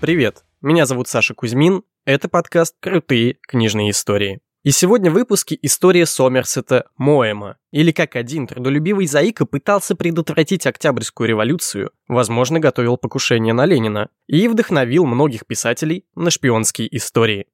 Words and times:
Привет, 0.00 0.44
меня 0.62 0.86
зовут 0.86 1.08
Саша 1.08 1.34
Кузьмин, 1.34 1.82
это 2.04 2.28
подкаст 2.28 2.76
«Крутые 2.80 3.38
книжные 3.42 3.90
истории». 3.90 4.38
И 4.62 4.70
сегодня 4.70 5.10
в 5.10 5.14
выпуске 5.14 5.58
история 5.60 6.06
Сомерсета 6.06 6.88
Моэма, 6.96 7.56
или 7.72 7.90
как 7.90 8.14
один 8.14 8.46
трудолюбивый 8.46 9.08
заика 9.08 9.44
пытался 9.44 9.96
предотвратить 9.96 10.68
Октябрьскую 10.68 11.28
революцию, 11.28 11.90
возможно, 12.06 12.60
готовил 12.60 12.96
покушение 12.96 13.52
на 13.52 13.66
Ленина, 13.66 14.08
и 14.28 14.46
вдохновил 14.46 15.04
многих 15.04 15.46
писателей 15.46 16.04
на 16.14 16.30
шпионские 16.30 16.96
истории. 16.96 17.46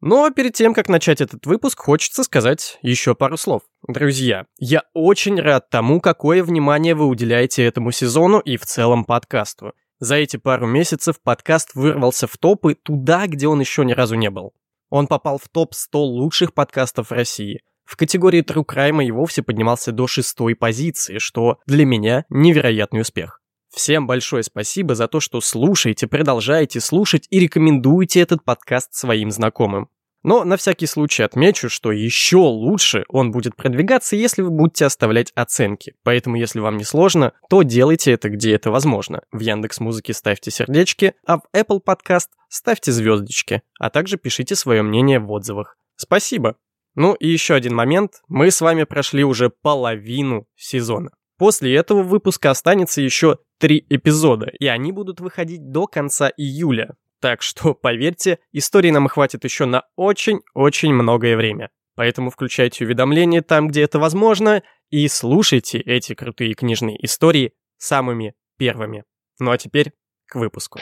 Но 0.00 0.30
перед 0.30 0.54
тем, 0.54 0.72
как 0.72 0.88
начать 0.88 1.20
этот 1.20 1.44
выпуск, 1.44 1.80
хочется 1.80 2.24
сказать 2.24 2.78
еще 2.80 3.14
пару 3.14 3.36
слов. 3.36 3.60
Друзья, 3.86 4.46
я 4.58 4.84
очень 4.94 5.38
рад 5.38 5.68
тому, 5.68 6.00
какое 6.00 6.42
внимание 6.42 6.94
вы 6.94 7.04
уделяете 7.04 7.62
этому 7.62 7.90
сезону 7.90 8.38
и 8.38 8.56
в 8.56 8.64
целом 8.64 9.04
подкасту. 9.04 9.74
За 10.00 10.14
эти 10.14 10.38
пару 10.38 10.66
месяцев 10.66 11.20
подкаст 11.22 11.74
вырвался 11.74 12.26
в 12.26 12.38
топы 12.38 12.74
туда, 12.74 13.26
где 13.26 13.46
он 13.46 13.60
еще 13.60 13.84
ни 13.84 13.92
разу 13.92 14.14
не 14.14 14.30
был. 14.30 14.54
Он 14.88 15.06
попал 15.06 15.38
в 15.38 15.46
топ-100 15.48 15.98
лучших 15.98 16.54
подкастов 16.54 17.12
России. 17.12 17.60
В 17.84 17.96
категории 17.98 18.42
True 18.42 18.64
Crime 18.64 19.04
и 19.04 19.10
вовсе 19.10 19.42
поднимался 19.42 19.92
до 19.92 20.06
шестой 20.06 20.54
позиции, 20.54 21.18
что 21.18 21.58
для 21.66 21.84
меня 21.84 22.24
невероятный 22.30 23.02
успех. 23.02 23.42
Всем 23.68 24.06
большое 24.06 24.42
спасибо 24.42 24.94
за 24.94 25.06
то, 25.06 25.20
что 25.20 25.42
слушаете, 25.42 26.06
продолжаете 26.06 26.80
слушать 26.80 27.26
и 27.28 27.38
рекомендуете 27.38 28.20
этот 28.20 28.42
подкаст 28.42 28.94
своим 28.94 29.30
знакомым. 29.30 29.90
Но 30.22 30.44
на 30.44 30.56
всякий 30.56 30.86
случай 30.86 31.22
отмечу, 31.22 31.68
что 31.68 31.92
еще 31.92 32.36
лучше 32.36 33.04
он 33.08 33.30
будет 33.30 33.56
продвигаться, 33.56 34.16
если 34.16 34.42
вы 34.42 34.50
будете 34.50 34.84
оставлять 34.84 35.32
оценки. 35.34 35.94
Поэтому, 36.02 36.36
если 36.36 36.60
вам 36.60 36.76
не 36.76 36.84
сложно, 36.84 37.32
то 37.48 37.62
делайте 37.62 38.12
это, 38.12 38.28
где 38.28 38.54
это 38.54 38.70
возможно. 38.70 39.22
В 39.32 39.40
Яндекс 39.40 39.80
Музыке 39.80 40.12
ставьте 40.12 40.50
сердечки, 40.50 41.14
а 41.26 41.38
в 41.38 41.42
Apple 41.54 41.80
Podcast 41.84 42.28
ставьте 42.48 42.92
звездочки, 42.92 43.62
а 43.78 43.88
также 43.88 44.18
пишите 44.18 44.54
свое 44.54 44.82
мнение 44.82 45.20
в 45.20 45.30
отзывах. 45.30 45.76
Спасибо! 45.96 46.56
Ну 46.94 47.14
и 47.14 47.28
еще 47.28 47.54
один 47.54 47.74
момент. 47.74 48.22
Мы 48.28 48.50
с 48.50 48.60
вами 48.60 48.84
прошли 48.84 49.24
уже 49.24 49.48
половину 49.48 50.46
сезона. 50.56 51.10
После 51.38 51.74
этого 51.74 52.02
выпуска 52.02 52.50
останется 52.50 53.00
еще 53.00 53.38
три 53.58 53.86
эпизода, 53.88 54.50
и 54.58 54.66
они 54.66 54.92
будут 54.92 55.20
выходить 55.20 55.70
до 55.70 55.86
конца 55.86 56.30
июля. 56.36 56.96
Так 57.20 57.42
что, 57.42 57.74
поверьте, 57.82 58.38
истории 58.52 58.90
нам 58.90 59.08
хватит 59.08 59.44
еще 59.44 59.66
на 59.66 59.84
очень-очень 59.96 60.92
многое 60.92 61.36
время. 61.36 61.70
Поэтому 61.94 62.30
включайте 62.30 62.84
уведомления 62.84 63.42
там, 63.42 63.68
где 63.68 63.82
это 63.82 63.98
возможно, 63.98 64.62
и 64.88 65.06
слушайте 65.08 65.78
эти 65.78 66.14
крутые 66.14 66.54
книжные 66.54 67.04
истории 67.04 67.52
самыми 67.76 68.34
первыми. 68.56 69.04
Ну 69.38 69.50
а 69.50 69.58
теперь 69.58 69.92
к 70.26 70.36
выпуску. 70.36 70.80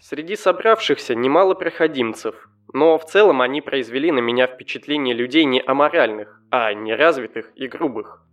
Среди 0.00 0.36
собравшихся 0.36 1.14
немало 1.14 1.54
проходимцев, 1.54 2.48
но 2.74 2.98
в 2.98 3.06
целом 3.06 3.40
они 3.40 3.60
произвели 3.60 4.10
на 4.10 4.18
меня 4.18 4.48
впечатление 4.48 5.14
людей 5.14 5.44
не 5.44 5.62
аморальных, 5.64 6.42
а 6.50 6.74
неразвитых 6.74 7.52
и 7.54 7.68
грубых. 7.68 8.26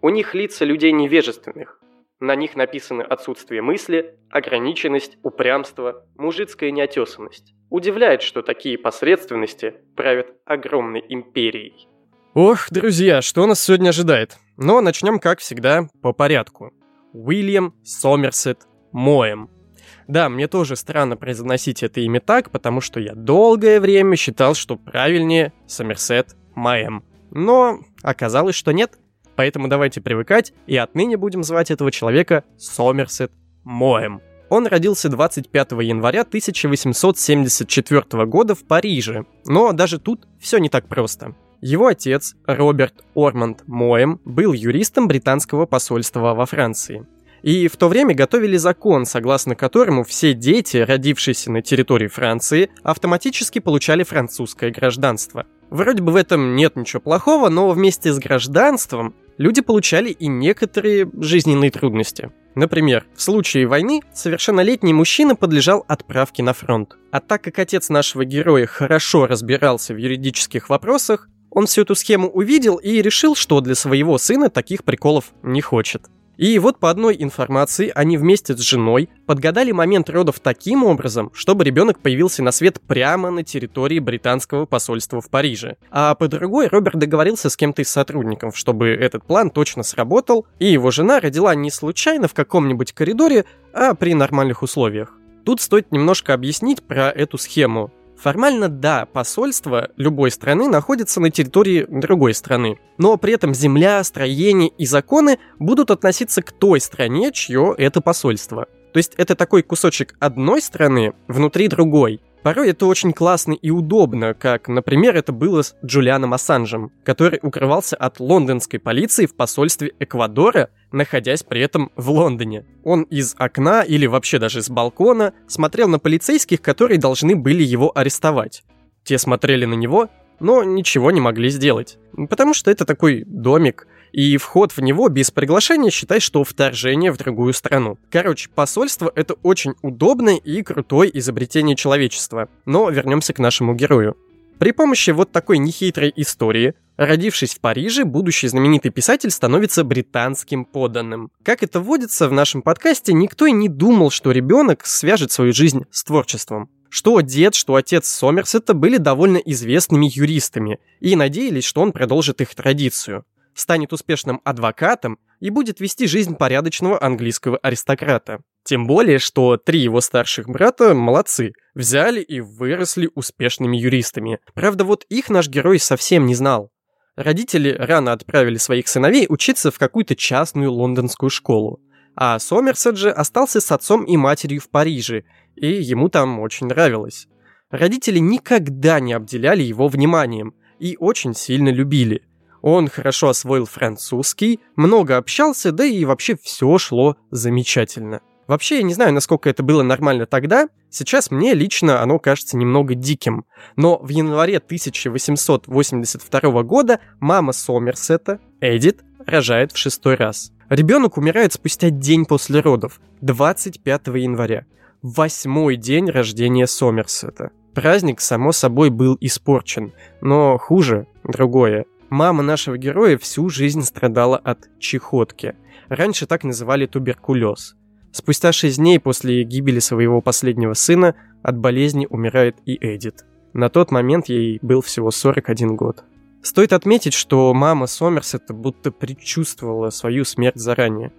У 0.00 0.08
них 0.08 0.34
лица 0.34 0.64
людей 0.64 0.92
невежественных. 0.92 1.80
На 2.20 2.36
них 2.36 2.54
написаны 2.54 3.02
отсутствие 3.02 3.60
мысли, 3.60 4.16
ограниченность, 4.30 5.18
упрямство, 5.24 6.06
мужицкая 6.16 6.70
неотесанность. 6.70 7.54
Удивляет, 7.70 8.22
что 8.22 8.42
такие 8.42 8.78
посредственности 8.78 9.74
правят 9.96 10.28
огромной 10.44 11.04
империей. 11.08 11.88
Ох, 12.34 12.70
друзья, 12.70 13.20
что 13.20 13.46
нас 13.46 13.60
сегодня 13.60 13.88
ожидает? 13.88 14.36
Но 14.56 14.80
начнем, 14.80 15.18
как 15.18 15.40
всегда, 15.40 15.88
по 16.02 16.12
порядку. 16.12 16.72
Уильям 17.12 17.74
Сомерсет 17.82 18.60
Моэм– 18.92 19.50
да, 20.06 20.28
мне 20.28 20.48
тоже 20.48 20.76
странно 20.76 21.16
произносить 21.16 21.82
это 21.82 22.00
имя 22.00 22.20
так, 22.20 22.50
потому 22.50 22.80
что 22.80 23.00
я 23.00 23.14
долгое 23.14 23.80
время 23.80 24.16
считал, 24.16 24.54
что 24.54 24.76
правильнее 24.76 25.52
Сомерсет 25.66 26.36
Майем. 26.54 27.04
Но 27.30 27.80
оказалось, 28.02 28.54
что 28.54 28.72
нет. 28.72 28.98
Поэтому 29.36 29.68
давайте 29.68 30.00
привыкать, 30.00 30.52
и 30.66 30.76
отныне 30.76 31.16
будем 31.16 31.44
звать 31.44 31.70
этого 31.70 31.92
человека 31.92 32.44
Сомерсет 32.56 33.30
Моем. 33.62 34.20
Он 34.48 34.66
родился 34.66 35.08
25 35.08 35.72
января 35.82 36.22
1874 36.22 38.26
года 38.26 38.54
в 38.54 38.64
Париже, 38.64 39.26
но 39.44 39.72
даже 39.72 40.00
тут 40.00 40.26
все 40.40 40.58
не 40.58 40.68
так 40.68 40.88
просто. 40.88 41.36
Его 41.60 41.88
отец, 41.88 42.34
Роберт 42.46 43.04
Орманд 43.14 43.64
Моем, 43.66 44.20
был 44.24 44.52
юристом 44.52 45.06
британского 45.06 45.66
посольства 45.66 46.34
во 46.34 46.46
Франции. 46.46 47.06
И 47.42 47.68
в 47.68 47.76
то 47.76 47.88
время 47.88 48.14
готовили 48.14 48.56
закон, 48.56 49.06
согласно 49.06 49.54
которому 49.54 50.04
все 50.04 50.34
дети, 50.34 50.78
родившиеся 50.78 51.50
на 51.52 51.62
территории 51.62 52.08
Франции, 52.08 52.70
автоматически 52.82 53.58
получали 53.58 54.02
французское 54.02 54.70
гражданство. 54.70 55.46
Вроде 55.70 56.02
бы 56.02 56.12
в 56.12 56.16
этом 56.16 56.56
нет 56.56 56.76
ничего 56.76 57.00
плохого, 57.00 57.48
но 57.48 57.70
вместе 57.70 58.12
с 58.12 58.18
гражданством 58.18 59.14
люди 59.36 59.60
получали 59.60 60.10
и 60.10 60.26
некоторые 60.26 61.10
жизненные 61.20 61.70
трудности. 61.70 62.32
Например, 62.54 63.06
в 63.14 63.22
случае 63.22 63.66
войны 63.66 64.00
совершеннолетний 64.12 64.92
мужчина 64.92 65.36
подлежал 65.36 65.84
отправке 65.86 66.42
на 66.42 66.54
фронт. 66.54 66.96
А 67.12 67.20
так 67.20 67.42
как 67.42 67.58
отец 67.58 67.88
нашего 67.88 68.24
героя 68.24 68.66
хорошо 68.66 69.26
разбирался 69.26 69.94
в 69.94 69.98
юридических 69.98 70.68
вопросах, 70.68 71.28
он 71.50 71.66
всю 71.66 71.82
эту 71.82 71.94
схему 71.94 72.28
увидел 72.28 72.76
и 72.76 73.00
решил, 73.00 73.34
что 73.34 73.60
для 73.60 73.74
своего 73.74 74.18
сына 74.18 74.50
таких 74.50 74.84
приколов 74.84 75.32
не 75.42 75.60
хочет. 75.60 76.02
И 76.38 76.56
вот 76.60 76.78
по 76.78 76.88
одной 76.88 77.16
информации 77.18 77.90
они 77.92 78.16
вместе 78.16 78.56
с 78.56 78.60
женой 78.60 79.10
подгадали 79.26 79.72
момент 79.72 80.08
родов 80.08 80.38
таким 80.38 80.84
образом, 80.84 81.32
чтобы 81.34 81.64
ребенок 81.64 81.98
появился 81.98 82.44
на 82.44 82.52
свет 82.52 82.80
прямо 82.80 83.30
на 83.30 83.42
территории 83.42 83.98
британского 83.98 84.64
посольства 84.64 85.20
в 85.20 85.28
Париже. 85.30 85.76
А 85.90 86.14
по 86.14 86.28
другой 86.28 86.68
Роберт 86.68 86.96
договорился 86.96 87.50
с 87.50 87.56
кем-то 87.56 87.82
из 87.82 87.88
сотрудников, 87.88 88.56
чтобы 88.56 88.90
этот 88.90 89.24
план 89.24 89.50
точно 89.50 89.82
сработал, 89.82 90.46
и 90.60 90.66
его 90.66 90.92
жена 90.92 91.18
родила 91.18 91.56
не 91.56 91.72
случайно 91.72 92.28
в 92.28 92.34
каком-нибудь 92.34 92.92
коридоре, 92.92 93.44
а 93.74 93.94
при 93.94 94.14
нормальных 94.14 94.62
условиях. 94.62 95.14
Тут 95.44 95.60
стоит 95.60 95.90
немножко 95.90 96.34
объяснить 96.34 96.84
про 96.84 97.10
эту 97.10 97.36
схему. 97.36 97.90
Формально 98.20 98.68
да, 98.68 99.06
посольство 99.06 99.90
любой 99.96 100.32
страны 100.32 100.68
находится 100.68 101.20
на 101.20 101.30
территории 101.30 101.86
другой 101.88 102.34
страны, 102.34 102.80
но 102.98 103.16
при 103.16 103.34
этом 103.34 103.54
земля, 103.54 104.02
строение 104.02 104.70
и 104.76 104.86
законы 104.86 105.38
будут 105.60 105.92
относиться 105.92 106.42
к 106.42 106.50
той 106.50 106.80
стране, 106.80 107.30
чье 107.32 107.74
это 107.78 108.00
посольство. 108.00 108.66
То 108.92 108.98
есть 108.98 109.14
это 109.16 109.36
такой 109.36 109.62
кусочек 109.62 110.16
одной 110.18 110.60
страны 110.62 111.12
внутри 111.28 111.68
другой. 111.68 112.20
Порой 112.42 112.70
это 112.70 112.86
очень 112.86 113.12
классно 113.12 113.52
и 113.52 113.70
удобно, 113.70 114.34
как, 114.34 114.68
например, 114.68 115.16
это 115.16 115.32
было 115.32 115.62
с 115.62 115.76
Джулианом 115.84 116.34
Ассанжем, 116.34 116.90
который 117.04 117.38
укрывался 117.42 117.94
от 117.96 118.18
лондонской 118.18 118.80
полиции 118.80 119.26
в 119.26 119.36
посольстве 119.36 119.92
Эквадора, 120.00 120.70
находясь 120.92 121.42
при 121.42 121.60
этом 121.60 121.90
в 121.96 122.10
Лондоне. 122.10 122.64
Он 122.84 123.02
из 123.02 123.34
окна 123.38 123.82
или 123.82 124.06
вообще 124.06 124.38
даже 124.38 124.62
с 124.62 124.70
балкона 124.70 125.32
смотрел 125.46 125.88
на 125.88 125.98
полицейских, 125.98 126.60
которые 126.60 126.98
должны 126.98 127.36
были 127.36 127.62
его 127.62 127.96
арестовать. 127.96 128.62
Те 129.04 129.18
смотрели 129.18 129.64
на 129.64 129.74
него, 129.74 130.08
но 130.40 130.62
ничего 130.62 131.10
не 131.10 131.20
могли 131.20 131.50
сделать, 131.50 131.98
потому 132.28 132.54
что 132.54 132.70
это 132.70 132.84
такой 132.84 133.24
домик– 133.26 133.86
и 134.12 134.36
вход 134.36 134.72
в 134.72 134.80
него 134.80 135.08
без 135.08 135.30
приглашения 135.30 135.90
считай, 135.90 136.20
что 136.20 136.44
вторжение 136.44 137.12
в 137.12 137.16
другую 137.16 137.52
страну. 137.52 137.98
Короче, 138.10 138.48
посольство 138.54 139.12
это 139.14 139.34
очень 139.42 139.74
удобное 139.82 140.36
и 140.36 140.62
крутое 140.62 141.16
изобретение 141.18 141.76
человечества. 141.76 142.48
Но 142.64 142.90
вернемся 142.90 143.32
к 143.32 143.38
нашему 143.38 143.74
герою. 143.74 144.16
При 144.58 144.72
помощи 144.72 145.10
вот 145.10 145.30
такой 145.30 145.58
нехитрой 145.58 146.12
истории, 146.16 146.74
родившись 146.98 147.54
в 147.54 147.60
Париже, 147.60 148.04
будущий 148.04 148.48
знаменитый 148.48 148.90
писатель 148.90 149.30
становится 149.30 149.84
британским 149.84 150.66
подданным. 150.66 151.30
Как 151.42 151.62
это 151.62 151.80
водится 151.80 152.28
в 152.28 152.32
нашем 152.32 152.60
подкасте, 152.60 153.14
никто 153.14 153.46
и 153.46 153.52
не 153.52 153.68
думал, 153.68 154.10
что 154.10 154.32
ребенок 154.32 154.84
свяжет 154.84 155.32
свою 155.32 155.54
жизнь 155.54 155.86
с 155.90 156.04
творчеством. 156.04 156.68
Что 156.90 157.20
дед, 157.20 157.54
что 157.54 157.76
отец 157.76 158.08
Сомерсета 158.08 158.74
были 158.74 158.96
довольно 158.96 159.38
известными 159.38 160.10
юристами 160.12 160.78
и 161.00 161.16
надеялись, 161.16 161.64
что 161.64 161.80
он 161.80 161.92
продолжит 161.92 162.40
их 162.40 162.54
традицию 162.54 163.24
станет 163.58 163.92
успешным 163.92 164.40
адвокатом 164.44 165.18
и 165.40 165.50
будет 165.50 165.80
вести 165.80 166.06
жизнь 166.06 166.36
порядочного 166.36 167.02
английского 167.02 167.58
аристократа. 167.58 168.40
Тем 168.64 168.86
более, 168.86 169.18
что 169.18 169.56
три 169.56 169.80
его 169.80 170.00
старших 170.00 170.48
брата 170.48 170.94
молодцы, 170.94 171.52
взяли 171.74 172.20
и 172.20 172.40
выросли 172.40 173.10
успешными 173.14 173.76
юристами. 173.76 174.40
Правда, 174.54 174.84
вот 174.84 175.04
их 175.08 175.30
наш 175.30 175.48
герой 175.48 175.78
совсем 175.78 176.26
не 176.26 176.34
знал. 176.34 176.70
Родители 177.18 177.74
рано 177.76 178.12
отправили 178.12 178.58
своих 178.58 178.86
сыновей 178.86 179.26
учиться 179.28 179.72
в 179.72 179.78
какую-то 179.80 180.14
частную 180.14 180.70
лондонскую 180.70 181.30
школу. 181.30 181.80
А 182.14 182.38
Сомерсет 182.38 182.96
же 182.96 183.10
остался 183.10 183.60
с 183.60 183.72
отцом 183.72 184.04
и 184.04 184.16
матерью 184.16 184.60
в 184.60 184.70
Париже, 184.70 185.24
и 185.56 185.66
ему 185.66 186.10
там 186.10 186.38
очень 186.38 186.68
нравилось. 186.68 187.26
Родители 187.72 188.20
никогда 188.20 189.00
не 189.00 189.14
обделяли 189.14 189.64
его 189.64 189.88
вниманием 189.88 190.54
и 190.78 190.96
очень 190.96 191.34
сильно 191.34 191.70
любили. 191.70 192.22
Он 192.62 192.86
хорошо 192.86 193.30
освоил 193.30 193.66
французский, 193.66 194.60
много 194.76 195.16
общался, 195.16 195.72
да 195.72 195.84
и 195.84 196.04
вообще 196.04 196.36
все 196.40 196.78
шло 196.78 197.16
замечательно. 197.32 198.20
Вообще, 198.48 198.78
я 198.78 198.82
не 198.82 198.94
знаю, 198.94 199.12
насколько 199.12 199.50
это 199.50 199.62
было 199.62 199.82
нормально 199.82 200.24
тогда, 200.24 200.70
сейчас 200.88 201.30
мне 201.30 201.52
лично 201.52 202.00
оно 202.02 202.18
кажется 202.18 202.56
немного 202.56 202.94
диким. 202.94 203.44
Но 203.76 203.98
в 203.98 204.08
январе 204.08 204.56
1882 204.56 206.62
года 206.62 207.00
мама 207.20 207.52
Сомерсета, 207.52 208.40
Эдит, 208.62 209.04
рожает 209.26 209.72
в 209.72 209.76
шестой 209.76 210.14
раз. 210.14 210.50
Ребенок 210.70 211.18
умирает 211.18 211.52
спустя 211.52 211.90
день 211.90 212.24
после 212.24 212.60
родов, 212.60 213.02
25 213.20 214.06
января. 214.08 214.64
Восьмой 215.02 215.76
день 215.76 216.10
рождения 216.10 216.66
Сомерсета. 216.66 217.50
Праздник, 217.74 218.20
само 218.20 218.52
собой, 218.52 218.88
был 218.88 219.18
испорчен, 219.20 219.92
но 220.22 220.56
хуже 220.56 221.06
другое. 221.22 221.84
Мама 222.08 222.42
нашего 222.42 222.78
героя 222.78 223.18
всю 223.18 223.50
жизнь 223.50 223.82
страдала 223.82 224.38
от 224.38 224.70
чехотки. 224.78 225.54
Раньше 225.88 226.24
так 226.26 226.44
называли 226.44 226.86
туберкулез. 226.86 227.74
Спустя 228.12 228.52
шесть 228.52 228.78
дней 228.78 228.98
после 228.98 229.42
гибели 229.44 229.78
своего 229.78 230.20
последнего 230.20 230.74
сына 230.74 231.14
от 231.42 231.58
болезни 231.58 232.06
умирает 232.08 232.56
и 232.64 232.76
Эдит. 232.80 233.24
На 233.52 233.68
тот 233.68 233.90
момент 233.90 234.28
ей 234.28 234.58
был 234.62 234.80
всего 234.80 235.10
41 235.10 235.76
год. 235.76 236.04
Стоит 236.42 236.72
отметить, 236.72 237.14
что 237.14 237.52
мама 237.52 237.86
Сомерсета 237.86 238.54
будто 238.54 238.90
предчувствовала 238.90 239.90
свою 239.90 240.24
смерть 240.24 240.56
заранее. 240.56 241.12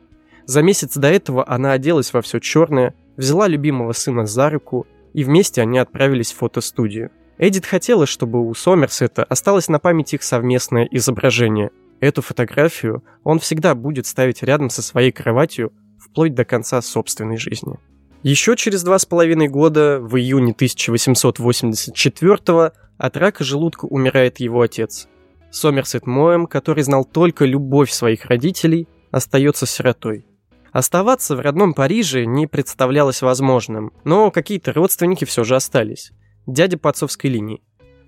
За 0.45 0.61
месяц 0.61 0.95
до 0.97 1.07
этого 1.07 1.47
она 1.47 1.73
оделась 1.73 2.13
во 2.13 2.21
все 2.21 2.39
черное, 2.39 2.95
взяла 3.17 3.47
любимого 3.47 3.91
сына 3.91 4.25
за 4.25 4.49
руку, 4.49 4.87
и 5.13 5.23
вместе 5.23 5.61
они 5.61 5.77
отправились 5.77 6.31
в 6.31 6.37
фотостудию. 6.37 7.11
Эдит 7.37 7.65
хотела, 7.65 8.05
чтобы 8.05 8.47
у 8.47 8.53
Сомерсета 8.53 9.23
осталось 9.23 9.67
на 9.67 9.79
память 9.79 10.13
их 10.13 10.23
совместное 10.23 10.87
изображение. 10.91 11.71
Эту 11.99 12.21
фотографию 12.21 13.03
он 13.23 13.39
всегда 13.39 13.75
будет 13.75 14.07
ставить 14.07 14.43
рядом 14.43 14.69
со 14.69 14.81
своей 14.81 15.11
кроватью 15.11 15.71
вплоть 16.11 16.33
до 16.33 16.45
конца 16.45 16.81
собственной 16.81 17.37
жизни. 17.37 17.75
Еще 18.23 18.55
через 18.57 18.83
два 18.83 18.99
с 18.99 19.05
половиной 19.05 19.47
года, 19.47 19.99
в 20.01 20.17
июне 20.17 20.51
1884 20.51 22.71
от 22.97 23.17
рака 23.17 23.43
желудка 23.45 23.85
умирает 23.85 24.41
его 24.41 24.61
отец. 24.61 25.07
Сомерсет 25.51 26.05
Моэм, 26.05 26.47
который 26.47 26.83
знал 26.83 27.05
только 27.05 27.45
любовь 27.45 27.91
своих 27.91 28.25
родителей, 28.25 28.87
остается 29.11 29.65
сиротой. 29.65 30.25
Оставаться 30.71 31.35
в 31.35 31.39
родном 31.39 31.73
Париже 31.73 32.25
не 32.25 32.45
представлялось 32.45 33.21
возможным, 33.21 33.91
но 34.03 34.31
какие-то 34.31 34.73
родственники 34.73 35.25
все 35.25 35.43
же 35.43 35.55
остались. 35.55 36.11
Дядя 36.45 36.77
по 36.77 36.89
отцовской 36.89 37.27
линии. 37.27 37.61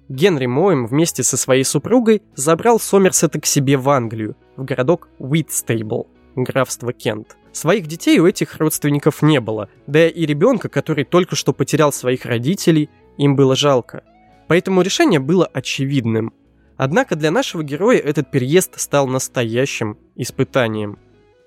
Генри 0.09 0.45
Моэм 0.45 0.87
вместе 0.87 1.23
со 1.23 1.37
своей 1.37 1.63
супругой 1.63 2.21
забрал 2.35 2.79
Сомерсета 2.79 3.39
к 3.39 3.45
себе 3.45 3.77
в 3.77 3.89
Англию, 3.89 4.35
в 4.57 4.65
городок 4.65 5.07
Уитстейбл, 5.19 6.09
графство 6.35 6.91
Кент. 6.91 7.37
Своих 7.51 7.87
детей 7.87 8.19
у 8.19 8.27
этих 8.27 8.57
родственников 8.57 9.21
не 9.21 9.41
было, 9.41 9.69
да 9.87 10.07
и 10.07 10.25
ребенка, 10.25 10.69
который 10.69 11.03
только 11.03 11.35
что 11.35 11.53
потерял 11.53 11.91
своих 11.91 12.25
родителей, 12.25 12.89
им 13.17 13.35
было 13.35 13.55
жалко. 13.55 14.03
Поэтому 14.47 14.81
решение 14.81 15.19
было 15.19 15.45
очевидным. 15.45 16.33
Однако 16.77 17.15
для 17.15 17.29
нашего 17.29 17.61
героя 17.63 17.97
этот 17.97 18.31
переезд 18.31 18.79
стал 18.79 19.07
настоящим 19.07 19.97
испытанием. 20.15 20.97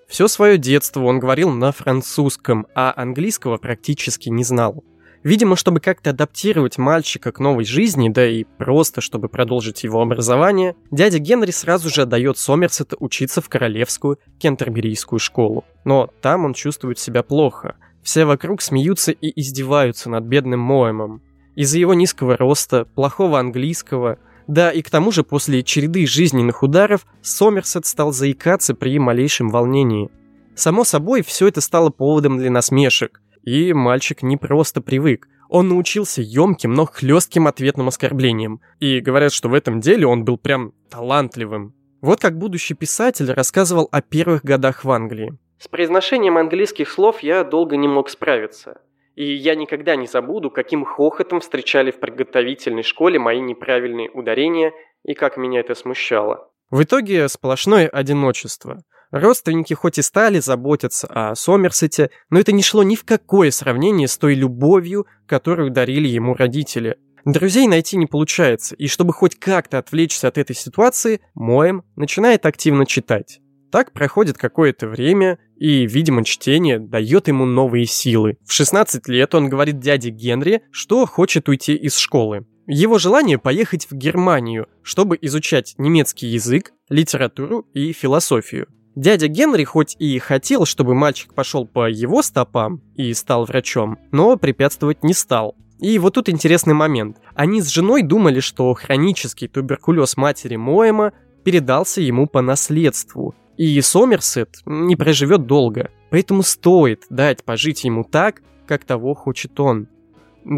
Все 0.06 0.28
свое 0.28 0.58
детство 0.58 1.02
он 1.02 1.18
говорил 1.18 1.50
на 1.50 1.72
французском, 1.72 2.66
а 2.74 2.92
английского 2.96 3.56
практически 3.56 4.28
не 4.28 4.44
знал. 4.44 4.84
Видимо, 5.24 5.56
чтобы 5.56 5.80
как-то 5.80 6.10
адаптировать 6.10 6.76
мальчика 6.76 7.32
к 7.32 7.40
новой 7.40 7.64
жизни, 7.64 8.10
да 8.10 8.28
и 8.28 8.44
просто 8.44 9.00
чтобы 9.00 9.30
продолжить 9.30 9.82
его 9.82 10.02
образование, 10.02 10.76
дядя 10.90 11.18
Генри 11.18 11.50
сразу 11.50 11.88
же 11.88 12.02
отдает 12.02 12.36
Сомерсета 12.36 12.96
учиться 13.00 13.40
в 13.40 13.48
королевскую 13.48 14.18
кентерберийскую 14.38 15.18
школу. 15.18 15.64
Но 15.86 16.10
там 16.20 16.44
он 16.44 16.52
чувствует 16.52 16.98
себя 16.98 17.22
плохо. 17.22 17.76
Все 18.02 18.26
вокруг 18.26 18.60
смеются 18.60 19.12
и 19.12 19.32
издеваются 19.40 20.10
над 20.10 20.24
бедным 20.24 20.60
Моэмом. 20.60 21.22
Из-за 21.56 21.78
его 21.78 21.94
низкого 21.94 22.36
роста, 22.36 22.84
плохого 22.84 23.38
английского, 23.38 24.18
да 24.46 24.70
и 24.70 24.82
к 24.82 24.90
тому 24.90 25.10
же 25.10 25.24
после 25.24 25.62
череды 25.62 26.06
жизненных 26.06 26.62
ударов 26.62 27.06
Сомерсет 27.22 27.86
стал 27.86 28.12
заикаться 28.12 28.74
при 28.74 28.98
малейшем 28.98 29.48
волнении. 29.48 30.10
Само 30.54 30.84
собой, 30.84 31.22
все 31.22 31.48
это 31.48 31.62
стало 31.62 31.88
поводом 31.88 32.36
для 32.36 32.50
насмешек, 32.50 33.22
и 33.44 33.72
мальчик 33.72 34.22
не 34.22 34.36
просто 34.36 34.80
привык. 34.80 35.28
Он 35.48 35.68
научился 35.68 36.22
емким, 36.22 36.72
но 36.72 36.86
хлестким 36.86 37.46
ответным 37.46 37.88
оскорблениям. 37.88 38.60
И 38.80 39.00
говорят, 39.00 39.32
что 39.32 39.48
в 39.48 39.54
этом 39.54 39.80
деле 39.80 40.06
он 40.06 40.24
был 40.24 40.38
прям 40.38 40.72
талантливым. 40.90 41.74
Вот 42.00 42.20
как 42.20 42.38
будущий 42.38 42.74
писатель 42.74 43.30
рассказывал 43.30 43.88
о 43.92 44.02
первых 44.02 44.44
годах 44.44 44.84
в 44.84 44.90
Англии. 44.90 45.38
С 45.58 45.68
произношением 45.68 46.36
английских 46.36 46.90
слов 46.90 47.20
я 47.20 47.44
долго 47.44 47.76
не 47.76 47.88
мог 47.88 48.08
справиться. 48.08 48.80
И 49.14 49.32
я 49.32 49.54
никогда 49.54 49.94
не 49.94 50.06
забуду, 50.06 50.50
каким 50.50 50.84
хохотом 50.84 51.40
встречали 51.40 51.90
в 51.90 52.00
подготовительной 52.00 52.82
школе 52.82 53.18
мои 53.18 53.40
неправильные 53.40 54.10
ударения 54.10 54.72
и 55.04 55.14
как 55.14 55.36
меня 55.36 55.60
это 55.60 55.74
смущало. 55.74 56.50
В 56.70 56.82
итоге 56.82 57.28
сплошное 57.28 57.86
одиночество. 57.86 58.82
Родственники 59.10 59.74
хоть 59.74 59.98
и 59.98 60.02
стали 60.02 60.40
заботиться 60.40 61.06
о 61.08 61.34
Сомерсете, 61.34 62.10
но 62.30 62.40
это 62.40 62.52
не 62.52 62.62
шло 62.62 62.82
ни 62.82 62.96
в 62.96 63.04
какое 63.04 63.50
сравнение 63.50 64.08
с 64.08 64.18
той 64.18 64.34
любовью, 64.34 65.06
которую 65.26 65.70
дарили 65.70 66.08
ему 66.08 66.34
родители. 66.34 66.96
Друзей 67.24 67.66
найти 67.66 67.96
не 67.96 68.06
получается, 68.06 68.74
и 68.74 68.86
чтобы 68.86 69.12
хоть 69.12 69.36
как-то 69.38 69.78
отвлечься 69.78 70.28
от 70.28 70.36
этой 70.36 70.54
ситуации, 70.54 71.20
Моэм 71.34 71.82
начинает 71.96 72.44
активно 72.44 72.84
читать. 72.84 73.40
Так 73.72 73.92
проходит 73.92 74.36
какое-то 74.36 74.86
время, 74.86 75.38
и, 75.56 75.86
видимо, 75.86 76.24
чтение 76.24 76.78
дает 76.78 77.28
ему 77.28 77.46
новые 77.46 77.86
силы. 77.86 78.36
В 78.46 78.52
16 78.52 79.08
лет 79.08 79.34
он 79.34 79.48
говорит 79.48 79.80
дяде 79.80 80.10
Генри, 80.10 80.62
что 80.70 81.06
хочет 81.06 81.48
уйти 81.48 81.74
из 81.74 81.96
школы. 81.96 82.46
Его 82.66 82.98
желание 82.98 83.38
поехать 83.38 83.86
в 83.90 83.94
Германию, 83.94 84.68
чтобы 84.82 85.18
изучать 85.20 85.74
немецкий 85.76 86.26
язык, 86.26 86.72
литературу 86.88 87.66
и 87.74 87.92
философию. 87.92 88.68
Дядя 88.94 89.26
Генри 89.26 89.64
хоть 89.64 89.96
и 89.98 90.18
хотел, 90.18 90.66
чтобы 90.66 90.94
мальчик 90.94 91.34
пошел 91.34 91.66
по 91.66 91.88
его 91.88 92.22
стопам 92.22 92.80
и 92.94 93.12
стал 93.12 93.44
врачом, 93.44 93.98
но 94.12 94.36
препятствовать 94.36 95.02
не 95.02 95.14
стал. 95.14 95.56
И 95.80 95.98
вот 95.98 96.14
тут 96.14 96.28
интересный 96.28 96.74
момент. 96.74 97.18
Они 97.34 97.60
с 97.60 97.68
женой 97.68 98.02
думали, 98.02 98.40
что 98.40 98.72
хронический 98.74 99.48
туберкулез 99.48 100.16
матери 100.16 100.56
Моэма 100.56 101.12
передался 101.42 102.00
ему 102.00 102.28
по 102.28 102.40
наследству, 102.40 103.34
и 103.56 103.80
Сомерсет 103.80 104.58
не 104.64 104.94
проживет 104.96 105.46
долго. 105.46 105.90
Поэтому 106.10 106.42
стоит 106.42 107.02
дать 107.10 107.44
пожить 107.44 107.84
ему 107.84 108.04
так, 108.04 108.42
как 108.66 108.84
того 108.84 109.14
хочет 109.14 109.58
он. 109.58 109.88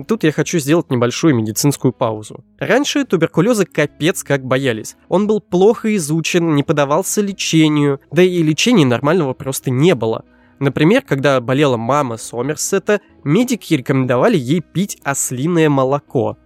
Тут 0.08 0.24
я 0.24 0.32
хочу 0.32 0.58
сделать 0.58 0.90
небольшую 0.90 1.34
медицинскую 1.34 1.92
паузу. 1.92 2.44
Раньше 2.58 3.04
туберкулеза 3.04 3.64
капец 3.66 4.22
как 4.22 4.44
боялись. 4.44 4.96
Он 5.08 5.26
был 5.26 5.40
плохо 5.40 5.94
изучен, 5.96 6.54
не 6.54 6.62
подавался 6.62 7.20
лечению, 7.20 8.00
да 8.10 8.22
и 8.22 8.42
лечения 8.42 8.84
нормального 8.84 9.32
просто 9.32 9.70
не 9.70 9.94
было. 9.94 10.24
Например, 10.58 11.02
когда 11.02 11.40
болела 11.40 11.76
мама 11.76 12.16
Сомерсета, 12.16 13.00
медики 13.24 13.74
рекомендовали 13.74 14.36
ей 14.36 14.60
пить 14.60 14.98
ослиное 15.04 15.68
молоко. 15.68 16.38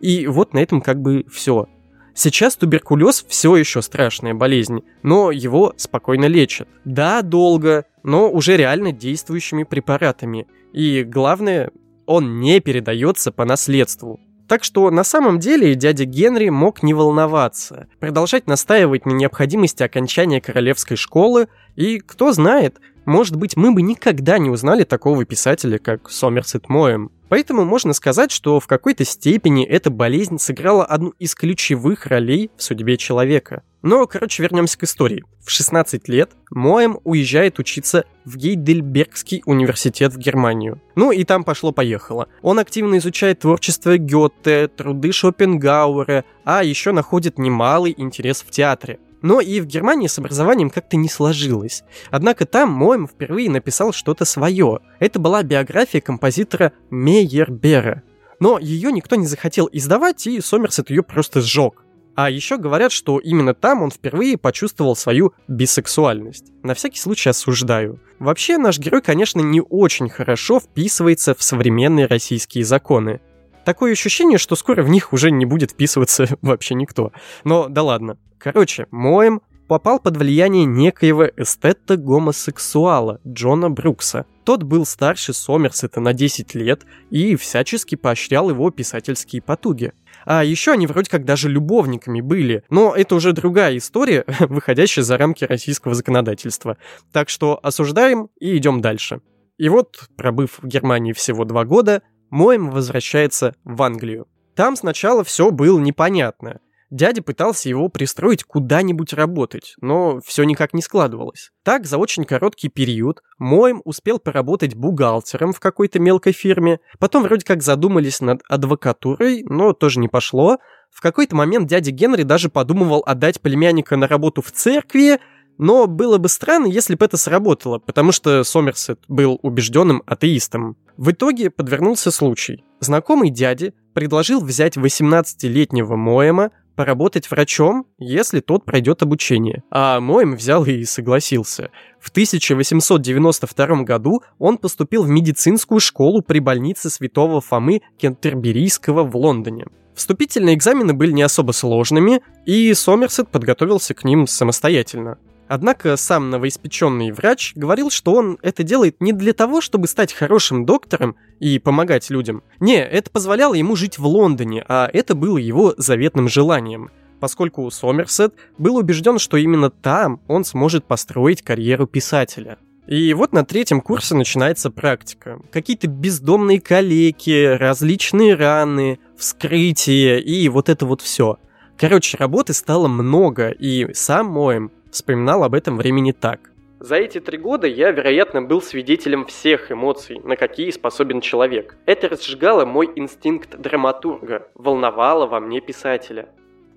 И 0.00 0.26
вот 0.26 0.54
на 0.54 0.58
этом 0.58 0.80
как 0.80 1.00
бы 1.00 1.26
все. 1.30 1.68
Сейчас 2.14 2.56
туберкулез 2.56 3.26
все 3.28 3.56
еще 3.56 3.82
страшная 3.82 4.32
болезнь, 4.32 4.80
но 5.02 5.30
его 5.30 5.74
спокойно 5.76 6.24
лечат. 6.24 6.66
Да, 6.86 7.20
долго, 7.20 7.84
но 8.02 8.30
уже 8.30 8.56
реально 8.56 8.92
действующими 8.92 9.64
препаратами. 9.64 10.46
И 10.72 11.04
главное, 11.04 11.72
он 12.06 12.40
не 12.40 12.60
передается 12.60 13.32
по 13.32 13.44
наследству. 13.44 14.20
Так 14.48 14.62
что 14.62 14.90
на 14.90 15.02
самом 15.02 15.40
деле 15.40 15.74
дядя 15.74 16.04
Генри 16.04 16.50
мог 16.50 16.82
не 16.82 16.94
волноваться, 16.94 17.88
продолжать 17.98 18.46
настаивать 18.46 19.04
на 19.04 19.10
необходимости 19.10 19.82
окончания 19.82 20.40
королевской 20.40 20.96
школы, 20.96 21.48
и 21.74 21.98
кто 21.98 22.32
знает, 22.32 22.78
может 23.06 23.36
быть, 23.36 23.56
мы 23.56 23.72
бы 23.72 23.82
никогда 23.82 24.38
не 24.38 24.48
узнали 24.48 24.84
такого 24.84 25.24
писателя, 25.24 25.78
как 25.78 26.10
Сомерсет 26.10 26.68
Моэм. 26.68 27.10
Поэтому 27.28 27.64
можно 27.64 27.92
сказать, 27.92 28.30
что 28.30 28.60
в 28.60 28.66
какой-то 28.66 29.04
степени 29.04 29.66
эта 29.66 29.90
болезнь 29.90 30.38
сыграла 30.38 30.84
одну 30.84 31.10
из 31.18 31.34
ключевых 31.34 32.06
ролей 32.06 32.50
в 32.56 32.62
судьбе 32.62 32.96
человека. 32.96 33.62
Но, 33.82 34.06
короче, 34.06 34.42
вернемся 34.42 34.78
к 34.78 34.82
истории. 34.82 35.24
В 35.44 35.50
16 35.50 36.08
лет 36.08 36.32
Моэм 36.50 36.98
уезжает 37.04 37.60
учиться 37.60 38.04
в 38.24 38.36
Гейдельбергский 38.36 39.42
университет 39.46 40.12
в 40.12 40.18
Германию. 40.18 40.80
Ну 40.96 41.12
и 41.12 41.22
там 41.22 41.44
пошло-поехало. 41.44 42.28
Он 42.42 42.58
активно 42.58 42.98
изучает 42.98 43.40
творчество 43.40 43.96
Гёте, 43.96 44.68
труды 44.68 45.12
Шопенгауэра, 45.12 46.24
а 46.44 46.64
еще 46.64 46.90
находит 46.90 47.38
немалый 47.38 47.94
интерес 47.96 48.42
в 48.42 48.50
театре. 48.50 48.98
Но 49.22 49.40
и 49.40 49.60
в 49.60 49.66
Германии 49.66 50.08
с 50.08 50.18
образованием 50.18 50.70
как-то 50.70 50.96
не 50.96 51.08
сложилось. 51.08 51.84
Однако 52.10 52.46
там 52.46 52.70
Моэм 52.70 53.08
впервые 53.08 53.50
написал 53.50 53.92
что-то 53.92 54.24
свое. 54.24 54.80
Это 54.98 55.18
была 55.18 55.42
биография 55.42 56.00
композитора 56.00 56.72
Мейербера. 56.90 58.02
Но 58.38 58.58
ее 58.58 58.92
никто 58.92 59.16
не 59.16 59.26
захотел 59.26 59.68
издавать, 59.72 60.26
и 60.26 60.40
Сомерсет 60.40 60.90
ее 60.90 61.02
просто 61.02 61.40
сжег. 61.40 61.82
А 62.16 62.30
еще 62.30 62.56
говорят, 62.56 62.92
что 62.92 63.18
именно 63.18 63.52
там 63.52 63.82
он 63.82 63.90
впервые 63.90 64.38
почувствовал 64.38 64.96
свою 64.96 65.34
бисексуальность. 65.48 66.46
На 66.62 66.72
всякий 66.72 66.98
случай 66.98 67.28
осуждаю. 67.28 68.00
Вообще, 68.18 68.56
наш 68.56 68.78
герой, 68.78 69.02
конечно, 69.02 69.40
не 69.40 69.60
очень 69.60 70.08
хорошо 70.08 70.58
вписывается 70.58 71.34
в 71.34 71.42
современные 71.42 72.06
российские 72.06 72.64
законы. 72.64 73.20
Такое 73.66 73.90
ощущение, 73.90 74.38
что 74.38 74.54
скоро 74.54 74.84
в 74.84 74.88
них 74.88 75.12
уже 75.12 75.32
не 75.32 75.44
будет 75.44 75.72
вписываться 75.72 76.28
вообще 76.40 76.76
никто. 76.76 77.10
Но 77.42 77.66
да 77.68 77.82
ладно. 77.82 78.16
Короче, 78.38 78.86
моем 78.92 79.42
попал 79.66 79.98
под 79.98 80.16
влияние 80.16 80.66
некоего 80.66 81.26
эстета-гомосексуала 81.36 83.20
Джона 83.26 83.68
Брукса. 83.68 84.24
Тот 84.44 84.62
был 84.62 84.86
старше 84.86 85.32
Сомерсета 85.32 86.00
на 86.00 86.12
10 86.12 86.54
лет 86.54 86.86
и 87.10 87.34
всячески 87.34 87.96
поощрял 87.96 88.50
его 88.50 88.70
писательские 88.70 89.42
потуги. 89.42 89.92
А 90.24 90.44
еще 90.44 90.70
они 90.70 90.86
вроде 90.86 91.10
как 91.10 91.24
даже 91.24 91.48
любовниками 91.48 92.20
были. 92.20 92.62
Но 92.70 92.94
это 92.94 93.16
уже 93.16 93.32
другая 93.32 93.76
история, 93.78 94.24
выходящая 94.38 95.04
за 95.04 95.18
рамки 95.18 95.42
российского 95.42 95.94
законодательства. 95.94 96.78
Так 97.12 97.28
что 97.28 97.58
осуждаем 97.60 98.28
и 98.38 98.56
идем 98.56 98.80
дальше. 98.80 99.22
И 99.58 99.68
вот, 99.68 100.08
пробыв 100.16 100.58
в 100.62 100.66
Германии 100.68 101.12
всего 101.12 101.44
два 101.44 101.64
года, 101.64 102.02
Моем 102.30 102.70
возвращается 102.70 103.54
в 103.64 103.82
Англию. 103.82 104.26
Там 104.54 104.76
сначала 104.76 105.22
все 105.22 105.50
было 105.50 105.78
непонятно. 105.78 106.60
Дядя 106.90 107.20
пытался 107.20 107.68
его 107.68 107.88
пристроить 107.88 108.44
куда-нибудь 108.44 109.12
работать, 109.12 109.74
но 109.80 110.20
все 110.24 110.44
никак 110.44 110.72
не 110.72 110.82
складывалось. 110.82 111.50
Так, 111.64 111.84
за 111.84 111.98
очень 111.98 112.24
короткий 112.24 112.68
период 112.68 113.22
Моем 113.38 113.82
успел 113.84 114.20
поработать 114.20 114.76
бухгалтером 114.76 115.52
в 115.52 115.58
какой-то 115.58 115.98
мелкой 115.98 116.32
фирме, 116.32 116.78
потом 117.00 117.24
вроде 117.24 117.44
как 117.44 117.62
задумались 117.62 118.20
над 118.20 118.42
адвокатурой, 118.48 119.42
но 119.48 119.72
тоже 119.72 119.98
не 119.98 120.08
пошло. 120.08 120.58
В 120.92 121.00
какой-то 121.00 121.34
момент 121.34 121.68
дядя 121.68 121.90
Генри 121.90 122.22
даже 122.22 122.48
подумывал 122.48 123.02
отдать 123.04 123.40
племянника 123.40 123.96
на 123.96 124.06
работу 124.06 124.40
в 124.40 124.52
церкви, 124.52 125.18
но 125.58 125.88
было 125.88 126.18
бы 126.18 126.28
странно, 126.28 126.66
если 126.66 126.94
бы 126.94 127.04
это 127.04 127.16
сработало, 127.16 127.78
потому 127.78 128.12
что 128.12 128.44
Сомерсет 128.44 129.00
был 129.08 129.40
убежденным 129.42 130.02
атеистом. 130.06 130.76
В 130.96 131.10
итоге 131.10 131.50
подвернулся 131.50 132.10
случай. 132.10 132.64
Знакомый 132.80 133.30
дяди 133.30 133.74
предложил 133.92 134.40
взять 134.40 134.76
18-летнего 134.76 135.96
Моэма 135.96 136.50
поработать 136.74 137.30
врачом, 137.30 137.86
если 137.98 138.40
тот 138.40 138.64
пройдет 138.64 139.02
обучение. 139.02 139.62
А 139.70 140.00
Моем 140.00 140.36
взял 140.36 140.64
и 140.64 140.84
согласился. 140.84 141.70
В 142.00 142.10
1892 142.10 143.82
году 143.82 144.22
он 144.38 144.58
поступил 144.58 145.02
в 145.02 145.08
медицинскую 145.08 145.80
школу 145.80 146.22
при 146.22 146.38
больнице 146.38 146.90
святого 146.90 147.40
Фомы 147.40 147.82
Кентерберийского 147.98 149.02
в 149.04 149.16
Лондоне. 149.16 149.66
Вступительные 149.94 150.54
экзамены 150.54 150.92
были 150.92 151.12
не 151.12 151.22
особо 151.22 151.52
сложными, 151.52 152.20
и 152.44 152.72
Сомерсет 152.74 153.28
подготовился 153.28 153.94
к 153.94 154.04
ним 154.04 154.26
самостоятельно. 154.26 155.18
Однако 155.48 155.96
сам 155.96 156.30
новоиспеченный 156.30 157.12
врач 157.12 157.52
говорил, 157.54 157.90
что 157.90 158.14
он 158.14 158.38
это 158.42 158.62
делает 158.62 159.00
не 159.00 159.12
для 159.12 159.32
того, 159.32 159.60
чтобы 159.60 159.86
стать 159.86 160.12
хорошим 160.12 160.66
доктором 160.66 161.16
и 161.38 161.58
помогать 161.58 162.10
людям. 162.10 162.42
Не, 162.60 162.82
это 162.82 163.10
позволяло 163.10 163.54
ему 163.54 163.76
жить 163.76 163.98
в 163.98 164.06
Лондоне, 164.06 164.64
а 164.68 164.90
это 164.92 165.14
было 165.14 165.38
его 165.38 165.74
заветным 165.76 166.28
желанием 166.28 166.90
поскольку 167.18 167.70
Сомерсет 167.70 168.34
был 168.58 168.76
убежден, 168.76 169.18
что 169.18 169.38
именно 169.38 169.70
там 169.70 170.20
он 170.28 170.44
сможет 170.44 170.84
построить 170.84 171.40
карьеру 171.42 171.86
писателя. 171.86 172.58
И 172.86 173.12
вот 173.14 173.32
на 173.32 173.44
третьем 173.44 173.80
курсе 173.80 174.14
начинается 174.14 174.70
практика. 174.70 175.40
Какие-то 175.50 175.88
бездомные 175.88 176.60
калеки, 176.60 177.56
различные 177.56 178.34
раны, 178.34 179.00
вскрытие 179.16 180.22
и 180.22 180.48
вот 180.48 180.68
это 180.68 180.86
вот 180.86 181.00
все. 181.00 181.38
Короче, 181.76 182.16
работы 182.16 182.52
стало 182.54 182.86
много, 182.86 183.50
и 183.50 183.92
сам 183.92 184.26
Моем 184.26 184.70
вспоминал 184.96 185.44
об 185.44 185.54
этом 185.54 185.76
времени 185.76 186.12
так. 186.12 186.50
За 186.80 186.96
эти 186.96 187.20
три 187.20 187.38
года 187.38 187.66
я, 187.66 187.90
вероятно, 187.90 188.42
был 188.42 188.60
свидетелем 188.60 189.24
всех 189.24 189.72
эмоций, 189.72 190.20
на 190.24 190.36
какие 190.36 190.70
способен 190.70 191.20
человек. 191.20 191.76
Это 191.86 192.08
разжигало 192.08 192.66
мой 192.66 192.90
инстинкт 192.96 193.58
драматурга, 193.58 194.48
волновало 194.54 195.26
во 195.26 195.40
мне 195.40 195.60
писателя. 195.60 196.28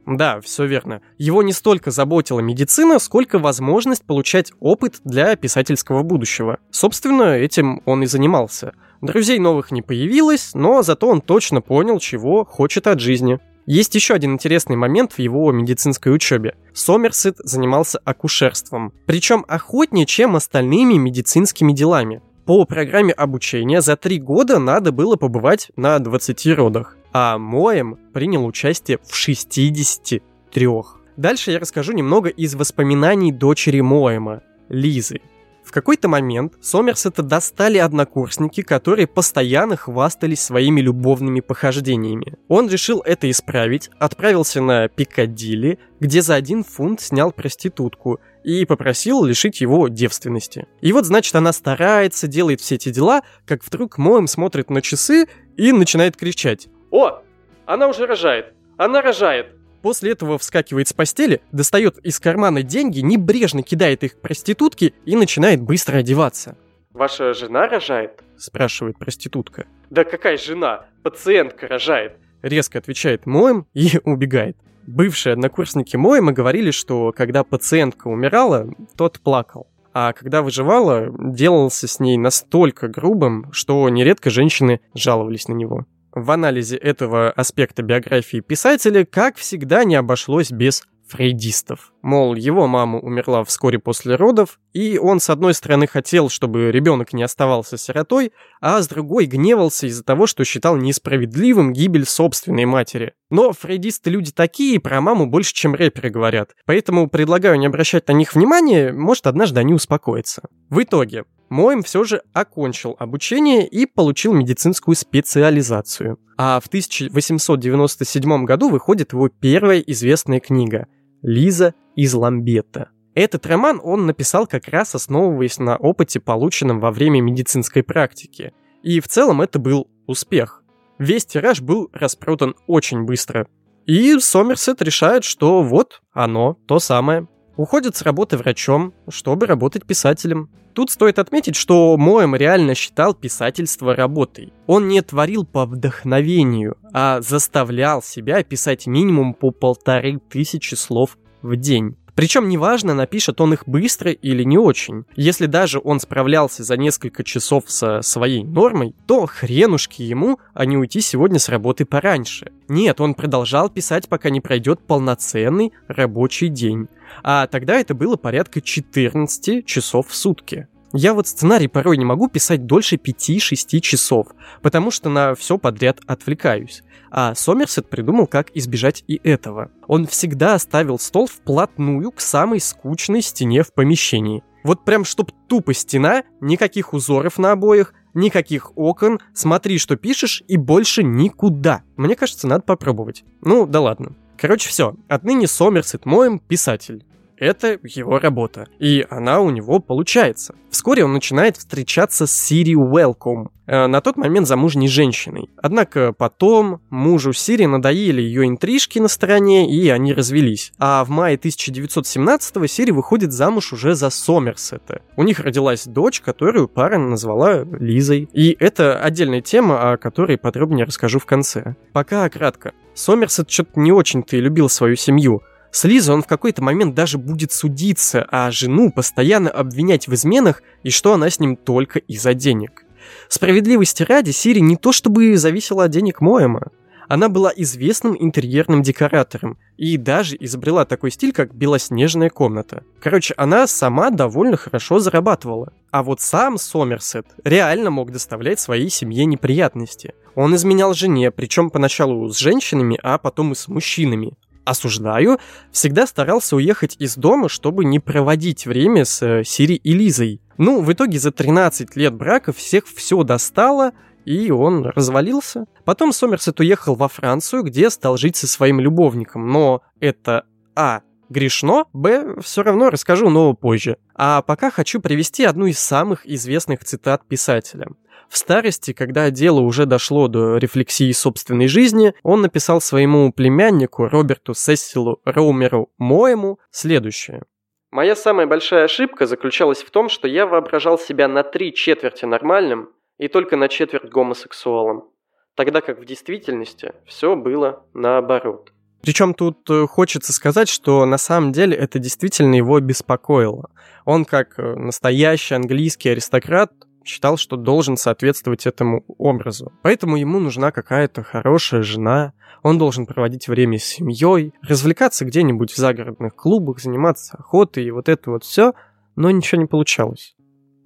Да, 0.05 0.39
все 0.41 0.65
верно. 0.65 1.01
Его 1.17 1.43
не 1.43 1.53
столько 1.53 1.91
заботила 1.91 2.39
медицина, 2.39 2.97
сколько 2.99 3.38
возможность 3.39 4.05
получать 4.05 4.51
опыт 4.59 4.95
для 5.03 5.35
писательского 5.35 6.01
будущего. 6.01 6.57
Собственно, 6.71 7.38
этим 7.38 7.81
он 7.85 8.01
и 8.03 8.05
занимался. 8.07 8.73
Друзей 9.01 9.38
новых 9.38 9.71
не 9.71 9.81
появилось, 9.81 10.51
но 10.53 10.81
зато 10.81 11.07
он 11.07 11.21
точно 11.21 11.61
понял, 11.61 11.99
чего 11.99 12.43
хочет 12.43 12.88
от 12.88 12.99
жизни. 12.99 13.39
Есть 13.69 13.93
еще 13.93 14.15
один 14.15 14.33
интересный 14.33 14.75
момент 14.75 15.13
в 15.13 15.19
его 15.19 15.51
медицинской 15.51 16.11
учебе. 16.11 16.55
Сомерсет 16.73 17.38
занимался 17.38 17.99
акушерством, 18.03 18.91
причем 19.05 19.45
охотнее, 19.47 20.07
чем 20.07 20.35
остальными 20.35 20.95
медицинскими 20.95 21.71
делами. 21.71 22.23
По 22.47 22.65
программе 22.65 23.13
обучения 23.13 23.81
за 23.81 23.95
три 23.95 24.17
года 24.17 24.57
надо 24.57 24.91
было 24.91 25.17
побывать 25.17 25.69
на 25.75 25.99
20 25.99 26.47
родах, 26.47 26.97
а 27.13 27.38
Моем 27.38 27.99
принял 28.11 28.43
участие 28.43 28.97
в 29.07 29.13
63. 29.15 30.67
Дальше 31.15 31.51
я 31.51 31.59
расскажу 31.59 31.93
немного 31.93 32.29
из 32.29 32.55
воспоминаний 32.55 33.31
дочери 33.31 33.81
Моема, 33.81 34.41
Лизы. 34.69 35.21
В 35.69 35.71
какой-то 35.71 36.07
момент 36.07 36.53
Сомерсета 36.61 37.21
достали 37.21 37.77
однокурсники, 37.77 38.63
которые 38.63 39.05
постоянно 39.05 39.75
хвастались 39.75 40.41
своими 40.41 40.81
любовными 40.81 41.41
похождениями. 41.41 42.39
Он 42.47 42.67
решил 42.67 43.03
это 43.05 43.29
исправить, 43.29 43.91
отправился 43.99 44.63
на 44.63 44.88
Пикадилли, 44.88 45.77
где 45.99 46.23
за 46.23 46.33
один 46.33 46.63
фунт 46.63 47.01
снял 47.01 47.31
проститутку 47.31 48.19
и 48.43 48.65
попросил 48.65 49.23
лишить 49.23 49.61
его 49.61 49.89
девственности. 49.89 50.65
И 50.81 50.91
вот, 50.91 51.05
значит, 51.05 51.35
она 51.35 51.53
старается, 51.53 52.25
делает 52.25 52.61
все 52.61 52.73
эти 52.73 52.89
дела, 52.89 53.21
как 53.45 53.63
вдруг 53.63 53.99
Моем 53.99 54.25
смотрит 54.25 54.71
на 54.71 54.81
часы 54.81 55.27
и 55.55 55.71
начинает 55.71 56.17
кричать. 56.17 56.67
«О, 56.89 57.21
она 57.67 57.88
уже 57.88 58.07
рожает! 58.07 58.55
Она 58.77 59.03
рожает!» 59.03 59.58
После 59.81 60.12
этого 60.12 60.38
вскакивает 60.38 60.88
с 60.88 60.93
постели, 60.93 61.41
достает 61.51 61.98
из 62.00 62.19
кармана 62.19 62.63
деньги, 62.63 63.00
небрежно 63.00 63.63
кидает 63.63 64.03
их 64.03 64.19
проститутке 64.19 64.93
и 65.05 65.15
начинает 65.15 65.62
быстро 65.62 65.98
одеваться. 65.98 66.57
«Ваша 66.91 67.33
жена 67.33 67.67
рожает?»– 67.67 68.24
спрашивает 68.38 68.98
проститутка. 68.98 69.67
«Да 69.89 70.03
какая 70.03 70.38
жена? 70.38 70.86
Пациентка 71.03 71.67
рожает!» 71.67 72.13
Резко 72.41 72.79
отвечает 72.79 73.25
Моем 73.25 73.67
и 73.74 74.00
убегает. 74.03 74.57
Бывшие 74.86 75.33
однокурсники 75.33 75.95
Моема 75.95 76.31
говорили, 76.31 76.71
что 76.71 77.13
когда 77.15 77.43
пациентка 77.43 78.07
умирала, 78.07 78.74
тот 78.98 79.19
плакал. 79.19 79.67
А 79.93 80.13
когда 80.13 80.41
выживала, 80.41 81.09
делался 81.19 81.88
с 81.88 82.00
ней 82.00 82.17
настолько 82.17 82.88
грубым, 82.88 83.51
что 83.51 83.88
нередко 83.89 84.29
женщины 84.29 84.81
жаловались 84.95 85.48
на 85.48 85.53
него. 85.53 85.86
В 86.13 86.31
анализе 86.31 86.77
этого 86.77 87.31
аспекта 87.31 87.83
биографии 87.83 88.39
писателя, 88.39 89.05
как 89.05 89.37
всегда, 89.37 89.83
не 89.83 89.95
обошлось 89.95 90.51
без 90.51 90.83
фрейдистов. 91.09 91.91
Мол, 92.01 92.35
его 92.35 92.67
мама 92.67 92.99
умерла 92.99 93.43
вскоре 93.43 93.79
после 93.79 94.15
родов, 94.15 94.59
и 94.73 94.97
он, 94.97 95.19
с 95.19 95.29
одной 95.29 95.53
стороны, 95.53 95.87
хотел, 95.87 96.29
чтобы 96.29 96.71
ребенок 96.71 97.13
не 97.13 97.23
оставался 97.23 97.77
сиротой, 97.77 98.31
а 98.61 98.81
с 98.81 98.87
другой 98.87 99.25
гневался 99.25 99.87
из-за 99.87 100.03
того, 100.03 100.27
что 100.27 100.45
считал 100.45 100.77
несправедливым 100.77 101.73
гибель 101.73 102.05
собственной 102.05 102.65
матери. 102.65 103.13
Но 103.29 103.51
фрейдисты 103.51 104.09
люди 104.09 104.31
такие, 104.31 104.79
про 104.79 105.01
маму 105.01 105.25
больше, 105.25 105.53
чем 105.53 105.75
рэперы 105.75 106.09
говорят. 106.09 106.51
Поэтому 106.65 107.09
предлагаю 107.09 107.57
не 107.57 107.67
обращать 107.67 108.07
на 108.07 108.13
них 108.13 108.35
внимания, 108.35 108.93
может, 108.93 109.27
однажды 109.27 109.59
они 109.59 109.73
успокоятся. 109.73 110.43
В 110.69 110.81
итоге, 110.83 111.25
Моем 111.49 111.81
все 111.81 112.03
же 112.03 112.21
окончил 112.31 112.95
обучение 112.99 113.67
и 113.67 113.85
получил 113.85 114.33
медицинскую 114.33 114.95
специализацию. 114.95 116.19
А 116.37 116.59
в 116.59 116.67
1897 116.67 118.45
году 118.45 118.69
выходит 118.69 119.13
его 119.13 119.29
первая 119.29 119.79
известная 119.79 120.39
книга 120.39 120.87
«Лиза 121.21 121.73
из 121.95 122.13
Ламбета». 122.13 122.89
Этот 123.15 123.45
роман 123.47 123.81
он 123.83 124.05
написал 124.05 124.47
как 124.47 124.67
раз 124.67 124.95
основываясь 124.95 125.57
на 125.57 125.75
опыте, 125.75 126.19
полученном 126.19 126.79
во 126.79 126.91
время 126.91 127.19
медицинской 127.21 127.83
практики. 127.83 128.53
И 128.83 128.99
в 128.99 129.07
целом 129.07 129.41
это 129.41 129.59
был 129.59 129.89
успех. 130.07 130.63
Весь 130.99 131.25
тираж 131.25 131.61
был 131.61 131.89
распродан 131.91 132.55
очень 132.67 133.03
быстро. 133.03 133.47
И 133.85 134.19
Сомерсет 134.19 134.81
решает, 134.81 135.23
что 135.23 135.63
вот 135.63 136.01
оно, 136.13 136.57
то 136.67 136.79
самое. 136.79 137.27
Уходит 137.59 137.97
с 137.97 138.03
работы 138.03 138.37
врачом, 138.37 138.93
чтобы 139.09 139.45
работать 139.45 139.83
писателем. 139.85 140.49
Тут 140.73 140.91
стоит 140.91 141.19
отметить, 141.19 141.57
что 141.57 141.97
Моэм 141.97 142.33
реально 142.33 142.73
считал 142.73 143.13
писательство 143.13 143.93
работой. 143.93 144.53
Он 144.65 144.87
не 144.87 145.01
творил 145.01 145.45
по 145.45 145.65
вдохновению, 145.65 146.77
а 146.93 147.19
заставлял 147.19 148.01
себя 148.01 148.41
писать 148.43 148.87
минимум 148.87 149.33
по 149.33 149.51
полторы 149.51 150.21
тысячи 150.29 150.75
слов 150.75 151.17
в 151.41 151.57
день. 151.57 151.97
Причем 152.15 152.49
неважно, 152.49 152.93
напишет 152.93 153.39
он 153.39 153.53
их 153.53 153.63
быстро 153.65 154.11
или 154.11 154.43
не 154.43 154.57
очень. 154.57 155.05
Если 155.15 155.45
даже 155.45 155.79
он 155.83 156.01
справлялся 156.01 156.63
за 156.63 156.75
несколько 156.75 157.23
часов 157.23 157.63
со 157.67 158.01
своей 158.01 158.43
нормой, 158.43 158.93
то 159.05 159.25
хренушки 159.25 160.01
ему, 160.01 160.37
а 160.53 160.65
не 160.65 160.75
уйти 160.75 160.99
сегодня 160.99 161.39
с 161.39 161.47
работы 161.47 161.85
пораньше. 161.85 162.51
Нет, 162.67 162.99
он 162.99 163.13
продолжал 163.13 163.69
писать, 163.69 164.09
пока 164.09 164.29
не 164.29 164.41
пройдет 164.41 164.81
полноценный 164.81 165.71
рабочий 165.87 166.49
день. 166.49 166.87
А 167.23 167.47
тогда 167.47 167.79
это 167.79 167.93
было 167.93 168.15
порядка 168.15 168.61
14 168.61 169.65
часов 169.65 170.07
в 170.07 170.15
сутки. 170.15 170.67
Я 170.91 171.13
вот 171.13 171.27
сценарий 171.27 171.67
порой 171.67 171.97
не 171.97 172.05
могу 172.05 172.27
писать 172.29 172.65
дольше 172.65 172.95
5-6 172.95 173.79
часов, 173.79 174.27
потому 174.63 174.89
что 174.89 175.09
на 175.09 175.35
все 175.35 175.59
подряд 175.59 175.99
отвлекаюсь. 176.07 176.81
А 177.11 177.35
Сомерсет 177.35 177.89
придумал, 177.89 178.25
как 178.25 178.49
избежать 178.55 179.03
и 179.07 179.19
этого. 179.23 179.69
Он 179.87 180.07
всегда 180.07 180.57
ставил 180.57 180.97
стол 180.97 181.27
вплотную 181.27 182.11
к 182.11 182.21
самой 182.21 182.59
скучной 182.59 183.21
стене 183.21 183.61
в 183.61 183.73
помещении. 183.73 184.43
Вот 184.63 184.83
прям 184.83 185.05
чтоб 185.05 185.31
тупо 185.47 185.73
стена, 185.73 186.23
никаких 186.41 186.93
узоров 186.93 187.37
на 187.37 187.51
обоях, 187.51 187.93
никаких 188.13 188.75
окон, 188.75 189.19
смотри, 189.33 189.77
что 189.77 189.95
пишешь, 189.95 190.43
и 190.47 190.57
больше 190.57 191.03
никуда. 191.03 191.83
Мне 191.97 192.15
кажется, 192.15 192.47
надо 192.47 192.63
попробовать. 192.63 193.23
Ну, 193.41 193.65
да 193.67 193.79
ладно. 193.79 194.15
Короче, 194.39 194.69
все. 194.69 194.96
Отныне 195.08 195.48
Сомерсет 195.48 196.05
моем 196.05 196.39
писатель. 196.39 197.03
Это 197.38 197.79
его 197.84 198.19
работа. 198.19 198.67
И 198.79 199.05
она 199.10 199.39
у 199.39 199.50
него 199.50 199.79
получается. 199.79 200.55
Вскоре 200.69 201.05
он 201.05 201.13
начинает 201.13 201.55
встречаться 201.55 202.27
с 202.27 202.31
Сири 202.31 202.75
Уэлком, 202.75 203.50
э, 203.65 203.88
на 203.88 204.01
тот 204.01 204.17
момент 204.17 204.46
замужней 204.46 204.89
женщиной. 204.89 205.50
Однако 205.55 206.12
потом 206.12 206.81
мужу 206.89 207.31
Сири 207.31 207.65
надоели 207.65 208.22
ее 208.22 208.46
интрижки 208.46 209.00
на 209.00 209.08
стороне, 209.08 209.74
и 209.74 209.88
они 209.89 210.13
развелись. 210.13 210.74
А 210.79 211.05
в 211.05 211.10
мае 211.10 211.38
1917-го 211.38 212.67
Сири 212.67 212.91
выходит 212.91 213.31
замуж 213.31 213.72
уже 213.72 213.96
за 213.96 214.10
Сомерсета. 214.10 215.01
У 215.15 215.24
них 215.24 215.39
родилась 215.39 215.86
дочь, 215.86 216.19
которую 216.19 216.67
пара 216.67 216.98
назвала 216.98 217.63
Лизой. 217.63 218.29
И 218.34 218.55
это 218.60 219.00
отдельная 219.01 219.41
тема, 219.41 219.93
о 219.93 219.98
которой 219.98 220.38
подробнее 220.38 220.86
расскажу 220.86 221.19
в 221.19 221.25
конце. 221.25 221.75
Пока 221.93 222.27
кратко. 222.29 222.74
Сомерсет 222.99 223.49
что-то 223.49 223.79
не 223.79 223.93
очень-то 223.93 224.35
и 224.35 224.41
любил 224.41 224.67
свою 224.67 224.97
семью. 224.97 225.41
С 225.71 225.85
Лизой 225.85 226.15
он 226.15 226.21
в 226.21 226.27
какой-то 226.27 226.61
момент 226.61 226.95
даже 226.95 227.17
будет 227.17 227.53
судиться, 227.53 228.27
а 228.29 228.51
жену 228.51 228.91
постоянно 228.91 229.49
обвинять 229.49 230.07
в 230.07 230.13
изменах 230.13 230.61
и 230.83 230.89
что 230.89 231.13
она 231.13 231.29
с 231.29 231.39
ним 231.39 231.55
только 231.55 231.99
из-за 231.99 232.33
денег. 232.33 232.83
Справедливости 233.29 234.03
ради, 234.03 234.31
Сири 234.31 234.59
не 234.59 234.75
то 234.75 234.91
чтобы 234.91 235.37
зависела 235.37 235.85
от 235.85 235.91
денег 235.91 236.19
Моэма. 236.19 236.71
Она 237.09 237.27
была 237.27 237.51
известным 237.55 238.15
интерьерным 238.17 238.83
декоратором 238.83 239.57
и 239.77 239.97
даже 239.97 240.37
изобрела 240.39 240.85
такой 240.85 241.09
стиль, 241.09 241.33
как 241.33 241.55
белоснежная 241.55 242.29
комната. 242.29 242.83
Короче, 243.01 243.33
она 243.35 243.65
сама 243.65 244.11
довольно 244.11 244.57
хорошо 244.57 244.99
зарабатывала. 244.99 245.73
А 245.89 246.03
вот 246.03 246.21
сам 246.21 246.59
Сомерсет 246.59 247.25
реально 247.43 247.89
мог 247.89 248.11
доставлять 248.11 248.59
своей 248.59 248.91
семье 248.91 249.25
неприятности. 249.25 250.13
Он 250.35 250.55
изменял 250.55 250.93
жене, 250.93 251.31
причем 251.31 251.71
поначалу 251.71 252.29
с 252.29 252.37
женщинами, 252.37 252.99
а 253.01 253.17
потом 253.17 253.53
и 253.53 253.55
с 253.55 253.67
мужчинами 253.67 254.33
осуждаю, 254.63 255.39
всегда 255.71 256.05
старался 256.05 256.55
уехать 256.55 256.95
из 256.99 257.15
дома, 257.15 257.49
чтобы 257.49 257.85
не 257.85 257.99
проводить 257.99 258.67
время 258.67 259.03
с 259.03 259.21
э, 259.23 259.43
Сири 259.43 259.73
и 259.73 259.93
Лизой. 259.93 260.41
Ну, 260.57 260.81
в 260.81 260.93
итоге 260.93 261.17
за 261.17 261.31
13 261.31 261.95
лет 261.95 262.13
брака 262.13 262.53
всех 262.53 262.85
все 262.85 263.23
достало, 263.23 263.93
и 264.29 264.51
он 264.51 264.86
развалился. 264.86 265.65
Потом 265.86 266.13
Сомерсет 266.13 266.59
уехал 266.59 266.93
во 266.93 267.07
Францию, 267.07 267.63
где 267.63 267.89
стал 267.89 268.15
жить 268.15 268.36
со 268.36 268.48
своим 268.48 268.79
любовником, 268.79 269.48
но 269.48 269.81
это 270.00 270.45
А 270.75 271.01
грешно, 271.29 271.86
Б 271.93 272.39
все 272.39 272.62
равно 272.62 272.91
расскажу, 272.91 273.29
но 273.31 273.55
позже. 273.55 273.98
А 274.13 274.43
пока 274.43 274.69
хочу 274.69 275.01
привести 275.01 275.45
одну 275.45 275.65
из 275.65 275.79
самых 275.79 276.27
известных 276.27 276.84
цитат 276.84 277.27
писателя. 277.27 277.88
В 278.30 278.38
старости, 278.38 278.93
когда 278.93 279.32
дело 279.32 279.62
уже 279.62 279.88
дошло 279.88 280.27
до 280.27 280.58
рефлексии 280.58 281.12
собственной 281.12 281.67
жизни, 281.67 282.13
он 282.21 282.43
написал 282.43 282.82
своему 282.82 283.34
племяннику 283.34 284.08
Роберту 284.10 284.53
Сессилу 284.53 285.19
Роумеру 285.25 285.89
Моему 285.97 286.60
следующее. 286.69 287.45
«Моя 287.89 288.15
самая 288.15 288.45
большая 288.45 288.84
ошибка 288.84 289.25
заключалась 289.25 289.82
в 289.82 289.89
том, 289.89 290.08
что 290.08 290.27
я 290.27 290.45
воображал 290.45 290.99
себя 290.99 291.27
на 291.27 291.41
три 291.41 291.73
четверти 291.73 292.25
нормальным 292.25 292.89
и 293.19 293.27
только 293.27 293.55
на 293.55 293.67
четверть 293.67 294.10
гомосексуалом, 294.10 295.12
тогда 295.55 295.82
как 295.82 295.99
в 295.99 296.05
действительности 296.05 296.93
все 297.05 297.36
было 297.36 297.86
наоборот». 297.93 298.73
Причем 299.01 299.34
тут 299.34 299.69
э, 299.69 299.88
хочется 299.88 300.34
сказать, 300.34 300.67
что 300.67 301.05
на 301.05 301.17
самом 301.17 301.51
деле 301.51 301.75
это 301.77 301.99
действительно 301.99 302.55
его 302.55 302.79
беспокоило. 302.79 303.69
Он, 304.03 304.25
как 304.25 304.60
э, 304.60 304.75
настоящий 304.75 305.55
английский 305.55 306.10
аристократ, 306.10 306.71
считал, 307.05 307.38
что 307.38 307.55
должен 307.55 307.95
соответствовать 307.95 308.67
этому 308.67 309.03
образу. 309.17 309.71
Поэтому 309.84 310.17
ему 310.17 310.39
нужна 310.39 310.71
какая-то 310.71 311.23
хорошая 311.23 311.82
жена, 311.82 312.34
он 312.62 312.77
должен 312.77 313.05
проводить 313.05 313.47
время 313.47 313.79
с 313.79 313.84
семьей, 313.84 314.53
развлекаться 314.62 315.25
где-нибудь 315.25 315.71
в 315.71 315.77
загородных 315.77 316.36
клубах, 316.36 316.79
заниматься 316.79 317.38
охотой 317.38 317.86
и 317.86 317.91
вот 317.91 318.10
это 318.10 318.32
вот 318.32 318.43
все, 318.43 318.73
но 319.15 319.32
ничего 319.32 319.62
не 319.62 319.67
получалось. 319.67 320.36